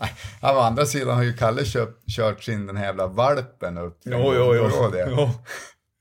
Ja, 0.42 0.56
å 0.56 0.60
andra 0.60 0.86
sidan 0.86 1.16
har 1.16 1.22
ju 1.22 1.32
Kalle 1.32 1.64
köpt, 1.64 2.06
kört 2.08 2.42
sin 2.42 2.66
den 2.66 2.76
här 2.76 2.84
jävla 2.84 3.06
valpen 3.06 3.78
upp. 3.78 4.00
till- 4.00 4.12
Jo, 4.12 4.32
jo, 4.36 4.54
jo. 4.54 4.90
Det? 4.92 5.08
jo. 5.10 5.30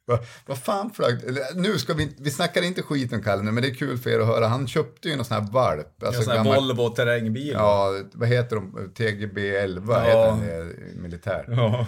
Va- 0.07 0.19
Vad 0.45 0.57
fan 0.57 0.89
flög... 0.91 1.15
Nu 1.55 1.77
ska 1.77 1.93
vi 1.93 2.15
vi 2.17 2.31
snackar 2.31 2.61
inte 2.61 2.81
skit 2.81 3.13
om 3.13 3.23
Kalle 3.23 3.43
nu, 3.43 3.51
men 3.51 3.63
det 3.63 3.69
är 3.69 3.73
kul 3.73 3.97
för 3.97 4.09
er 4.09 4.19
att 4.19 4.27
höra. 4.27 4.47
Han 4.47 4.67
köpte 4.67 5.09
ju 5.09 5.15
någon 5.15 5.25
sån 5.25 5.43
här 5.43 5.51
valp. 5.51 6.03
En 6.03 6.13
sån 6.13 6.37
här 6.37 6.43
Volvo 6.43 6.89
terrängbil. 6.89 7.51
Ja, 7.53 7.91
vad 8.13 8.29
heter 8.29 8.55
de? 8.55 8.91
TGB 8.97 9.55
11 9.57 9.93
Ja. 9.93 10.03
heter 10.05 10.27
den 10.27 10.67
det, 10.95 11.01
militär. 11.01 11.45
Ja. 11.47 11.85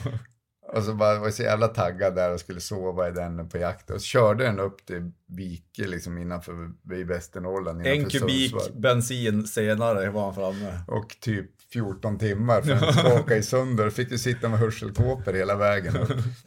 Och 0.74 0.84
så 0.84 0.94
bara, 0.94 1.20
var 1.20 1.30
så 1.30 1.44
jävla 1.44 1.68
taggad 1.68 2.16
där 2.16 2.34
och 2.34 2.40
skulle 2.40 2.60
sova 2.60 3.08
i 3.10 3.12
den 3.12 3.50
på 3.50 3.58
jakt. 3.58 3.90
Och 3.90 4.02
så 4.02 4.06
körde 4.06 4.44
den 4.44 4.60
upp 4.60 4.86
till 4.86 5.12
Vike 5.28 5.88
liksom 5.88 6.18
innanför, 6.18 6.54
i 6.94 7.04
Västernorrland. 7.04 7.88
En 7.88 8.10
kubik 8.10 8.52
Sundsvall. 8.52 8.82
bensin 8.82 9.48
senare 9.48 10.10
var 10.10 10.24
han 10.24 10.36
framme. 10.36 10.80
Och 10.88 11.18
typ 11.22 11.50
14 11.74 12.18
timmar 12.18 12.62
för 12.62 12.70
den 12.70 12.94
skakade 12.94 13.36
i 13.36 13.44
sönder. 13.44 13.90
Fick 13.90 14.12
ju 14.12 14.18
sitta 14.18 14.50
med 14.50 14.60
hörselkåpor 14.60 15.34
hela 15.34 15.56
vägen. 15.56 15.94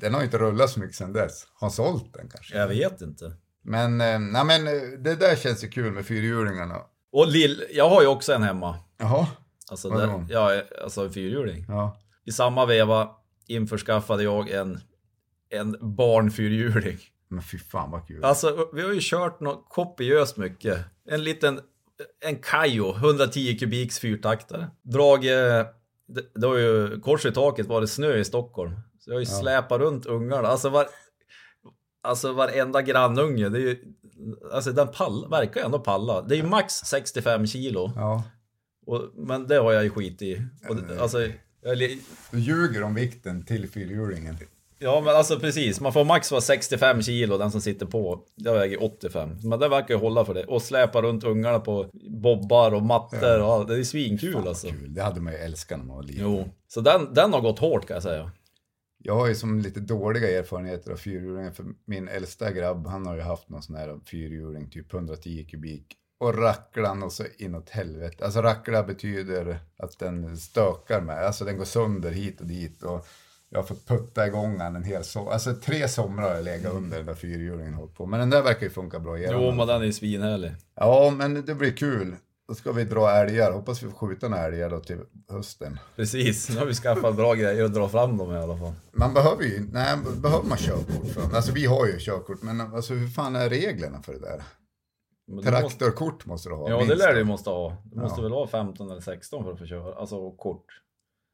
Den 0.00 0.14
har 0.14 0.22
inte 0.22 0.38
rullat 0.38 0.70
så 0.70 0.80
mycket 0.80 0.96
sedan 0.96 1.12
dess. 1.12 1.46
Har 1.54 1.70
sålt 1.70 2.14
den 2.14 2.28
kanske. 2.28 2.58
Jag 2.58 2.68
vet 2.68 3.00
inte. 3.00 3.32
Men, 3.64 4.00
eh, 4.00 4.18
nej, 4.18 4.44
men 4.44 4.66
eh, 4.68 4.82
det 4.98 5.14
där 5.14 5.36
känns 5.36 5.64
ju 5.64 5.68
kul 5.68 5.92
med 5.92 6.06
fyrhjulingarna. 6.06 6.76
Och 7.12 7.26
Lill, 7.28 7.64
jag 7.70 7.88
har 7.88 8.02
ju 8.02 8.08
också 8.08 8.32
en 8.32 8.42
hemma. 8.42 8.76
Jaha, 8.98 9.26
Alltså, 9.70 9.88
där, 9.90 10.26
ja, 10.28 10.62
alltså 10.84 11.04
en 11.04 11.12
fyrhjuling. 11.12 11.64
ja. 11.68 11.96
I 12.24 12.32
samma 12.32 12.66
veva 12.66 13.08
införskaffade 13.46 14.22
jag 14.22 14.50
en, 14.50 14.80
en 15.50 15.76
barnfyrhjuling. 15.96 16.98
Men 17.28 17.42
fy 17.42 17.58
fan 17.58 17.90
vad 17.90 18.06
kul. 18.06 18.24
Alltså, 18.24 18.68
vi 18.72 18.82
har 18.82 18.92
ju 18.92 18.98
kört 19.02 19.40
något 19.40 19.66
kopiöst 19.68 20.36
mycket. 20.36 20.78
En 21.08 21.24
liten, 21.24 21.60
en 22.24 22.36
Kajo, 22.36 22.94
110 22.96 23.58
kubiks 23.58 23.98
fyrtaktare. 23.98 24.70
Drag, 24.82 25.24
eh, 25.26 25.66
det, 26.08 26.22
det 26.34 26.46
var 26.46 26.56
ju 26.58 27.00
kors 27.00 27.26
i 27.26 27.32
taket 27.32 27.66
var 27.66 27.80
det 27.80 27.86
snö 27.88 28.16
i 28.16 28.24
Stockholm. 28.24 28.72
Så 28.98 29.10
jag 29.10 29.14
har 29.14 29.20
ju 29.20 29.26
släpat 29.26 29.80
runt 29.80 30.06
ungarna. 30.06 30.48
Alltså, 30.48 30.68
var, 30.68 30.86
alltså 32.02 32.32
varenda 32.32 32.82
grannunge, 32.82 33.48
det 33.48 33.58
är 33.58 33.62
ju, 33.62 33.78
alltså 34.52 34.72
den 34.72 34.88
pall, 34.88 35.30
verkar 35.30 35.60
ju 35.60 35.64
ändå 35.66 35.78
palla. 35.78 36.22
Det 36.22 36.34
är 36.34 36.36
ju 36.36 36.42
max 36.48 36.74
65 36.74 37.46
kilo. 37.46 37.92
Ja, 37.96 38.22
Och, 38.86 39.02
men 39.14 39.46
det 39.46 39.56
har 39.56 39.72
jag 39.72 39.84
ju 39.84 39.90
skit 39.90 40.22
i. 40.22 40.42
Och, 40.68 40.76
det- 40.76 41.00
alltså, 41.02 41.18
li- 41.64 41.98
du 42.30 42.38
ljuger 42.38 42.82
om 42.82 42.94
vikten 42.94 43.44
till 43.44 43.68
fyrhjulingen. 43.70 44.38
Ja 44.78 45.00
men 45.04 45.16
alltså 45.16 45.40
precis, 45.40 45.80
man 45.80 45.92
får 45.92 46.04
max 46.04 46.30
vara 46.30 46.40
65 46.40 47.02
kilo 47.02 47.38
den 47.38 47.50
som 47.50 47.60
sitter 47.60 47.86
på. 47.86 48.20
Jag 48.34 48.54
väger 48.54 48.82
85. 48.82 49.36
Men 49.42 49.58
det 49.58 49.68
verkar 49.68 49.94
ju 49.94 50.00
hålla 50.00 50.24
för 50.24 50.34
det. 50.34 50.44
Och 50.44 50.62
släpa 50.62 51.02
runt 51.02 51.24
ungarna 51.24 51.60
på 51.60 51.90
bobbar 52.10 52.74
och 52.74 52.82
mattor 52.82 53.40
och 53.42 53.52
allt. 53.52 53.68
Det 53.68 53.78
är 53.78 53.84
svinkul 53.84 54.48
alltså. 54.48 54.68
Kul, 54.68 54.94
det 54.94 55.02
hade 55.02 55.20
man 55.20 55.32
ju 55.32 55.38
älskat 55.38 55.78
när 55.78 55.86
man 55.86 55.96
var 55.96 56.02
liten. 56.02 56.22
Jo. 56.24 56.48
Så 56.68 56.80
den, 56.80 57.14
den 57.14 57.32
har 57.32 57.40
gått 57.40 57.58
hårt 57.58 57.86
kan 57.86 57.94
jag 57.94 58.02
säga. 58.02 58.30
Jag 59.04 59.14
har 59.14 59.28
ju 59.28 59.34
som 59.34 59.58
lite 59.60 59.80
dåliga 59.80 60.38
erfarenheter 60.38 60.90
av 60.92 60.96
fyrhjulingar 60.96 61.50
för 61.50 61.64
min 61.86 62.08
äldsta 62.08 62.52
grabb 62.52 62.86
han 62.86 63.06
har 63.06 63.14
ju 63.16 63.22
haft 63.22 63.48
någon 63.48 63.62
sån 63.62 63.76
här 63.76 64.00
fyrhjuling, 64.10 64.70
typ 64.70 64.94
110 64.94 65.46
kubik. 65.50 65.86
Och 66.22 66.38
racklan 66.38 67.02
och 67.02 67.12
så 67.12 67.24
inåt 67.38 67.70
helvete. 67.70 68.24
Alltså 68.24 68.42
rackla 68.42 68.82
betyder 68.82 69.58
att 69.76 69.98
den 69.98 70.36
stökar 70.36 71.00
med, 71.00 71.26
alltså 71.26 71.44
den 71.44 71.58
går 71.58 71.64
sönder 71.64 72.10
hit 72.10 72.40
och 72.40 72.46
dit. 72.46 72.82
Och 72.82 73.06
jag 73.48 73.58
har 73.58 73.64
fått 73.64 73.86
putta 73.86 74.26
igång 74.26 74.58
den 74.58 74.76
en 74.76 74.84
hel 74.84 75.04
sommar. 75.04 75.32
Alltså 75.32 75.54
tre 75.54 75.88
somrar 75.88 76.28
har 76.28 76.34
jag 76.34 76.44
legat 76.44 76.72
under 76.72 76.96
den 76.96 77.06
där 77.06 77.14
fyrhjulingen 77.14 77.72
och 77.72 77.80
hållit 77.80 77.94
på. 77.94 78.06
Men 78.06 78.20
den 78.20 78.30
där 78.30 78.42
verkar 78.42 78.62
ju 78.62 78.70
funka 78.70 78.98
bra 78.98 79.18
igen. 79.18 79.30
Jo 79.32 79.52
men 79.52 79.66
den 79.66 79.82
är 79.82 79.92
svinhärlig. 79.92 80.52
Ja, 80.74 81.12
men 81.16 81.44
det 81.46 81.54
blir 81.54 81.70
kul. 81.70 82.16
Då 82.48 82.54
ska 82.54 82.72
vi 82.72 82.84
dra 82.84 83.10
älgar. 83.10 83.52
Hoppas 83.52 83.82
vi 83.82 83.90
får 83.90 83.96
skjuta 83.96 84.28
några 84.28 84.42
älgar 84.42 84.70
då 84.70 84.80
till 84.80 84.98
hösten. 85.28 85.78
Precis, 85.96 86.48
nu 86.48 86.56
har 86.56 86.66
vi 86.66 86.74
skaffat 86.74 87.16
bra 87.16 87.34
grejer 87.34 87.64
att 87.64 87.74
dra 87.74 87.88
fram 87.88 88.16
dem 88.16 88.32
i 88.32 88.38
alla 88.38 88.58
fall. 88.58 88.72
Man 88.92 89.14
behöver 89.14 89.44
ju, 89.44 89.68
nej, 89.72 89.96
behöver 90.22 90.48
man 90.48 90.58
körkort 90.58 91.08
för? 91.14 91.36
Alltså 91.36 91.52
vi 91.52 91.66
har 91.66 91.86
ju 91.86 91.98
körkort, 91.98 92.42
men 92.42 92.60
alltså 92.60 92.94
hur 92.94 93.08
fan 93.08 93.36
är 93.36 93.48
reglerna 93.48 94.02
för 94.02 94.12
det 94.12 94.20
där? 94.20 94.42
Måste, 95.34 95.50
Traktorkort 95.50 96.26
måste 96.26 96.48
du 96.48 96.54
ha. 96.54 96.70
ja 96.70 96.84
det 96.84 96.94
lär 96.94 97.12
du 97.12 97.18
ju 97.18 97.24
måste 97.24 97.50
ha. 97.50 97.76
Du 97.84 98.00
måste 98.00 98.20
Ja. 98.20 98.22
väl 98.22 98.32
ha 98.32 98.46
15 98.46 98.90
eller 98.90 99.00
16 99.00 99.44
för 99.44 99.52
att 99.52 99.58
få 99.58 99.66
köra. 99.66 99.94
Alltså 99.94 100.30
kort. 100.30 100.66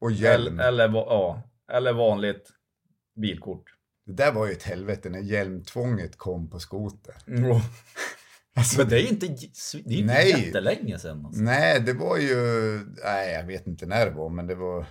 Och 0.01 0.11
hjälm. 0.11 0.59
Eller, 0.59 0.85
eller, 0.85 0.99
ja, 0.99 1.41
eller 1.71 1.93
vanligt 1.93 2.49
bilkort. 3.21 3.63
Det 4.05 4.13
där 4.13 4.31
var 4.31 4.45
ju 4.45 4.51
ett 4.51 4.63
helvete 4.63 5.09
när 5.09 5.19
hjälmtvånget 5.19 6.17
kom 6.17 6.49
på 6.49 6.59
skoter. 6.59 7.15
Alltså, 8.55 8.79
Men 8.81 8.89
det 8.89 9.01
är 9.01 9.09
inte, 9.11 9.27
det 9.27 9.93
är 9.93 9.97
inte 9.97 10.13
Nej. 10.13 10.29
jättelänge 10.45 10.99
sedan. 10.99 11.25
Alltså. 11.25 11.41
Nej, 11.41 11.81
det 11.81 11.93
var 11.93 12.17
ju, 12.17 12.35
nej 13.03 13.33
jag 13.33 13.43
vet 13.43 13.67
inte 13.67 13.85
när 13.85 14.05
det 14.05 14.11
var, 14.11 14.29
men 14.29 14.47
det 14.47 14.55
var, 14.55 14.85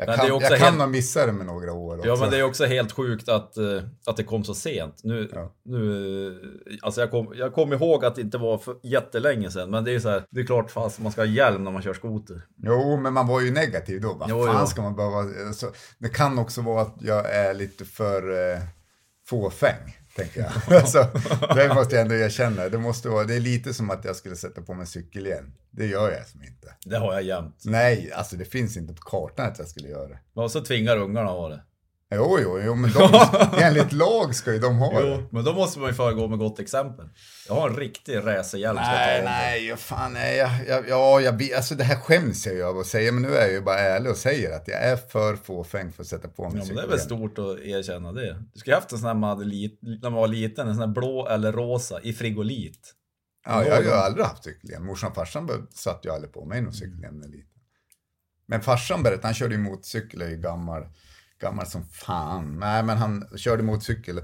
jag 0.00 0.08
Men 0.08 0.16
kan, 0.16 0.26
det 0.26 0.30
är 0.30 0.34
också 0.34 0.50
jag 0.50 0.58
kan 0.58 0.66
helt- 0.68 0.78
ha 0.80 0.86
missat 0.86 1.26
det 1.26 1.32
med 1.32 1.46
några 1.46 1.72
år 1.72 1.96
också. 1.98 2.08
Ja 2.08 2.16
men 2.20 2.30
det 2.30 2.38
är 2.38 2.42
också 2.42 2.64
helt 2.64 2.92
sjukt 2.92 3.28
att, 3.28 3.56
eh, 3.56 3.64
att 4.06 4.16
det 4.16 4.24
kom 4.24 4.44
så 4.44 4.54
sent. 4.54 5.00
Nu, 5.04 5.28
Ja. 5.32 5.52
nu, 5.64 6.26
eh, 6.28 6.76
alltså 6.82 7.00
jag 7.00 7.10
kom, 7.10 7.32
jag 7.34 7.54
kom 7.54 7.72
ihåg 7.72 8.04
att 8.04 8.14
det 8.14 8.20
inte 8.20 8.38
var 8.38 8.58
för 8.58 8.76
jättelänge 8.82 9.50
sedan. 9.50 9.70
Men 9.70 9.84
det 9.84 9.94
är 9.94 10.00
så 10.00 10.08
här, 10.08 10.24
det 10.30 10.40
är 10.40 10.44
klart 10.46 10.70
fast 10.70 11.00
man 11.00 11.12
ska 11.12 11.20
ha 11.20 11.26
hjälm 11.26 11.64
när 11.64 11.70
man 11.70 11.82
kör 11.82 11.94
skoter. 11.94 12.42
Jo, 12.62 12.96
men 12.96 13.12
man 13.12 13.26
var 13.26 13.40
ju 13.40 13.50
negativ 13.52 14.00
då. 14.00 14.08
Vad 14.14 14.28
fan 14.30 14.56
jo. 14.60 14.66
ska 14.66 14.82
man 14.82 14.96
behöva... 14.96 15.18
Alltså, 15.46 15.72
det 15.98 16.08
kan 16.08 16.38
också 16.38 16.60
vara 16.62 16.82
att 16.82 16.96
jag 17.00 17.34
är 17.34 17.54
lite 17.54 17.84
för 17.84 18.52
eh, 18.52 18.58
fåfäng, 19.28 19.96
tänker 20.20 20.40
jag. 20.40 20.76
alltså, 20.80 21.06
det 21.54 21.74
måste 21.74 21.94
jag 21.94 22.02
ändå 22.02 22.14
erkänna. 22.14 22.68
Det, 22.68 22.78
måste 22.78 23.08
vara, 23.08 23.24
det 23.24 23.34
är 23.34 23.40
lite 23.40 23.74
som 23.74 23.90
att 23.90 24.04
jag 24.04 24.16
skulle 24.16 24.36
sätta 24.36 24.62
på 24.62 24.74
mig 24.74 24.86
cykel 24.86 25.26
igen. 25.26 25.52
Det 25.70 25.86
gör 25.86 26.10
jag 26.10 26.26
som 26.26 26.42
inte. 26.42 26.74
Det 26.84 26.96
har 26.96 27.12
jag 27.12 27.22
jämt. 27.22 27.62
Nej, 27.64 28.12
alltså 28.12 28.36
det 28.36 28.44
finns 28.44 28.76
inte 28.76 28.94
på 28.94 29.02
kartan 29.02 29.46
att 29.46 29.58
jag 29.58 29.68
skulle 29.68 29.88
göra 29.88 30.08
det. 30.08 30.18
Och 30.34 30.50
så 30.50 30.60
tvingar 30.60 30.96
ungarna 30.96 31.30
ha 31.30 31.48
det. 31.48 31.62
Jo, 32.12 32.38
jo, 32.42 32.60
jo, 32.64 32.74
men 32.74 32.90
de, 32.92 33.10
enligt 33.62 33.92
lag 33.92 34.34
ska 34.34 34.52
ju 34.52 34.58
de 34.58 34.76
ha 34.76 35.00
det. 35.00 35.08
Jo, 35.08 35.28
men 35.30 35.44
då 35.44 35.52
måste 35.52 35.78
man 35.78 35.88
ju 35.88 35.94
föregå 35.94 36.28
med 36.28 36.38
gott 36.38 36.58
exempel. 36.60 37.08
Jag 37.48 37.54
har 37.54 37.70
en 37.70 37.76
riktig 37.76 38.16
racerhjälm 38.16 38.76
Nej, 38.76 39.22
nej, 39.24 39.76
fan 39.76 40.12
nej. 40.12 40.36
Jag, 40.36 40.50
jag, 40.68 40.88
ja, 40.88 41.20
jag, 41.20 41.52
alltså 41.52 41.74
det 41.74 41.84
här 41.84 41.96
skäms 41.96 42.46
jag 42.46 42.54
ju 42.54 42.62
av 42.62 42.78
att 42.78 42.86
säga, 42.86 43.12
men 43.12 43.22
nu 43.22 43.28
är 43.28 43.40
jag 43.40 43.52
ju 43.52 43.60
bara 43.60 43.78
ärlig 43.78 44.10
och 44.10 44.16
säger 44.16 44.56
att 44.56 44.68
jag 44.68 44.82
är 44.82 44.96
för 44.96 45.36
fåfäng 45.36 45.92
för 45.92 46.02
att 46.02 46.08
sätta 46.08 46.28
på 46.28 46.48
mig 46.48 46.58
Ja, 46.58 46.64
men 46.66 46.76
det 46.76 46.82
är 46.82 46.86
väl 46.86 47.00
stort 47.00 47.38
att 47.38 47.58
erkänna 47.58 48.12
det. 48.12 48.42
Du 48.52 48.60
skulle 48.60 48.76
haft 48.76 48.92
en 48.92 48.98
sån 48.98 49.06
här 49.06 49.14
man 49.14 49.30
hade 49.30 49.44
lit, 49.44 49.78
när 49.82 50.10
man 50.10 50.12
var 50.12 50.28
liten, 50.28 50.68
en 50.68 50.74
sån 50.74 50.88
här 50.88 50.94
blå 50.94 51.28
eller 51.28 51.52
rosa 51.52 52.00
i 52.02 52.12
frigolit. 52.12 52.94
Ja, 53.46 53.64
jag 53.64 53.74
har 53.74 53.82
ju 53.82 53.90
aldrig 53.90 54.26
haft 54.26 54.44
cykelhjälm. 54.44 54.86
Morsan 54.86 55.10
och 55.10 55.16
farsan 55.16 55.68
satt 55.74 56.04
ju 56.04 56.10
aldrig 56.10 56.32
på 56.32 56.44
mig 56.44 56.60
någon 56.60 56.72
cykelhjälm 56.72 57.14
när 57.14 57.24
jag 57.24 57.30
var 57.30 57.36
liten. 57.36 57.50
Men 58.46 58.60
farsan 58.60 59.02
berättade, 59.02 59.26
han 59.26 59.34
körde 59.34 59.54
ju 59.54 59.60
motorcykel, 59.60 60.20
ju 60.20 60.36
gammal, 60.36 60.86
gammal 61.40 61.66
som 61.66 61.84
fan. 61.84 62.58
Nej, 62.58 62.82
men 62.82 62.96
han 62.98 63.28
körde 63.36 63.62
motorcykel. 63.62 64.20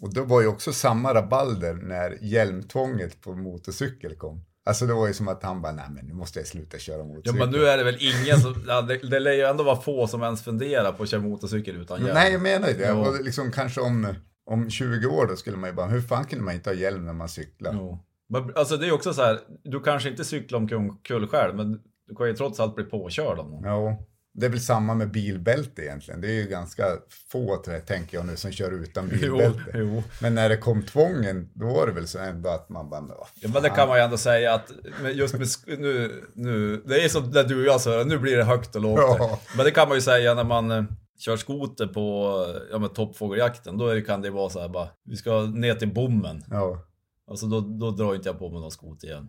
Och 0.00 0.14
då 0.14 0.24
var 0.24 0.40
ju 0.40 0.46
också 0.46 0.72
samma 0.72 1.14
rabalder 1.14 1.74
när 1.74 2.18
hjälmtvånget 2.20 3.20
på 3.20 3.34
motorcykel 3.34 4.16
kom. 4.16 4.44
Alltså 4.64 4.86
det 4.86 4.94
var 4.94 5.06
ju 5.06 5.14
som 5.14 5.28
att 5.28 5.42
han 5.42 5.62
bara, 5.62 5.72
nej 5.72 5.86
men 5.90 6.06
nu 6.06 6.14
måste 6.14 6.38
jag 6.38 6.48
sluta 6.48 6.78
köra 6.78 6.98
Ja 6.98 7.04
motorcykel. 7.04 7.38
men 7.38 7.50
nu 7.50 7.66
är 7.66 7.78
det 7.78 7.84
väl 7.84 7.98
ingen 8.00 8.40
som, 8.40 8.64
ja, 8.68 8.82
det, 8.82 8.96
det 8.96 9.20
lär 9.20 9.32
ju 9.32 9.42
ändå 9.42 9.64
vara 9.64 9.76
få 9.76 10.06
som 10.06 10.22
ens 10.22 10.42
funderar 10.44 10.92
på 10.92 11.02
att 11.02 11.08
köra 11.08 11.20
motorcykel 11.20 11.76
utan 11.76 12.00
hjälm. 12.00 12.14
Nej, 12.14 12.32
jag 12.32 12.42
menar 12.42 12.68
ju 12.68 12.74
det. 12.74 12.92
Och 12.92 13.24
liksom 13.24 13.52
kanske 13.52 13.80
om, 13.80 14.14
om 14.46 14.70
20 14.70 15.06
år 15.06 15.26
då 15.26 15.36
skulle 15.36 15.56
man 15.56 15.70
ju 15.70 15.76
bara, 15.76 15.86
hur 15.86 16.00
fan 16.00 16.24
kunde 16.24 16.44
man 16.44 16.54
inte 16.54 16.70
ha 16.70 16.74
hjälm 16.74 17.06
när 17.06 17.12
man 17.12 17.28
cyklar? 17.28 17.72
Jo. 17.74 17.98
Men, 18.28 18.52
alltså 18.56 18.76
det 18.76 18.86
är 18.86 18.92
också 18.92 19.14
så 19.14 19.22
här, 19.22 19.38
du 19.64 19.80
kanske 19.80 20.08
inte 20.10 20.24
cyklar 20.24 20.58
omkull 20.58 21.26
själv, 21.26 21.56
men 21.56 21.80
du 22.08 22.14
kan 22.16 22.26
ju 22.26 22.34
trots 22.34 22.60
allt 22.60 22.74
bli 22.74 22.84
påkörd 22.84 23.38
av 23.38 23.50
någon. 23.50 23.64
Ja, 23.64 23.98
det 24.32 24.46
är 24.46 24.50
väl 24.50 24.60
samma 24.60 24.94
med 24.94 25.10
bilbälte 25.10 25.82
egentligen. 25.82 26.20
Det 26.20 26.28
är 26.28 26.32
ju 26.32 26.46
ganska 26.46 26.84
få, 27.32 27.56
tänker 27.86 28.16
jag 28.16 28.26
nu, 28.26 28.36
som 28.36 28.52
kör 28.52 28.70
utan 28.70 29.08
bilbälte. 29.08 29.60
Jo, 29.74 29.80
jo. 29.80 30.02
Men 30.20 30.34
när 30.34 30.48
det 30.48 30.56
kom 30.56 30.82
tvången, 30.82 31.50
då 31.54 31.66
var 31.66 31.86
det 31.86 31.92
väl 31.92 32.08
så 32.08 32.18
ändå 32.18 32.48
att 32.50 32.68
man 32.68 32.90
bara, 32.90 33.04
Ja, 33.34 33.48
men 33.54 33.62
det 33.62 33.70
kan 33.70 33.88
man 33.88 33.98
ju 33.98 34.04
ändå 34.04 34.16
säga 34.16 34.54
att 34.54 34.72
just 35.12 35.34
med, 35.34 35.78
nu, 35.78 36.24
nu, 36.34 36.82
det 36.86 37.04
är 37.04 37.08
som 37.08 37.30
när 37.30 37.44
du 37.44 37.60
och 37.60 37.66
jag 37.66 37.80
sa, 37.80 38.04
nu 38.06 38.18
blir 38.18 38.36
det 38.36 38.44
högt 38.44 38.76
och 38.76 38.82
lågt. 38.82 39.00
Ja. 39.00 39.40
Men 39.56 39.64
det 39.64 39.70
kan 39.70 39.88
man 39.88 39.96
ju 39.96 40.02
säga 40.02 40.34
när 40.34 40.44
man 40.44 40.70
eh, 40.70 40.84
kör 41.18 41.36
skoter 41.36 41.86
på 41.86 42.46
ja, 42.72 42.78
med 42.78 42.94
toppfågeljakten, 42.94 43.78
då 43.78 43.94
det, 43.94 44.02
kan 44.02 44.22
det 44.22 44.30
vara 44.30 44.50
så 44.50 44.60
här 44.60 44.68
bara, 44.68 44.88
vi 45.04 45.16
ska 45.16 45.42
ner 45.42 45.74
till 45.74 45.94
bommen. 45.94 46.44
Ja. 46.50 46.86
Alltså 47.30 47.46
då, 47.46 47.60
då 47.60 47.90
drar 47.90 48.14
inte 48.14 48.28
jag 48.28 48.38
på 48.38 48.50
mig 48.50 48.60
någon 48.60 48.70
skoter 48.70 49.08
igen. 49.08 49.28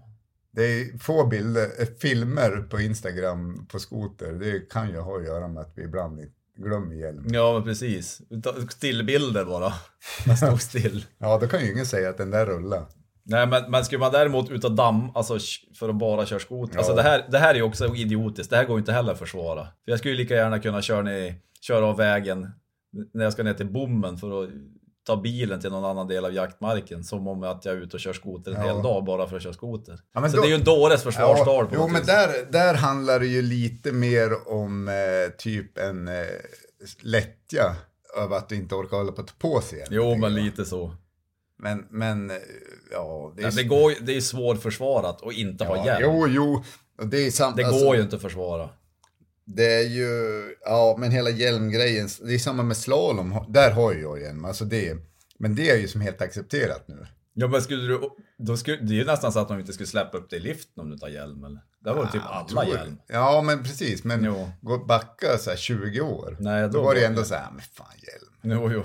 Det 0.53 0.63
är 0.63 0.97
få 0.97 1.27
bilder, 1.27 1.67
eh, 1.79 1.87
filmer 2.01 2.67
på 2.69 2.81
Instagram 2.81 3.65
på 3.67 3.79
skoter. 3.79 4.31
Det 4.33 4.69
kan 4.69 4.89
ju 4.89 4.99
ha 4.99 5.17
att 5.17 5.25
göra 5.25 5.47
med 5.47 5.61
att 5.61 5.73
vi 5.75 5.83
ibland 5.83 6.19
glömmer 6.57 6.95
hjälm. 6.95 7.25
Ja, 7.29 7.53
men 7.53 7.63
precis. 7.63 8.21
Stillbilder 8.69 9.45
bara. 9.45 9.73
Man 10.27 10.37
stod 10.37 10.61
still. 10.71 11.05
Ja, 11.17 11.37
då 11.41 11.47
kan 11.47 11.61
ju 11.61 11.71
ingen 11.71 11.85
säga 11.85 12.09
att 12.09 12.17
den 12.17 12.31
där 12.31 12.45
rullar. 12.45 12.85
Nej, 13.23 13.47
men, 13.47 13.71
men 13.71 13.85
skulle 13.85 13.99
man 13.99 14.11
däremot 14.11 14.49
ut 14.51 14.63
och 14.63 14.75
damm, 14.75 15.09
alltså 15.15 15.37
för 15.79 15.89
att 15.89 15.95
bara 15.99 16.25
köra 16.25 16.39
skoter. 16.39 16.77
Alltså 16.77 16.91
Ja. 16.91 16.95
det 16.95 17.01
här, 17.01 17.27
det 17.31 17.37
här 17.37 17.51
är 17.51 17.55
ju 17.55 17.61
också 17.63 17.95
idiotiskt. 17.95 18.49
Det 18.49 18.55
här 18.57 18.65
går 18.65 18.75
ju 18.75 18.79
inte 18.79 18.91
heller 18.91 19.11
att 19.11 19.19
försvara. 19.19 19.63
För 19.63 19.91
jag 19.91 19.99
skulle 19.99 20.11
ju 20.11 20.17
lika 20.17 20.35
gärna 20.35 20.59
kunna 20.59 20.81
köra, 20.81 21.01
ner, 21.01 21.35
köra 21.61 21.85
av 21.85 21.97
vägen 21.97 22.49
när 23.13 23.23
jag 23.23 23.33
ska 23.33 23.43
ner 23.43 23.53
till 23.53 23.71
bommen 23.71 24.17
för 24.17 24.43
att 24.43 24.49
ta 25.03 25.17
bilen 25.17 25.61
till 25.61 25.69
någon 25.71 25.85
annan 25.85 26.07
del 26.07 26.25
av 26.25 26.33
jaktmarken. 26.33 27.03
Som 27.03 27.27
om 27.27 27.43
att 27.43 27.65
jag 27.65 27.75
är 27.75 27.81
ute 27.81 27.97
och 27.97 27.99
kör 27.99 28.13
skoter 28.13 28.51
en 28.51 28.57
Ja. 28.67 28.73
hel 28.73 28.83
dag 28.83 29.03
bara 29.05 29.27
för 29.27 29.35
att 29.37 29.43
köra 29.43 29.53
skoter. 29.53 29.99
Ja, 30.13 30.29
Så 30.29 30.35
då- 30.35 30.41
det 30.41 30.47
är 30.47 30.49
ju 30.49 30.55
en 30.55 30.63
dåres 30.63 31.03
försvarstal 31.03 31.65
Ja, 31.71 31.77
jo, 31.77 31.87
men 31.87 32.05
där, 32.05 32.51
där 32.51 32.73
handlar 32.73 33.19
det 33.19 33.27
ju 33.27 33.41
lite 33.41 33.91
mer 33.91 34.47
om 34.47 34.87
eh, 34.87 34.93
typ 35.37 35.77
en 35.77 36.07
eh, 36.07 36.13
lättja 37.03 37.75
över 38.17 38.37
att 38.37 38.49
du 38.49 38.55
inte 38.55 38.75
orkar 38.75 38.97
hålla 38.97 39.11
på 39.11 39.21
att 39.21 39.27
ta 39.27 39.33
på 39.49 39.61
sig 39.61 39.85
Jo, 39.89 40.15
men 40.15 40.21
jag. 40.21 40.43
lite 40.43 40.65
så. 40.65 40.95
Men, 41.59 41.85
men 41.89 42.29
eh, 42.29 42.35
ja, 42.91 43.33
det 43.35 43.41
är 43.41 43.45
Men 43.45 43.55
det, 43.55 43.63
går, 43.63 43.93
det 44.01 44.17
är 44.17 44.21
svårförsvarat 44.21 45.23
att 45.23 45.33
inte 45.33 45.65
ha 45.65 45.77
ja, 45.77 45.85
hjälm. 45.85 46.01
Jo, 46.03 46.27
jo, 46.27 46.63
det 47.05 47.17
är 47.27 47.31
sant. 47.31 47.57
det 47.57 47.63
alltså, 47.63 47.85
går 47.85 47.95
ju 47.95 48.01
inte 48.01 48.15
att 48.15 48.21
försvara. 48.21 48.69
Det 49.45 49.73
är 49.73 49.87
ju, 49.89 50.09
ja 50.65 50.95
men 50.99 51.11
hela 51.11 51.29
hjälmgrejen, 51.29 52.09
det 52.21 52.33
är 52.33 52.39
samma 52.39 52.63
med 52.63 52.77
slalom, 52.77 53.45
där 53.49 53.71
har 53.71 53.93
jag 53.93 54.21
hjälm, 54.21 54.45
alltså 54.45 54.65
det, 54.65 54.97
men 55.39 55.55
det 55.55 55.69
är 55.69 55.77
ju 55.77 55.87
som 55.87 56.01
helt 56.01 56.21
accepterat 56.21 56.87
nu. 56.87 57.07
Ja 57.33 57.47
men 57.47 57.61
skulle 57.61 57.87
du, 57.87 57.99
då 58.37 58.57
skulle, 58.57 58.77
det 58.77 58.93
är 58.93 58.97
ju 58.97 59.05
nästan 59.05 59.31
så 59.31 59.39
att 59.39 59.47
de 59.47 59.59
inte 59.59 59.73
skulle 59.73 59.87
släppa 59.87 60.17
upp 60.17 60.29
dig 60.29 60.39
i 60.39 60.41
liften 60.41 60.83
om 60.83 60.89
du 60.89 60.97
tar 60.97 61.07
hjälm 61.07 61.43
eller? 61.43 61.59
Där 61.83 61.93
var 61.93 62.05
det 62.05 62.11
typ 62.11 62.21
alla 62.25 62.47
Tror- 62.47 62.75
hjälm. 62.77 62.97
Ja 63.07 63.41
men 63.41 63.63
precis, 63.63 64.03
men 64.03 64.23
Jo. 64.23 64.51
gå 64.61 64.77
backa 64.85 65.37
så 65.37 65.49
här 65.49 65.57
20 65.57 66.01
år, 66.01 66.37
Nej, 66.39 66.61
då, 66.61 66.67
då 66.67 66.81
var 66.81 66.95
det 66.95 67.05
ändå 67.05 67.23
så 67.23 67.35
här, 67.35 67.51
men 67.51 67.61
fan 67.61 67.87
hjälm, 67.97 68.59
Jo, 68.61 68.71
jo. 68.73 68.83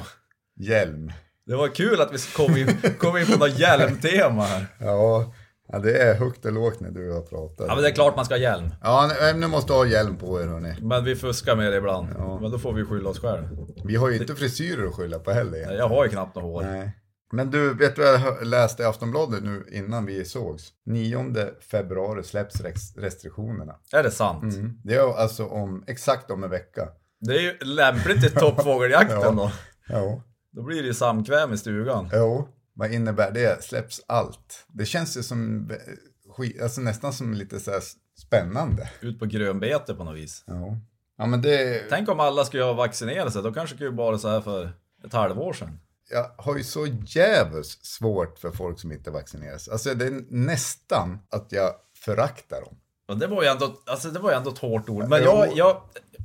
hjälm. 0.65 1.13
Det 1.47 1.57
var 1.57 1.69
kul 1.69 2.01
att 2.01 2.13
vi 2.13 2.19
kom 2.37 2.57
in, 2.57 2.69
kom 2.99 3.17
in 3.17 3.27
på 3.27 3.39
något 3.39 3.59
hjälmtema 3.59 4.43
här. 4.43 4.67
Ja, 4.81 5.33
ja, 5.69 5.79
det 5.79 5.99
är 6.03 6.15
högt 6.15 6.45
och 6.45 6.53
lågt 6.53 6.81
när 6.81 6.91
du 6.91 7.13
har 7.13 7.21
pratat. 7.23 7.67
Ja 7.69 7.75
men 7.75 7.83
det 7.85 7.91
är 7.91 7.95
klart 7.95 8.17
man 8.17 8.25
ska 8.25 8.35
ha 8.35 8.39
hjälm. 8.41 8.69
Ja, 8.83 9.11
nu- 9.37 9.47
måste 9.47 9.73
ha 9.73 9.87
hjälm 9.87 10.17
på 10.17 10.41
er 10.41 10.47
hörni. 10.47 10.75
Men 10.81 11.05
vi 11.05 11.17
fuskar 11.17 11.57
med 11.57 11.73
det 11.73 11.77
ibland. 11.79 12.09
Men 12.41 12.51
då 12.51 12.59
får 12.59 12.73
vi 12.73 12.85
skylla 12.85 13.11
oss 13.11 13.21
själva. 13.21 13.49
Vi 13.85 13.97
har 13.97 14.09
ju 14.11 14.19
inte 14.19 14.35
frisyrer 14.35 14.87
att 14.87 14.95
skylla 14.95 15.19
på 15.19 15.31
heller. 15.31 15.57
egentligen. 15.57 15.79
Jag 15.81 15.89
har 15.89 16.05
ju 16.05 16.11
knappt 16.11 16.35
något 16.35 16.45
hår. 16.45 16.63
Nej. 16.63 16.91
Men 17.33 17.51
du, 17.51 17.75
vet 17.75 17.97
du 17.97 18.03
vad 18.03 18.21
jag 18.21 18.47
läste 18.47 18.83
i 18.83 18.87
Aftonbladet 18.87 19.45
nu 19.45 19.65
innan 19.73 20.07
vi 20.07 20.25
sågs? 20.25 20.73
9 20.87 21.49
februari 21.71 22.23
släpps 22.23 22.61
restriktionerna. 22.97 23.75
Är 23.93 24.03
det 24.03 24.11
sant? 24.11 24.43
Mm. 24.55 24.73
Det 24.85 24.95
är 24.95 25.19
alltså 25.19 25.47
om, 25.47 25.85
exakt 25.87 26.31
om 26.31 26.45
en 26.45 26.51
vecka. 26.51 26.89
Det 27.21 27.35
är 27.35 27.41
ju 27.41 27.59
lämpligt 27.61 28.21
till 28.23 28.31
toppfågeljakten 28.41 29.21
Ja. 29.21 29.31
då. 29.31 29.51
Jo. 29.89 30.23
Då 30.53 30.63
blir 30.63 30.81
det 30.83 30.87
ju 30.87 30.95
samkväm 30.95 31.53
i 31.53 31.57
stugan. 31.59 32.11
Jo. 32.13 32.49
Vad 32.79 32.93
innebär 32.93 33.31
det? 33.31 33.65
Släpps 33.65 34.01
allt? 34.07 34.67
Det 34.69 34.87
känns 34.87 35.17
ju 35.17 35.23
som, 35.23 35.71
eh, 35.71 36.63
alltså 36.63 36.81
nästan 36.81 37.13
som 37.13 37.35
lite 37.35 37.61
så 37.61 37.81
spännande. 38.19 38.91
Ut 39.01 39.19
på 39.19 39.27
grönbete 39.27 39.95
på 39.95 40.05
något 40.05 40.17
vis. 40.17 40.45
Ja. 40.47 40.79
Ja 41.19 41.27
men 41.27 41.43
det, 41.43 41.85
Tänk 41.91 42.09
om 42.09 42.21
alla 42.21 42.45
skulle 42.45 42.63
ha 42.63 42.73
vaccinerat 42.73 43.33
sig. 43.33 43.43
Då 43.43 43.53
kanske 43.53 43.77
det 43.77 43.91
vara 43.91 44.19
så 44.19 44.29
här 44.29 44.41
för 44.41 44.73
ett 45.05 45.13
halvår 45.13 45.53
sedan. 45.53 45.81
jag 46.11 46.31
har 46.39 46.57
ju 46.57 46.65
så 46.65 46.87
jävligt 47.07 47.67
svårt 47.67 48.39
för 48.39 48.51
folk 48.51 48.81
som 48.81 48.93
inte 48.93 49.11
vaccineras. 49.11 49.69
Alltså 49.69 49.95
det 49.95 50.07
är 50.07 50.25
nästan 50.29 51.19
att 51.31 51.53
jag 51.53 51.73
föraktar 52.05 52.61
dem. 52.61 52.77
Och 53.09 53.19
det 53.19 53.27
var 53.27 53.43
ju 53.43 53.49
ändå, 53.49 53.83
alltså 53.87 54.11
det 54.11 54.19
var 54.19 54.31
ju 54.31 54.37
ändå 54.37 54.51
ett 54.51 54.59
hårt 54.59 54.89
ord. 54.89 55.09
Men 55.09 55.23
jag, 55.23 55.57
jag, 55.57 55.83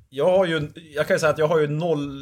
jag 0.09 0.25
har 0.25 0.45
ju, 0.45 0.71
jag 0.75 1.07
kan 1.07 1.15
ju 1.15 1.19
säga 1.19 1.29
att 1.29 1.37
jag 1.37 1.47
har 1.47 1.59
ju 1.59 1.67
noll, 1.67 2.17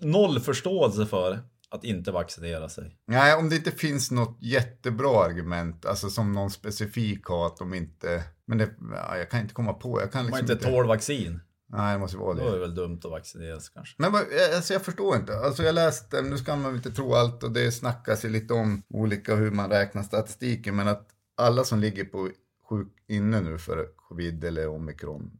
noll 0.00 0.40
förståelse 0.40 1.06
för 1.06 1.38
att 1.70 1.84
inte 1.84 2.10
vaccinera 2.10 2.68
sig. 2.68 2.96
Nej, 3.06 3.34
om 3.34 3.48
det 3.48 3.56
inte 3.56 3.70
finns 3.70 4.10
något 4.10 4.38
jättebra 4.40 5.24
argument, 5.24 5.86
alltså 5.86 6.10
som 6.10 6.32
någon 6.32 6.50
specifik 6.50 7.24
har 7.24 7.46
att 7.46 7.56
de 7.56 7.74
inte, 7.74 8.24
men 8.46 8.58
det, 8.58 8.70
ja, 8.90 9.16
jag 9.16 9.30
kan 9.30 9.40
inte 9.40 9.54
komma 9.54 9.72
på, 9.72 10.00
jag 10.00 10.12
kan 10.12 10.20
Om 10.20 10.26
liksom 10.26 10.46
man 10.46 10.56
inte 10.56 10.70
tål 10.70 10.86
vaccin, 10.86 11.40
Nej, 11.72 11.92
det 11.92 11.98
måste 11.98 12.16
vara 12.16 12.34
då 12.34 12.40
är 12.40 12.44
det 12.44 12.52
det. 12.52 12.58
väl 12.58 12.74
dumt 12.74 13.00
att 13.04 13.10
vaccinera 13.10 13.60
sig 13.60 13.72
kanske. 13.74 13.94
Men 13.98 14.12
vad, 14.12 14.22
alltså 14.56 14.72
jag 14.72 14.84
förstår 14.84 15.16
inte, 15.16 15.38
alltså 15.38 15.62
jag 15.62 15.74
läste, 15.74 16.22
nu 16.22 16.38
ska 16.38 16.56
man 16.56 16.64
väl 16.64 16.76
inte 16.76 16.90
tro 16.90 17.14
allt 17.14 17.42
och 17.42 17.50
det 17.50 17.72
snackas 17.72 18.24
ju 18.24 18.28
lite 18.28 18.54
om 18.54 18.82
olika 18.88 19.34
hur 19.34 19.50
man 19.50 19.70
räknar 19.70 20.02
statistiken, 20.02 20.76
men 20.76 20.88
att 20.88 21.08
alla 21.36 21.64
som 21.64 21.80
ligger 21.80 22.04
på 22.04 22.30
sjuk 22.68 22.88
inne 23.08 23.40
nu 23.40 23.58
för 23.58 23.88
covid 23.96 24.44
eller 24.44 24.68
omikron 24.68 25.30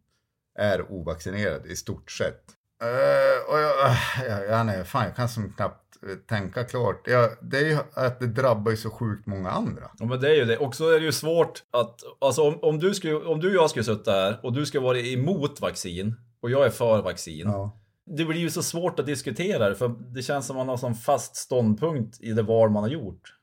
är 0.59 0.93
ovaccinerade 0.93 1.68
i 1.68 1.76
stort 1.76 2.11
sett. 2.11 2.45
Uh, 2.83 3.53
och 3.53 3.61
jag, 3.61 3.97
jag, 4.28 4.49
jag, 4.49 4.66
nej, 4.66 4.85
fan, 4.85 5.05
jag 5.05 5.16
kan 5.16 5.28
som 5.28 5.53
knappt 5.53 5.89
eh, 5.89 5.89
tänka 6.28 6.64
klart. 6.64 7.03
Jag, 7.07 7.30
det 7.42 7.59
är 7.59 7.64
ju 7.68 7.78
att 7.94 8.20
det 8.20 8.26
drabbar 8.26 8.70
ju 8.70 8.76
så 8.76 8.90
sjukt 8.90 9.26
många 9.26 9.51
andra. 9.51 9.90
Ja 9.98 10.07
men 10.07 10.20
det 10.20 10.28
är 10.30 10.34
ju 10.34 10.44
det. 10.44 10.57
Och 10.57 10.74
så 10.74 10.88
är 10.90 11.01
det 11.01 11.07
ju 11.07 11.12
svårt 11.12 11.62
att, 11.70 12.01
alltså 12.20 12.42
om, 12.42 12.59
om, 12.62 12.78
du, 12.78 12.94
skulle, 12.94 13.14
om 13.14 13.40
du 13.40 13.48
och 13.48 13.55
jag 13.55 13.70
skulle 13.70 13.84
sitta 13.84 14.12
här 14.12 14.40
och 14.42 14.53
du 14.53 14.66
skulle 14.66 14.84
vara 14.84 14.98
emot 14.98 15.61
vaccin 15.61 16.14
och 16.42 16.51
jag 16.51 16.66
är 16.66 16.70
för 16.70 17.03
vaccin. 17.03 17.42
Ja. 17.44 17.76
Det 18.16 18.24
blir 18.24 18.40
ju 18.40 18.51
så 18.51 18.62
svårt 18.62 19.01
att 19.01 19.07
diskutera 19.07 19.68
det 19.68 19.74
för 19.74 19.88
det 20.14 20.22
känns 20.22 20.46
som 20.46 20.57
man 20.57 20.68
har 20.68 20.76
sån 20.76 20.94
fast 20.94 21.36
ståndpunkt 21.36 22.20
i 22.20 22.32
det 22.32 22.42
val 22.42 22.70
man 22.70 22.82
har 22.82 22.90
gjort. 22.90 23.34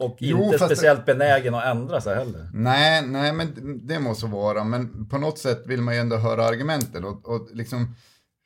Och 0.00 0.16
Jo, 0.20 0.44
inte 0.44 0.58
fast 0.58 0.68
det- 0.70 0.76
speciellt 0.76 1.06
benägen 1.06 1.54
att 1.54 1.64
ändra 1.64 2.00
sig 2.00 2.16
heller. 2.16 2.50
Nej, 2.52 3.06
nej, 3.06 3.32
men 3.32 3.48
det 3.86 3.98
måste 4.00 4.26
vara. 4.26 4.64
Men 4.64 5.08
på 5.08 5.18
något 5.18 5.38
sätt 5.38 5.62
vill 5.66 5.82
man 5.82 5.94
ju 5.94 6.00
ändå 6.00 6.16
höra 6.16 6.44
argumenten. 6.44 7.04
Och, 7.04 7.28
och 7.28 7.48
liksom 7.52 7.94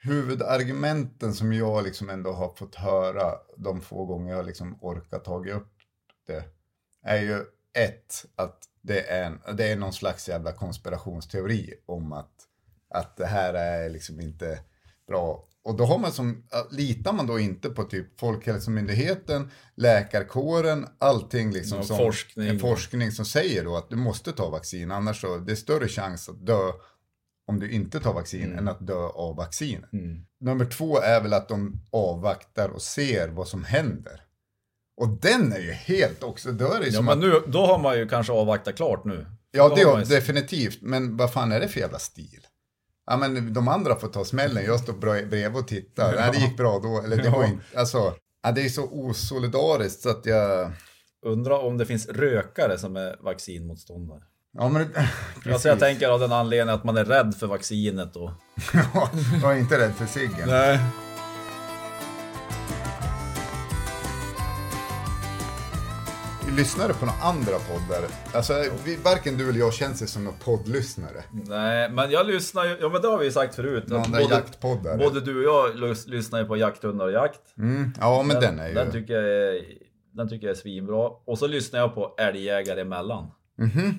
huvudargumenten 0.02 1.34
som 1.34 1.52
jag 1.52 1.84
liksom 1.84 2.10
ändå 2.10 2.32
har 2.32 2.48
fått 2.54 2.74
höra 2.74 3.34
de 3.56 3.80
få 3.80 4.04
gånger 4.04 4.34
jag 4.34 4.46
liksom 4.46 4.78
orkat 4.80 5.24
tagit 5.24 5.54
upp 5.54 5.72
det. 6.26 6.44
Är 7.04 7.22
ju 7.22 7.44
ett, 7.78 8.24
att 8.36 8.58
det 8.82 9.10
är, 9.10 9.24
en, 9.24 9.56
det 9.56 9.68
är 9.68 9.76
någon 9.76 9.92
slags 9.92 10.28
jävla 10.28 10.52
konspirationsteori 10.52 11.74
om 11.86 12.12
att, 12.12 12.32
att 12.90 13.16
det 13.16 13.26
här 13.26 13.54
är 13.54 13.90
liksom 13.90 14.20
inte 14.20 14.58
bra. 15.06 15.48
Och 15.64 15.76
då 15.76 15.84
har 15.84 15.98
man 15.98 16.12
som, 16.12 16.44
litar 16.70 17.12
man 17.12 17.26
då 17.26 17.38
inte 17.38 17.70
på 17.70 17.84
typ 17.84 18.20
Folkhälsomyndigheten, 18.20 19.50
läkarkåren, 19.74 20.86
allting 20.98 21.52
liksom 21.52 21.78
Ja, 21.78 21.84
som 21.84 21.96
forskning. 21.96 22.48
en 22.48 22.58
forskning 22.58 23.12
som 23.12 23.24
säger 23.24 23.64
då 23.64 23.76
att 23.76 23.90
du 23.90 23.96
måste 23.96 24.32
ta 24.32 24.50
vaccin, 24.50 24.90
annars 24.90 25.20
så 25.20 25.36
det 25.36 25.52
är 25.52 25.56
större 25.56 25.88
chans 25.88 26.28
att 26.28 26.46
dö 26.46 26.72
om 27.52 27.60
du 27.60 27.70
inte 27.70 28.00
tar 28.00 28.12
vaccin 28.14 28.44
Mm. 28.44 28.58
än 28.58 28.68
att 28.68 28.86
dö 28.86 28.94
av 29.06 29.36
vaccin. 29.36 29.84
Nummer 30.40 30.64
två 30.64 31.00
är 31.00 31.20
väl 31.20 31.32
att 31.32 31.48
de 31.48 31.80
avvaktar 31.92 32.68
och 32.68 32.82
ser 32.82 33.28
vad 33.28 33.48
som 33.48 33.64
händer. 33.64 34.20
Och 34.96 35.08
den 35.08 35.52
är 35.52 35.58
ju 35.58 35.72
helt 35.72 36.22
också, 36.22 36.52
då 36.52 36.72
är 36.72 36.78
det 36.78 36.84
ju 36.86 36.90
Ja 36.90 36.96
som 36.96 37.04
men 37.04 37.12
att, 37.12 37.18
nu, 37.24 37.42
då 37.46 37.66
har 37.66 37.78
man 37.78 37.98
ju 37.98 38.08
kanske 38.08 38.32
avvaktat 38.32 38.76
klart 38.76 39.04
nu. 39.04 39.26
ja 39.50 39.68
Då 39.68 39.74
det 39.74 39.82
har 39.82 39.90
är 39.90 39.94
man 39.96 40.04
ju- 40.04 40.14
definitivt, 40.14 40.78
men 40.82 41.16
vad 41.16 41.32
fan 41.32 41.52
är 41.52 41.60
det 41.60 41.68
för 41.68 41.80
jävla 41.80 41.98
stil? 41.98 42.46
Ja 43.06 43.16
men 43.16 43.52
de 43.52 43.68
andra 43.68 43.96
får 43.96 44.08
ta 44.08 44.24
smällen, 44.24 44.64
jag 44.64 44.80
står 44.80 44.92
bredvid 44.92 45.56
och 45.56 45.68
tittar. 45.68 46.14
Nej 46.16 46.30
det 46.32 46.38
gick 46.38 46.56
bra 46.56 46.78
då, 46.82 47.02
eller 47.04 47.16
det 47.16 47.24
Ja. 47.24 47.30
går 47.30 47.44
inte, 47.44 47.64
alltså. 47.78 48.14
Ja, 48.42 48.52
det 48.52 48.60
är 48.64 48.68
så 48.68 48.84
osolidariskt 48.90 50.00
så 50.02 50.08
att 50.10 50.26
jag... 50.26 50.72
Undrar 51.26 51.58
om 51.58 51.78
det 51.78 51.86
finns 51.86 52.08
rökare 52.08 52.78
som 52.78 52.96
är 52.96 53.16
vaccinmotståndare. 53.20 54.22
Ja 54.52 54.68
men... 54.68 54.86
Alltså 55.52 55.68
jag 55.68 55.78
tänker 55.78 56.08
av 56.08 56.20
den 56.20 56.32
anledningen 56.32 56.74
att 56.74 56.84
man 56.84 56.96
är 56.96 57.04
rädd 57.04 57.34
för 57.34 57.46
vaccinet 57.46 58.16
och... 58.16 58.30
Ja, 58.94 59.10
jag 59.42 59.52
är 59.52 59.58
inte 59.58 59.78
rädd 59.78 59.94
för 59.94 60.06
ciggen. 60.06 60.48
Nej. 60.48 60.80
lyssnar 66.56 66.88
du 66.88 66.94
på 66.94 67.06
några 67.06 67.18
andra 67.18 67.52
poddar? 67.52 68.08
Alltså, 68.34 68.64
vi, 68.84 68.96
varken 68.96 69.38
du 69.38 69.48
eller 69.48 69.58
jag 69.58 69.74
känns 69.74 70.12
som 70.12 70.24
någon 70.24 70.34
poddlyssnare. 70.44 71.24
Nej, 71.32 71.90
men 71.90 72.10
jag 72.10 72.26
lyssnar 72.26 72.64
ju, 72.64 72.76
ja 72.80 72.88
men 72.88 73.02
det 73.02 73.08
har 73.08 73.18
vi 73.18 73.24
ju 73.24 73.32
sagt 73.32 73.54
förut. 73.54 73.88
Någon 73.88 74.00
att 74.00 74.12
där 74.12 74.20
jaktpoddar. 74.20 74.98
både 74.98 75.20
du 75.20 75.36
och 75.36 75.42
jag 75.42 75.76
lys, 75.80 76.06
lyssnar 76.06 76.38
ju 76.38 76.44
på 76.44 76.56
jakthundar 76.56 77.04
och 77.04 77.12
jakt. 77.12 77.58
Mm, 77.58 77.92
ja, 78.00 78.22
men 78.22 78.40
den, 78.40 78.58
är 78.58 78.68
ju... 78.68 78.74
Den 78.74 78.90
tycker 78.90 79.14
jag 79.14 79.24
är, 79.24 79.62
den 80.12 80.28
tycker 80.28 80.46
jag 80.46 80.56
är 80.56 80.60
svinbra. 80.60 81.08
Och 81.26 81.38
så 81.38 81.46
lyssnar 81.46 81.80
jag 81.80 81.94
på 81.94 82.14
älgjägare 82.18 82.80
emellan. 82.80 83.30
Mhm. 83.58 83.98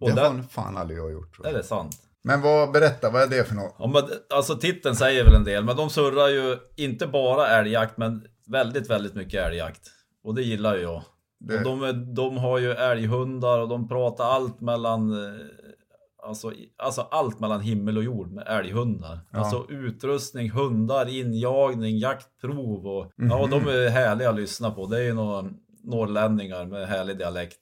Och 0.00 0.08
det 0.08 0.14
där, 0.14 0.30
har 0.30 0.42
fan 0.42 0.76
aldrig 0.76 0.98
jag 0.98 1.12
gjort 1.12 1.34
tror 1.36 1.46
är 1.46 1.50
jag. 1.50 1.60
det 1.60 1.64
sant? 1.64 1.96
Men 2.24 2.40
vad, 2.42 2.72
berätta, 2.72 3.10
vad 3.10 3.22
är 3.22 3.26
det 3.26 3.44
för 3.44 3.54
något? 3.54 3.74
Ja, 3.78 3.86
men, 3.86 4.02
alltså 4.34 4.56
titeln 4.56 4.96
säger 4.96 5.24
väl 5.24 5.34
en 5.34 5.44
del, 5.44 5.64
men 5.64 5.76
de 5.76 5.90
surrar 5.90 6.28
ju 6.28 6.58
inte 6.76 7.06
bara 7.06 7.46
älgjakt, 7.48 7.96
men 7.96 8.24
väldigt, 8.46 8.90
väldigt 8.90 9.14
mycket 9.14 9.46
älgjakt. 9.46 9.88
Och 10.24 10.34
det 10.34 10.42
gillar 10.42 10.76
ju 10.76 10.82
jag. 10.82 11.02
Det- 11.40 11.56
Och 11.58 11.62
de, 11.64 11.82
är, 11.82 11.92
de 12.14 12.36
har 12.36 12.58
ju 12.58 12.70
älghundar 12.72 13.58
och 13.58 13.68
de 13.68 13.88
pratar 13.88 14.24
allt 14.24 14.60
mellan 14.60 15.24
eh, 15.24 15.40
Alltså, 16.24 16.52
alltså 16.78 17.00
allt 17.10 17.40
mellan 17.40 17.60
himmel 17.60 17.96
och 17.98 18.04
jord 18.04 18.32
med 18.32 18.44
älghundar. 18.48 19.20
Alltså 19.32 19.66
utrustning, 19.68 20.50
hundar, 20.50 21.08
injagning, 21.08 21.98
jaktprov 21.98 22.86
och 22.86 23.12
ja, 23.16 23.46
de 23.50 23.68
är 23.68 23.88
härliga 23.90 24.30
att 24.30 24.36
lyssna 24.36 24.70
på. 24.70 24.86
Det 24.86 24.96
är 24.98 25.02
ju 25.02 25.14
några 25.14 25.50
norrlänningar 25.84 26.66
med 26.66 26.88
härlig 26.88 27.18
dialekt. 27.18 27.58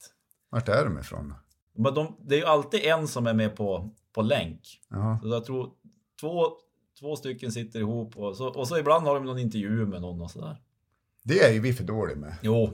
Vart 0.51 0.69
är 0.69 0.85
de 0.85 0.99
ifrån? 0.99 1.35
Men 1.81 1.95
de, 1.95 2.17
det 2.21 2.35
är 2.35 2.39
ju 2.39 2.45
alltid 2.45 2.81
en 2.85 3.09
som 3.09 3.27
är 3.27 3.35
med 3.35 3.57
på, 3.57 3.91
på 4.15 4.23
länk. 4.23 4.61
Ja. 4.91 5.19
Så 5.23 5.29
jag 5.29 5.45
tror 5.45 5.71
två, 6.21 6.47
två 7.01 7.17
stycken 7.17 7.53
sitter 7.53 7.79
ihop 7.81 8.17
och 8.17 8.37
så, 8.37 8.49
och 8.49 8.69
så 8.69 8.79
ibland 8.79 9.07
har 9.07 9.15
de 9.15 9.25
någon 9.25 9.39
intervju 9.39 9.87
med 9.87 10.01
någon 10.01 10.21
och 10.21 10.31
sådär. 10.31 10.57
Det 11.23 11.41
är 11.41 11.53
ju 11.53 11.61
vi 11.61 11.73
för 11.73 11.85
dåliga 11.85 12.17
med. 12.17 12.35
Jo, 12.43 12.71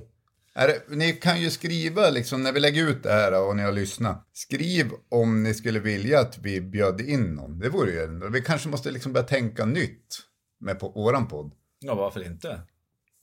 det, 0.55 0.83
ni 0.89 1.13
kan 1.13 1.41
ju 1.41 1.51
skriva, 1.51 2.11
liksom, 2.11 2.43
när 2.43 2.53
vi 2.53 2.61
lägger 2.61 2.89
ut 2.89 3.03
det 3.03 3.13
här 3.13 3.49
och 3.49 3.57
ni 3.57 3.63
har 3.63 3.73
lyssnat. 3.73 4.29
Skriv 4.33 4.91
om 5.09 5.43
ni 5.43 5.55
skulle 5.55 5.81
vilja 5.81 6.21
att 6.21 6.39
vi 6.39 6.61
bjöd 6.61 7.01
in 7.01 7.35
någon. 7.35 7.59
Det 7.59 7.69
vore 7.69 7.91
ju 7.91 8.01
ändå. 8.01 8.29
Vi 8.29 8.41
kanske 8.43 8.69
måste 8.69 8.91
liksom 8.91 9.13
börja 9.13 9.27
tänka 9.27 9.65
nytt 9.65 10.19
med 10.61 10.81
på 10.81 10.89
våran 10.89 11.29
podd. 11.29 11.53
ja 11.81 11.95
varför 11.95 12.27
inte? 12.27 12.61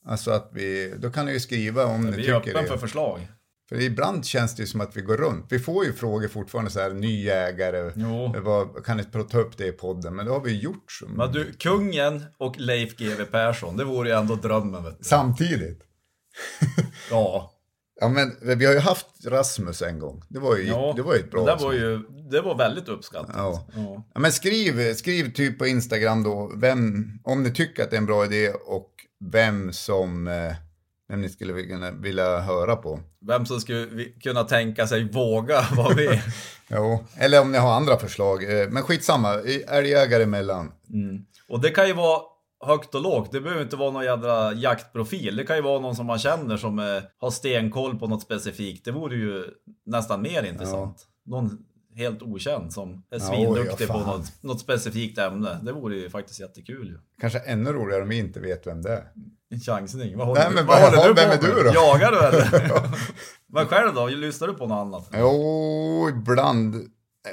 Alltså 0.06 0.30
att 0.30 0.50
vi, 0.52 0.94
då 0.98 1.10
kan 1.10 1.26
ni 1.26 1.32
ju 1.32 1.40
skriva 1.40 1.84
om 1.86 2.04
ni 2.04 2.10
Vi 2.16 2.28
är 2.28 2.40
tycker 2.40 2.50
öppen 2.50 2.62
det. 2.62 2.68
för 2.68 2.78
förslag. 2.78 3.20
Ibland 3.80 4.24
känns 4.24 4.56
det 4.56 4.62
ju 4.62 4.66
som 4.66 4.80
att 4.80 4.96
vi 4.96 5.00
går 5.00 5.16
runt. 5.16 5.46
Vi 5.48 5.58
får 5.58 5.84
ju 5.84 5.92
frågor 5.92 6.28
fortfarande 6.28 6.70
så 6.70 6.80
här, 6.80 6.90
ny 6.90 7.28
ägare, 7.28 7.92
Jo. 7.96 8.34
vad, 8.42 8.84
kan 8.84 8.96
ni 8.96 9.04
ta 9.04 9.38
upp 9.38 9.56
det 9.56 9.66
i 9.66 9.72
podden? 9.72 10.16
Men 10.16 10.26
det 10.26 10.32
har 10.32 10.40
vi 10.40 10.60
gjort. 10.60 10.92
Så. 10.92 11.06
Men 11.08 11.32
du, 11.32 11.52
kungen 11.52 12.24
och 12.38 12.58
Leif 12.58 12.96
GW 12.96 13.24
Persson, 13.24 13.76
det 13.76 13.84
vore 13.84 14.08
ju 14.08 14.14
ändå 14.14 14.34
drömmen 14.34 14.84
vet 14.84 14.98
du. 14.98 15.04
Samtidigt. 15.04 15.80
Ja, 17.10 17.54
Ja 18.00 18.08
men 18.08 18.58
vi 18.58 18.64
har 18.66 18.72
ju 18.72 18.78
haft 18.78 19.06
Rasmus 19.26 19.82
en 19.82 19.98
gång. 19.98 20.22
Det 20.28 20.38
var 20.38 20.56
ju, 20.56 20.66
ja. 20.66 20.92
det 20.96 21.02
var 21.02 21.14
ju 21.14 21.20
ett 21.20 21.30
bra 21.30 21.44
Det 21.44 21.64
var 21.64 21.72
ju, 21.72 21.98
det 22.30 22.40
var 22.40 22.58
väldigt 22.58 22.88
uppskattat. 22.88 23.30
Ja. 23.34 23.66
Ja. 23.74 24.04
Ja, 24.14 24.20
men 24.20 24.32
skriv, 24.32 24.94
skriv 24.94 25.32
typ 25.32 25.58
på 25.58 25.66
Instagram 25.66 26.22
då, 26.22 26.52
vem, 26.56 27.06
om 27.24 27.42
ni 27.42 27.50
tycker 27.50 27.82
att 27.82 27.90
det 27.90 27.96
är 27.96 27.98
en 27.98 28.06
bra 28.06 28.24
idé 28.24 28.50
och 28.50 28.90
vem 29.32 29.72
som, 29.72 30.28
eh, 30.28 30.52
vem 31.08 31.20
ni 31.20 31.28
skulle 31.28 31.52
vilja, 31.52 31.90
vilja 31.90 32.38
höra 32.40 32.76
på. 32.76 33.00
Vem 33.26 33.46
som 33.46 33.60
skulle 33.60 34.04
kunna 34.04 34.44
tänka 34.44 34.86
sig 34.86 35.10
våga 35.12 35.60
vara 35.76 35.94
med. 35.94 36.20
Jo, 36.68 37.04
eller 37.18 37.40
om 37.42 37.52
ni 37.52 37.58
har 37.58 37.72
andra 37.72 37.96
förslag. 37.98 38.60
Eh, 38.60 38.68
Men 38.70 38.82
skitsamma, 38.82 39.34
älgjägare 39.68 40.22
emellan. 40.22 40.72
Och 41.48 41.60
det 41.60 41.70
kan 41.70 41.86
ju 41.86 41.92
vara 41.94 42.20
högt 42.66 42.94
och 42.94 43.02
lågt. 43.02 43.32
Det 43.32 43.40
behöver 43.40 43.62
inte 43.62 43.76
vara 43.76 43.90
någon 43.90 44.04
jädra 44.04 44.52
jaktprofil. 44.52 45.36
Det 45.36 45.44
kan 45.44 45.56
ju 45.56 45.62
vara 45.62 45.80
någon 45.80 45.96
som 45.96 46.06
man 46.06 46.18
känner 46.18 46.56
som 46.56 46.78
eh, 46.78 46.84
har 47.18 47.30
stenkoll 47.30 47.98
på 47.98 48.06
något 48.06 48.22
specifikt. 48.22 48.84
Det 48.84 48.92
vore 48.92 49.16
ju 49.16 49.44
nästan 49.86 50.22
mer 50.22 50.42
intressant. 50.42 51.06
Någon 51.26 51.58
helt 51.96 52.22
okänd 52.22 52.72
som 52.72 52.92
är 52.92 52.98
Ja, 53.10 53.18
svinduktig 53.20 53.84
ja, 53.88 53.92
på 53.92 53.98
fan. 54.00 54.16
något, 54.18 54.42
något 54.42 54.60
specifikt 54.60 55.18
ämne. 55.18 55.58
Det 55.62 55.72
vore 55.72 55.96
ju 55.96 56.10
faktiskt 56.10 56.40
jättekul. 56.40 56.98
Kanske 57.20 57.38
ännu 57.38 57.72
roligare 57.72 58.02
om 58.02 58.08
vi 58.08 58.18
inte 58.18 58.40
vet 58.40 58.66
vem 58.66 58.82
det 58.82 58.90
är. 58.92 59.04
En 59.54 59.60
chansning. 59.60 60.16
Vad 60.18 60.26
håller, 60.26 60.40
Nej, 60.40 60.48
du, 60.50 60.54
men 60.54 60.66
vad 60.66 60.80
vad- 60.82 60.94
håller 60.94 61.08
du 61.14 61.14
vem 61.14 61.38
på 61.38 61.46
är 61.46 61.48
du 61.48 61.54
med? 61.54 61.64
då? 61.64 61.72
Jagar 61.74 62.10
du 62.12 62.18
eller? 62.18 62.50
men 63.52 63.66
själv 63.66 63.94
då? 63.94 64.06
Lyssnar 64.06 64.48
du 64.48 64.54
på 64.54 64.66
något 64.66 64.76
annat? 64.86 65.08
Jo, 65.12 66.08
ibland. 66.08 66.74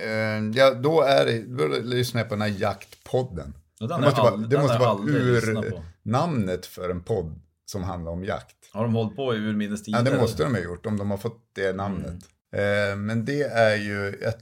Eh, 0.04 0.10
ja, 0.54 0.74
då, 0.74 1.02
är 1.02 1.26
det, 1.26 1.40
då 1.58 1.68
lyssnar 1.84 2.22
jag 2.22 2.30
på 2.30 2.36
den 2.36 2.42
här 2.42 2.60
jaktpodden. 2.60 3.54
Ja, 3.80 3.88
den 3.88 4.02
Det 4.02 4.06
måste 4.06 4.22
vara, 4.22 4.38
det 4.38 4.58
måste 4.62 4.78
vara 4.78 5.00
ur 5.10 5.74
namnet 6.04 6.66
för 6.66 6.90
en 6.90 7.04
podd 7.04 7.40
som 7.66 7.84
handlar 7.84 8.12
om 8.12 8.24
jakt. 8.26 8.56
Har 8.74 8.84
de 8.84 8.96
hållit 8.96 9.16
på 9.16 9.36
i 9.36 9.38
urminnes 9.38 9.84
tider? 9.84 10.00
Ja, 10.00 10.04
det 10.04 10.18
måste 10.18 10.44
de 10.44 10.54
ha 10.56 10.62
gjort 10.62 10.86
om 10.86 10.98
de 10.98 11.12
har 11.12 11.18
fått 11.18 11.50
det 11.56 11.74
namnet. 11.76 12.14
Mm. 12.56 12.92
Eh, 12.92 12.96
men 12.96 13.26
det 13.26 13.42
är 13.44 13.76
ju 13.76 14.08
ett, 14.10 14.38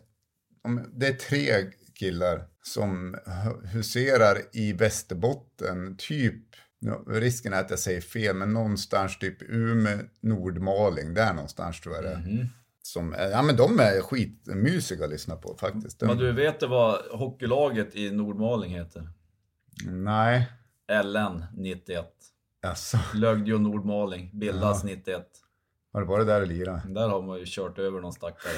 det 0.94 1.08
är 1.08 1.14
tre 1.14 1.54
killar 2.00 2.44
som 2.64 3.16
hu- 3.16 3.68
huserar 3.68 4.38
i 4.52 4.74
Västerbotten, 4.74 5.96
typ, 5.98 6.49
nu, 6.80 6.92
risken 7.08 7.54
är 7.54 7.60
att 7.60 7.70
jag 7.70 7.80
säger 7.80 8.02
fel, 8.02 8.36
men 8.36 8.54
någonstans 8.54 9.20
typ 9.20 9.42
Umeå, 9.42 10.00
Nordmaling, 10.22 11.14
där 11.14 11.34
någonstans 11.34 11.82
tror 11.82 11.96
jag 11.96 12.04
det. 12.04 12.18
Mhm. 12.18 12.48
Som, 12.82 13.16
ja 13.32 13.42
men 13.42 13.56
de 13.56 13.80
är 13.80 14.02
skitmysiga 14.02 15.06
att 15.06 15.12
lyssna 15.12 15.36
på 15.36 15.56
faktiskt. 15.60 16.00
De, 16.00 16.06
Men 16.06 16.18
du 16.18 16.32
vet 16.32 16.64
vad 16.64 17.00
hockeylaget 17.12 17.96
i 17.96 18.12
Nordmaling 18.12 18.72
heter? 18.72 19.10
Nej, 19.88 20.48
LN 21.04 21.46
91. 21.54 22.06
alltså, 22.68 22.98
Lögdjo 23.14 23.58
Nordmaling 23.58 24.32
bildas 24.34 24.84
91. 24.84 25.28
Har 25.94 26.02
du 26.02 26.08
varit 26.08 26.28
där 26.28 26.42
och 26.42 26.48
lirat? 26.48 26.82
Där 26.96 27.10
har 27.10 27.22
man 27.22 27.40
ju 27.40 27.44
kört 27.48 27.80
över 27.80 28.02
någon 28.02 28.14
stackare. 28.14 28.54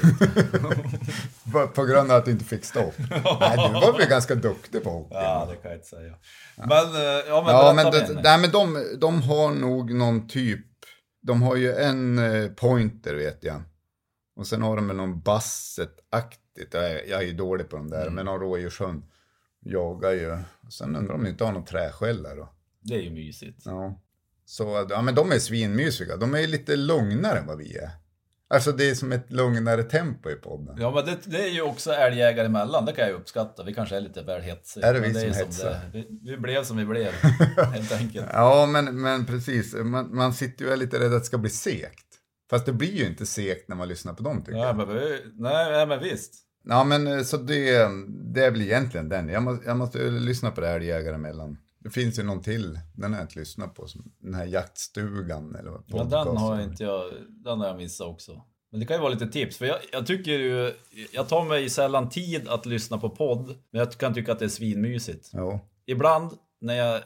På, 1.76 1.84
grund 1.86 2.12
av 2.12 2.18
att 2.18 2.26
du 2.26 2.32
inte 2.32 2.46
fick 2.46 2.66
stopp? 2.66 2.94
Nej, 3.40 3.58
du 3.58 3.74
var 3.74 3.98
väl 3.98 4.10
ganska 4.10 4.36
duktig 4.36 4.84
på 4.84 4.90
hockey? 4.90 5.14
ja, 5.16 5.48
det 5.50 5.56
kan 5.56 5.72
jag 5.72 5.78
inte 5.78 5.88
säga. 5.88 6.14
Men, 6.58 6.70
eh, 6.96 7.02
ja 7.28 7.44
men 7.46 7.56
Ja, 7.56 7.74
men, 7.76 7.92
det, 7.92 8.22
nej, 8.24 8.40
men 8.42 8.52
de, 8.52 8.86
de 9.02 9.22
har 9.22 9.52
nog 9.52 9.94
någon 9.94 10.28
typ, 10.28 10.66
de 11.22 11.42
har 11.42 11.56
ju 11.56 11.74
en 11.74 12.18
eh, 12.18 12.48
pointer 12.52 13.16
vet 13.16 13.44
jag. 13.44 13.62
Och 14.36 14.48
sen 14.48 14.62
har 14.62 14.76
de 14.76 14.88
väl 14.88 14.98
någon 14.98 15.22
basset-aktigt, 15.22 16.74
jag, 16.74 16.92
är- 16.92 17.10
jag 17.10 17.22
är 17.22 17.26
ju 17.26 17.34
dålig 17.34 17.70
på 17.70 17.76
de 17.78 17.90
där, 17.90 18.02
Mm. 18.02 18.14
men 18.14 18.26
någon 18.26 18.40
rådjurshund 18.40 19.04
jagar 19.66 20.12
ju. 20.12 20.38
Sen 20.70 20.96
undrar 20.96 21.16
om 21.16 21.24
de 21.24 21.30
inte 21.30 21.44
har 21.46 21.52
någon 21.52 21.66
träskälla 21.66 22.36
då. 22.36 22.50
Det 22.82 22.96
är 22.96 23.02
ju 23.02 23.10
mysigt. 23.12 23.62
Ja. 23.66 24.02
Så, 24.52 24.88
ja 24.89 25.02
men 25.02 25.16
de 25.16 25.32
är 25.32 25.39
svinmysiga, 25.39 26.18
de 26.18 26.36
är 26.36 26.47
lite 26.47 26.76
lugnare 26.76 27.39
än 27.39 27.47
vad 27.47 27.58
vi 27.58 27.78
är. 27.78 27.89
Alltså 28.49 28.72
det 28.72 28.89
är 28.89 28.95
som 28.95 29.12
ett 29.12 29.32
lugnare 29.32 29.84
tempo 29.84 30.30
i 30.30 30.36
podden. 30.36 30.76
Ja 30.80 30.91
men 30.91 31.06
det, 31.06 31.18
det 31.26 31.43
är 31.43 31.49
ju 31.49 31.62
också 31.62 31.91
älgjägare 31.91 32.45
emellan, 32.45 32.86
det 32.86 32.93
kan 32.93 33.08
jag 33.08 33.14
uppskatta. 33.14 33.64
Vi 33.64 33.74
kanske 33.74 33.95
är 33.95 34.02
lite 34.02 34.22
väl 34.22 34.41
hetsiga. 34.41 34.88
Är 34.88 34.93
det 34.93 34.99
vi 34.99 35.10
är 35.10 35.14
som 35.14 35.22
ju 35.22 35.34
hetsar? 35.34 35.70
det 35.70 35.76
är. 35.76 36.04
Vi, 36.04 36.32
vi 36.32 36.38
blev 36.38 36.64
som 36.64 36.78
vi 36.78 36.86
blev, 36.86 37.12
helt 37.74 37.91
enkelt. 37.91 38.26
Ja, 38.34 38.66
men, 38.66 39.02
men 39.02 39.26
precis. 39.26 39.74
Man, 39.74 40.16
man 40.16 40.34
sitter 40.34 40.66
ju 40.66 40.72
är 40.72 40.78
lite 40.78 40.99
rädd 40.99 41.14
att 41.14 41.22
det 41.22 41.26
ska 41.26 41.38
bli 41.38 41.49
segt. 41.49 42.08
Fast 42.49 42.66
det 42.66 42.74
blir 42.74 42.93
ju 42.93 43.06
inte 43.06 43.26
segt 43.26 43.68
när 43.68 43.76
man 43.76 43.88
lyssnar 43.88 44.14
på 44.14 44.24
dem 44.24 44.43
tycker 44.43 44.58
Ja, 44.58 44.68
jag. 44.68 44.78
men, 44.78 44.97
nej, 45.38 45.88
men 45.88 45.99
visst. 45.99 46.34
Ja, 46.64 46.84
men 46.84 47.08
eh, 47.08 47.24
så 47.24 47.38
det, 47.38 47.88
det 48.34 48.45
är 48.45 48.52
väl 48.52 48.62
egentligen 48.62 49.10
den. 49.10 49.30
Jag 49.30 49.43
måste, 49.43 49.68
jag 49.68 49.78
måste 49.78 50.10
lyssna 50.10 50.52
på 50.52 50.62
det 50.62 50.68
här 50.68 50.80
Jägare 50.80 51.16
emellan. 51.16 51.58
Det 51.84 51.90
finns 51.90 52.20
ju 52.20 52.24
någon 52.24 52.42
till, 52.42 52.80
den 52.94 53.12
har 53.14 53.20
jag 53.20 53.24
inte 53.26 53.40
lyssnat 53.40 53.76
på. 53.76 53.88
som- 53.88 54.12
Den 54.20 54.34
här 54.34 54.46
jaktstugan 54.46 55.56
eller 55.56 55.72
vad 55.72 55.84
Ja, 55.88 55.98
den 55.98 56.10
podcasten. 56.10 56.38
har 56.38 56.56
jag 56.60 56.64
inte 56.70 56.84
jag, 56.84 57.12
den 57.30 57.60
har 57.60 57.68
jag 57.68 57.78
missat 57.78 58.08
också. 58.08 58.42
Men 58.72 58.80
det 58.80 58.86
kan 58.86 58.96
ju 58.98 59.02
vara 59.02 59.14
lite 59.14 59.28
tips, 59.28 59.58
för 59.58 59.66
jag, 59.66 59.78
jag 59.92 60.06
tycker 60.08 60.32
ju, 60.32 60.74
jag 61.12 61.30
tar 61.30 61.46
mig 61.46 61.70
sällan 61.70 62.10
tid 62.10 62.48
att 62.48 62.66
lyssna 62.66 62.98
på 62.98 63.10
podd, 63.10 63.48
men 63.72 63.80
jag 63.80 63.92
kan 63.92 64.14
tycka 64.14 64.32
att 64.32 64.40
det 64.40 64.46
är 64.46 64.50
svinmysigt. 64.50 65.30
Jo. 65.34 65.60
Ibland 65.86 66.32
när 66.62 66.74
jag 66.74 67.02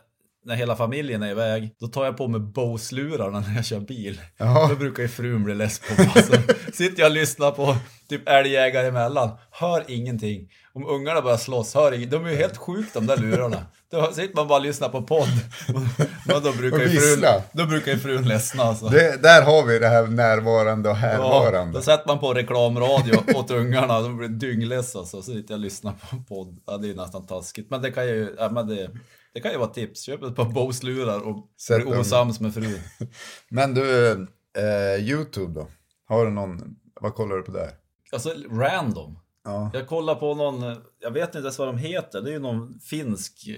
när 0.46 0.56
hela 0.56 0.76
familjen 0.76 1.24
är 1.24 1.32
iväg, 1.32 1.76
då 1.80 1.88
tar 1.88 2.06
jag 2.06 2.18
på 2.18 2.28
mig 2.28 2.40
Bose-lurarna 2.40 3.40
när 3.40 3.56
jag 3.56 3.66
kör 3.66 3.80
bil. 3.80 4.22
Ja. 4.38 4.68
Då 4.70 4.76
brukar 4.76 5.04
ju 5.04 5.10
frun 5.10 5.44
bli 5.44 5.56
less 5.56 5.80
på 5.80 6.02
mig. 6.02 6.12
Alltså, 6.16 6.34
sitter 6.74 7.00
jag 7.02 7.10
och 7.10 7.16
lyssnar 7.16 7.52
på 7.52 7.76
typ 8.10 8.30
älgjägare 8.30 8.88
emellan, 8.88 9.30
hör 9.52 9.84
ingenting. 9.88 10.50
Om 10.74 10.88
ungarna 10.88 11.22
börjar 11.22 11.38
slåss, 11.38 11.74
hör 11.74 11.92
ingenting. 11.92 12.20
De 12.20 12.26
är 12.26 12.30
ju 12.32 12.36
helt 12.38 12.58
sjuka 12.58 12.90
de 12.94 13.08
där 13.08 13.18
lurarna. 13.18 13.66
Då 13.92 14.12
sitter 14.12 14.36
man 14.36 14.48
bara 14.48 14.60
och 14.60 14.66
lyssnar 14.66 14.90
på 14.90 15.02
podd. 15.02 15.28
Men 16.26 16.44
då 16.44 16.52
brukar 16.52 16.80
ju 16.80 17.00
frun, 17.00 17.42
då 17.52 17.66
brukar 17.66 17.92
ju 17.92 17.98
frun 17.98 18.28
ledsna 18.28 18.64
alltså. 18.64 18.86
Det, 18.88 19.22
där 19.24 19.42
har 19.42 19.64
vi 19.66 19.80
det 19.80 19.88
här 19.88 20.08
närvarande 20.08 20.90
och 20.90 20.96
Ja, 20.96 21.00
härvarande. 21.00 21.78
då 21.78 21.82
sätter 21.82 22.08
man 22.08 22.20
på 22.20 22.34
reklamradio 22.34 23.14
åt 23.36 23.52
ungarna, 23.52 24.02
de 24.02 24.18
blir 24.18 24.28
dyngless 24.30 24.96
alltså. 24.96 25.22
Så 25.22 25.32
sitter 25.32 25.54
jag 25.54 25.58
och 25.58 25.64
lyssnar 25.64 25.92
på 25.92 26.18
podd. 26.36 26.58
Ja, 26.68 26.78
det 26.78 26.90
är 26.90 26.96
nästan 26.96 27.28
taskigt. 27.28 27.70
Men 27.70 27.82
det 27.82 27.92
kan 27.92 28.08
ju, 28.08 28.36
ja, 28.40 28.50
men 28.50 28.68
det, 28.68 28.90
det 29.36 29.42
kan 29.42 29.52
ju 29.52 29.58
vara 29.58 29.70
tips. 29.70 30.02
Köp 30.02 30.24
ett 30.24 30.36
par 30.36 30.50
Bose-lurar 30.52 31.20
och 31.28 31.50
Sätt 31.62 31.88
bli 31.88 31.98
osams 31.98 32.40
med 32.40 32.54
frun. 32.54 32.80
Men 33.50 33.74
du, 33.74 34.12
eh, 34.58 35.04
YouTube 35.10 35.54
då? 35.54 35.68
Har 36.06 36.26
du 36.26 36.32
någon, 36.32 36.76
vad 37.02 37.16
kollar 37.16 37.36
du 37.36 37.42
på 37.44 37.52
där? 37.52 37.70
Alltså 38.12 38.30
random. 38.52 39.20
Ja. 39.44 39.72
Jag 39.74 39.88
kollar 39.88 40.16
på 40.16 40.36
någon, 40.36 40.76
jag 41.00 41.12
vet 41.12 41.28
inte 41.28 41.38
ens 41.38 41.60
vad 41.60 41.68
de 41.68 41.78
heter. 41.78 42.22
Det 42.22 42.30
är 42.30 42.34
ju 42.34 42.40
någon 42.40 42.80
finsk. 42.80 43.50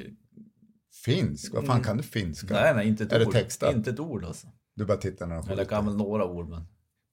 Finsk? 1.06 1.54
Vad 1.54 1.66
fan 1.66 1.84
kan 1.84 1.98
du 1.98 2.04
finska? 2.04 2.54
Nej, 2.54 2.76
nej, 2.76 2.88
inte 2.88 3.04
ett 3.04 3.12
Är 3.14 3.20
det 3.20 3.26
ord. 3.26 3.34
textat? 3.34 3.76
Inte 3.76 3.90
ett 3.90 4.00
ord 4.00 4.24
alltså. 4.26 4.48
Du 4.76 4.86
bara 4.86 4.98
tittar 4.98 5.26
när 5.28 5.36
de 5.36 5.48
Eller 5.50 5.58
jag 5.58 5.70
kan 5.70 5.86
väl 5.86 5.96
några 5.96 6.26
ord 6.26 6.50
men. 6.50 6.64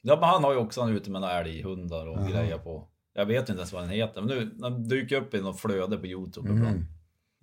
Ja, 0.03 0.17
men 0.21 0.29
han 0.29 0.45
har 0.45 0.53
ju 0.53 0.59
också 0.59 0.81
han 0.81 0.91
är 0.91 0.95
ute 0.97 1.11
med 1.11 1.21
några 1.21 1.41
älghundar 1.41 2.07
och 2.07 2.17
Jaha. 2.19 2.31
grejer 2.31 2.59
på. 2.59 2.89
Jag 3.15 3.27
vet 3.27 3.41
inte 3.49 3.53
ens 3.53 3.73
vad 3.73 3.83
den 3.83 3.91
heter, 3.91 4.21
men 4.23 4.39
nu 4.39 4.45
den 4.45 4.89
dyker 4.89 5.17
upp 5.17 5.35
i 5.35 5.41
något 5.41 5.61
flöde 5.61 5.97
på 5.99 6.07
Youtube 6.07 6.49
Mm. 6.49 6.59
ibland. 6.62 6.85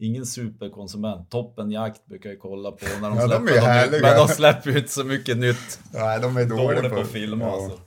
Ingen 0.01 0.25
superkonsument. 0.25 1.29
Toppen 1.31 1.71
jakt 1.71 2.05
brukar 2.05 2.29
jag 2.29 2.39
kolla 2.39 2.71
på 2.71 2.85
när 3.01 3.09
de 3.09 3.17
Ja, 3.17 3.27
de 3.27 3.27
släpper 3.27 3.35
är 3.37 3.39
något 3.41 3.53
nytt. 3.53 3.63
härliga. 3.63 4.01
Men 4.01 4.17
de 4.17 4.27
släpper 4.27 4.71
ju 4.71 4.77
inte 4.77 4.89
så 4.91 5.03
mycket 5.03 5.37
nytt. 5.37 5.79
Nej, 5.93 6.19
de 6.19 6.37
är 6.37 6.45
dåliga 6.45 6.67
Dålig 6.75 6.89
på, 6.89 6.95
på 6.95 7.01
att 7.01 7.07
filma 7.07 7.45
ja. 7.45 7.51
alltså. 7.63 7.79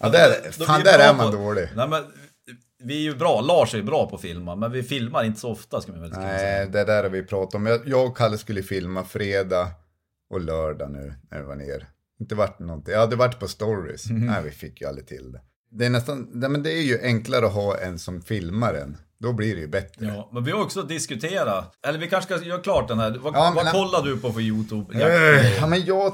Ja, 0.00 0.08
där, 0.08 0.50
fan, 0.64 0.80
där 0.84 0.98
är 0.98 1.14
man 1.14 1.30
på- 1.30 1.36
dålig. 1.36 1.68
Nej, 1.76 1.88
men 1.88 2.02
vi 2.82 2.96
är 2.96 3.00
ju 3.00 3.14
bra. 3.16 3.40
Lars 3.40 3.74
är 3.74 3.78
ju 3.78 3.84
bra 3.84 4.08
på 4.10 4.16
att 4.16 4.22
filma, 4.22 4.56
men 4.56 4.72
vi 4.72 4.82
filmar 4.82 5.24
inte 5.24 5.40
så 5.40 5.50
ofta 5.50 5.80
ska 5.80 5.92
man 5.92 6.00
väl. 6.00 6.10
Nej, 6.10 6.68
det 6.68 6.84
där 6.84 7.02
har 7.02 7.10
vi 7.10 7.22
pratat 7.22 7.54
om. 7.54 7.66
Jag, 7.66 7.88
jag 7.88 8.06
och 8.06 8.16
Kalle 8.16 8.38
skulle 8.38 8.62
filma 8.62 9.04
fredag 9.04 9.68
och 10.30 10.40
lördag 10.40 10.90
nu 10.90 11.14
när 11.30 11.38
vi 11.38 11.44
var 11.44 11.56
ner. 11.56 11.86
Inte 12.20 12.34
varit 12.34 12.58
någonting. 12.58 12.92
Jag 12.92 13.00
hade 13.00 13.16
varit 13.16 13.38
på 13.40 13.48
stories. 13.48 14.10
Mhm. 14.10 14.26
Nej, 14.26 14.42
vi 14.44 14.50
fick 14.50 14.80
ju 14.80 14.86
aldrig 14.88 15.06
till 15.06 15.32
det. 15.32 15.40
Det 15.70 15.86
är 15.86 15.90
nästan, 15.90 16.28
nej, 16.32 16.50
men 16.50 16.62
det 16.62 16.70
är 16.72 16.82
ju 16.82 17.00
enklare 17.02 17.46
att 17.46 17.52
ha 17.52 17.78
en 17.78 17.98
som 17.98 18.22
filmar 18.22 18.74
en. 18.74 18.96
Då 19.18 19.32
blir 19.32 19.54
det 19.54 19.60
ju 19.60 19.68
bättre. 19.68 20.06
Ja, 20.06 20.30
men 20.32 20.44
vi 20.44 20.50
har 20.52 20.62
också 20.62 20.82
diskuterat, 20.82 21.74
eller 21.86 21.98
vi 21.98 22.08
kanske 22.08 22.36
ska 22.38 22.46
göra 22.46 22.60
klart 22.60 22.88
den 22.88 22.98
här. 22.98 23.18
Vad, 23.18 23.34
Ja, 23.34 23.52
vad 23.56 23.72
kollar 23.72 24.02
du 24.02 24.18
på 24.20 24.32
för 24.32 24.40
Youtube? 24.40 24.94
Eh, 25.04 25.56
Ja, 25.60 25.66
men 25.66 25.84
jag, 25.84 26.12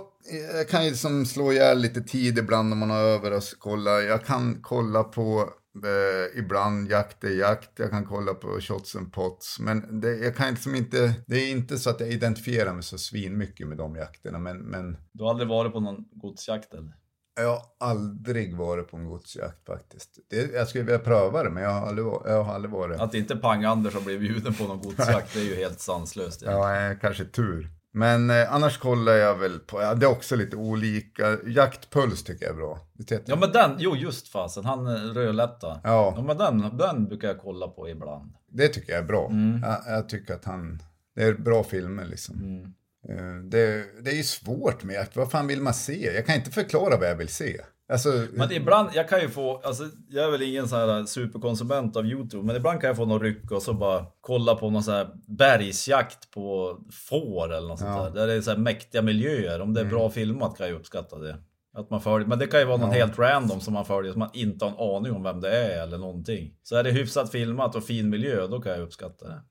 jag 0.55 0.69
kan 0.69 0.85
ju 0.87 0.95
som 0.95 1.27
slå 1.27 1.53
ihjäl 1.53 1.79
lite 1.79 2.01
tid 2.03 2.39
ibland 2.39 2.73
om 2.73 2.79
man 2.79 2.91
har 2.91 3.01
över 3.01 3.33
och 3.37 3.43
kolla. 3.59 4.01
Jag 4.01 4.25
kan 4.25 4.59
kolla 4.63 5.05
på 5.05 5.49
eh, 5.85 6.39
ibland 6.39 6.91
jakt 6.91 7.25
är 7.25 7.39
jakt. 7.39 7.71
Jag 7.79 7.91
kan 7.91 8.05
kolla 8.05 8.35
på 8.35 8.61
shots 8.61 8.97
and 8.97 9.13
pots. 9.13 9.59
Men 9.61 10.01
det, 10.01 10.17
jag 10.17 10.37
kan 10.37 10.51
liksom 10.51 10.75
inte, 10.75 11.15
det 11.27 11.37
är 11.37 11.51
inte 11.51 11.79
så 11.79 11.91
att 11.91 12.01
jag 12.01 12.09
identifierar 12.09 12.73
mig 12.73 12.83
så 12.83 12.99
svin 12.99 13.39
mycket 13.39 13.67
med 13.69 13.79
de 13.79 13.97
jakterna. 13.97 14.39
Men, 14.39 14.59
men 14.59 14.97
Du 15.13 15.23
har 15.25 15.31
aldrig 15.31 15.49
varit 15.49 15.73
på 15.73 15.81
någon 15.81 16.05
godsjakt 16.13 16.75
eller? 16.75 16.93
Jag 17.37 17.49
har 17.49 17.63
aldrig 17.81 18.57
varit 18.57 18.91
på 18.91 18.97
en 18.97 19.07
godsjakt 19.07 19.67
faktiskt. 19.67 20.19
Det, 20.31 20.53
jag 20.53 20.69
skulle 20.69 20.85
vilja 20.85 20.99
pröva 20.99 21.43
det, 21.43 21.51
men 21.51 21.63
jag 21.63 21.71
har 21.71 21.87
aldrig, 21.87 22.07
jag 22.07 22.45
har 22.45 22.55
aldrig 22.55 22.73
varit. 22.73 23.01
Att 23.01 23.15
inte 23.15 23.35
Pang-Anders 23.35 23.95
har 23.95 24.01
blivit 24.01 24.21
bjuden 24.31 24.55
på 24.55 24.65
någon 24.65 24.81
godsjakt, 24.81 25.35
det 25.35 25.41
är 25.41 25.45
ju 25.45 25.57
helt 25.57 25.81
sanslöst. 25.81 26.43
Ja, 26.47 26.77
eh, 26.77 26.99
kanske 26.99 27.25
tur. 27.25 27.71
Men 27.95 28.31
eh, 28.31 28.55
annars 28.55 28.79
kollar 28.79 29.13
jag 29.13 29.35
väl 29.35 29.59
på, 29.59 29.81
ja, 29.81 29.95
det 29.95 30.07
är 30.07 30.11
också 30.11 30.37
lite 30.37 30.57
olika. 30.57 31.39
Jaktpuls 31.47 32.25
tycker 32.25 32.45
jag 32.45 32.53
är 32.53 32.57
bra. 32.57 32.79
Det 32.93 33.23
Ja 33.29 33.37
men 33.37 33.53
den, 33.53 33.71
jo 33.79 33.97
just 33.97 34.29
fasen, 34.29 34.65
han 34.65 34.87
eh, 34.87 34.93
rödlätta. 34.93 35.81
Ja. 35.85 36.15
Ja 36.17 36.23
men 36.23 36.39
den, 36.39 36.77
den 36.77 37.05
brukar 37.05 37.29
jag 37.29 37.39
kolla 37.39 37.69
på 37.69 37.89
ibland. 37.89 38.35
Det 38.49 38.69
tycker 38.69 38.93
jag 38.93 39.03
är 39.03 39.07
bra. 39.07 39.29
Mm. 39.31 39.63
Jag, 39.63 39.97
jag 39.97 40.09
tycker 40.09 40.35
att 40.35 40.45
han, 40.45 40.83
det 41.15 41.23
är 41.23 41.35
bra 41.35 41.65
filmer 41.65 42.05
liksom. 42.05 42.37
Mm. 42.37 42.75
Eh, 43.09 43.35
Det, 43.45 43.85
det 44.05 44.11
är 44.11 44.15
ju 44.17 44.23
svårt 44.23 44.83
med 44.85 45.07
vad 45.15 45.31
fan 45.31 45.47
vill 45.47 45.61
man 45.61 45.75
se? 45.75 46.15
Jag 46.15 46.27
kan 46.27 46.35
inte 46.35 46.51
förklara 46.51 46.97
vad 46.99 47.09
jag 47.11 47.17
vill 47.17 47.29
se. 47.29 47.61
Alltså, 47.93 48.27
Men 48.33 48.53
ibland, 48.53 48.89
jag 48.95 49.09
kan 49.09 49.21
ju 49.21 49.29
få, 49.29 49.57
alltså 49.65 49.85
jag 50.09 50.25
är 50.27 50.31
väl 50.31 50.43
ingen 50.43 50.69
sån 50.69 50.79
här 50.79 51.05
superkonsument 51.05 51.97
av 51.97 52.07
Youtube, 52.07 52.47
men 52.47 52.57
ibland 52.57 52.81
kan 52.81 52.89
jag 52.89 52.97
få 52.97 53.05
någon 53.05 53.21
ryck 53.21 53.51
och 53.51 53.63
så 53.63 53.75
bara 53.75 54.07
kolla 54.21 54.55
på 54.55 54.71
någon 54.71 54.83
sån 54.83 54.95
här 54.95 55.09
bergsjakt 55.39 56.31
på 56.31 56.79
får 57.09 57.53
eller 57.53 57.69
något 57.69 57.79
sånt 57.79 57.91
Ja. 57.97 58.03
där. 58.05 58.11
Där 58.21 58.27
det 58.27 58.33
är 58.35 58.41
så 58.41 58.51
här 58.51 58.59
mäktiga 58.59 59.03
miljöer. 59.03 59.61
Om 59.61 59.75
det 59.75 59.81
är 59.81 59.85
bra 59.85 60.11
filmat 60.11 60.57
kan 60.59 60.67
jag 60.69 60.77
uppskatta 60.77 61.19
det. 61.19 61.37
Att 61.75 61.91
man 61.91 62.01
följer, 62.01 62.29
men 62.29 62.39
det 62.39 62.47
kan 62.47 62.61
ju 62.61 62.67
vara 62.67 62.77
någon 62.77 62.89
Ja. 62.93 62.95
helt 62.97 63.19
random 63.19 63.61
som 63.61 63.75
man 63.75 63.85
följer 63.85 64.13
som 64.13 64.19
man 64.19 64.31
inte 64.33 64.65
har 64.65 64.73
en 64.73 64.97
aning 64.97 65.13
om 65.13 65.23
vem 65.23 65.41
det 65.41 65.57
är 65.57 65.83
eller 65.83 65.99
någonting. 65.99 66.55
Så 66.63 66.77
är 66.77 66.83
det 66.85 66.91
hyfsat 66.91 67.31
filmat 67.33 67.75
och 67.75 67.85
fin 67.85 68.11
miljö, 68.11 68.47
då 68.47 68.61
kan 68.61 68.73
jag 68.73 68.81
uppskatta 68.81 69.29
det. 69.29 69.43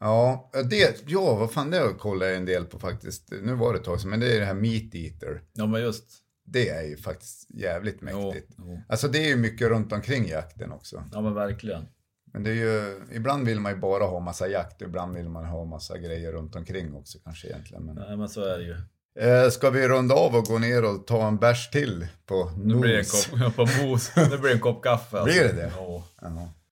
Ja, 0.00 0.50
det, 0.70 1.02
ja, 1.06 1.34
vad 1.34 1.52
fan 1.52 1.70
det 1.70 1.94
kollar 1.98 2.26
jag 2.26 2.36
en 2.36 2.44
del 2.44 2.64
på 2.64 2.78
faktiskt. 2.78 3.32
Nu 3.42 3.54
var 3.54 3.72
det 3.72 3.78
ett 3.78 3.84
tag 3.84 4.00
sedan, 4.00 4.10
men 4.10 4.20
det 4.20 4.36
är 4.36 4.40
det 4.40 4.46
här 4.46 4.54
Meat 4.54 4.94
Eater. 4.94 5.42
Ja 5.52 5.66
men 5.66 5.80
just. 5.82 6.04
Det 6.48 6.68
är 6.68 6.82
ju 6.82 6.96
faktiskt 6.96 7.46
jävligt 7.54 7.98
Jo, 8.10 8.26
mäktigt. 8.26 8.52
jo. 8.58 8.80
Alltså 8.88 9.08
det 9.08 9.18
är 9.18 9.28
ju 9.28 9.36
mycket 9.36 9.68
runt 9.68 9.92
omkring 9.92 10.28
jakten 10.28 10.72
också. 10.72 11.04
Ja 11.12 11.20
men 11.20 11.34
verkligen. 11.34 11.84
Men 12.32 12.42
det 12.42 12.50
är 12.50 12.54
ju, 12.54 13.00
ibland 13.12 13.46
vill 13.46 13.60
man 13.60 13.72
ju 13.72 13.78
bara 13.78 14.04
ha 14.04 14.20
massa 14.20 14.48
jakt, 14.48 14.82
ibland 14.82 15.16
vill 15.16 15.28
man 15.28 15.44
ha 15.44 15.64
massa 15.64 15.98
grejer 15.98 16.32
runt 16.32 16.56
omkring 16.56 16.94
också 16.94 17.18
kanske 17.24 17.48
egentligen. 17.48 17.84
Men... 17.84 17.94
Nej 17.94 18.16
men 18.16 18.28
så 18.28 18.44
är 18.44 18.58
det 18.58 18.64
ju. 18.64 18.76
Eh, 19.18 19.50
ska 19.50 19.70
vi 19.70 19.88
runda 19.88 20.14
av 20.14 20.34
och 20.36 20.44
gå 20.44 20.58
ner 20.58 20.84
och 20.84 21.06
ta 21.06 21.28
en 21.28 21.36
bärs 21.36 21.70
till 21.70 22.06
på 22.26 22.50
Nu 22.56 22.74
blir 22.74 22.92
det 22.92 22.98
en 22.98 23.04
kopp, 23.04 23.56
på 23.56 23.66
mos. 23.86 24.10
Nu 24.16 24.38
blir 24.38 24.48
det 24.48 24.52
en 24.52 24.60
kopp 24.60 24.82
kaffe. 24.82 25.20
alltså. 25.20 25.34
Blir 25.40 25.48
det 25.48 25.52
det? 25.52 25.72
Ja. 25.76 26.04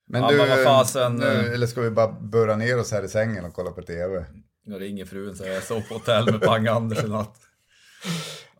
Men 0.08 0.22
Ja, 0.22 0.30
du, 0.30 0.36
men 0.36 0.64
fasen, 0.64 1.16
nu, 1.16 1.26
eh. 1.26 1.52
eller 1.52 1.66
ska 1.66 1.80
vi 1.80 1.90
bara 1.90 2.12
burra 2.12 2.56
ner 2.56 2.78
oss 2.78 2.92
här 2.92 3.02
i 3.02 3.08
sängen 3.08 3.44
och 3.44 3.54
kolla 3.54 3.70
på 3.70 3.82
TV? 3.82 4.24
Jag 4.66 4.80
ringer 4.80 5.04
frun 5.04 5.36
så 5.36 5.44
jag 5.44 5.62
sov 5.62 5.80
på 5.80 5.94
hotell 5.94 6.24
med 6.32 6.40
Pang-Anders 6.42 7.04
i 7.04 7.08
natt. 7.08 7.36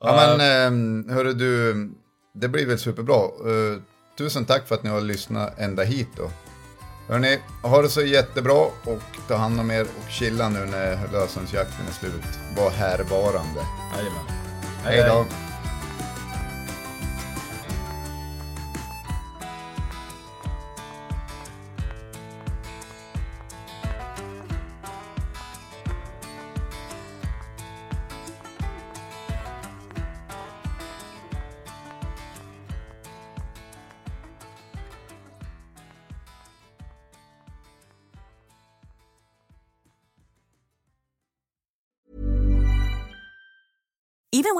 Ja 0.01 0.37
men 0.37 0.41
eh, 1.09 1.15
hörru 1.15 1.33
du, 1.33 1.75
det 2.35 2.49
blir 2.49 2.67
väl 2.67 2.79
superbra. 2.79 3.15
Eh, 3.25 3.81
tusen 4.19 4.45
tack 4.45 4.69
för 4.69 4.75
att 4.75 4.83
ni 4.83 4.91
har 4.91 5.01
lyssnat 5.01 5.59
ända 5.59 5.83
hit 5.83 6.09
då. 6.17 6.31
Hörni, 7.09 7.39
ha 7.63 7.83
det 7.83 7.89
så 7.89 8.03
jättebra 8.03 8.67
och 8.85 9.03
ta 9.29 9.37
hand 9.37 9.61
om 9.61 9.71
er 9.71 9.83
och 9.83 10.11
chilla 10.11 10.49
nu 10.49 10.59
när 10.67 11.13
löshundsjakten 11.13 11.87
är 11.89 11.93
slut. 11.93 12.39
Var 12.57 12.71
härvarande. 12.71 13.61
Jajamän. 13.97 14.25
Hej 14.85 15.05
då! 15.09 15.44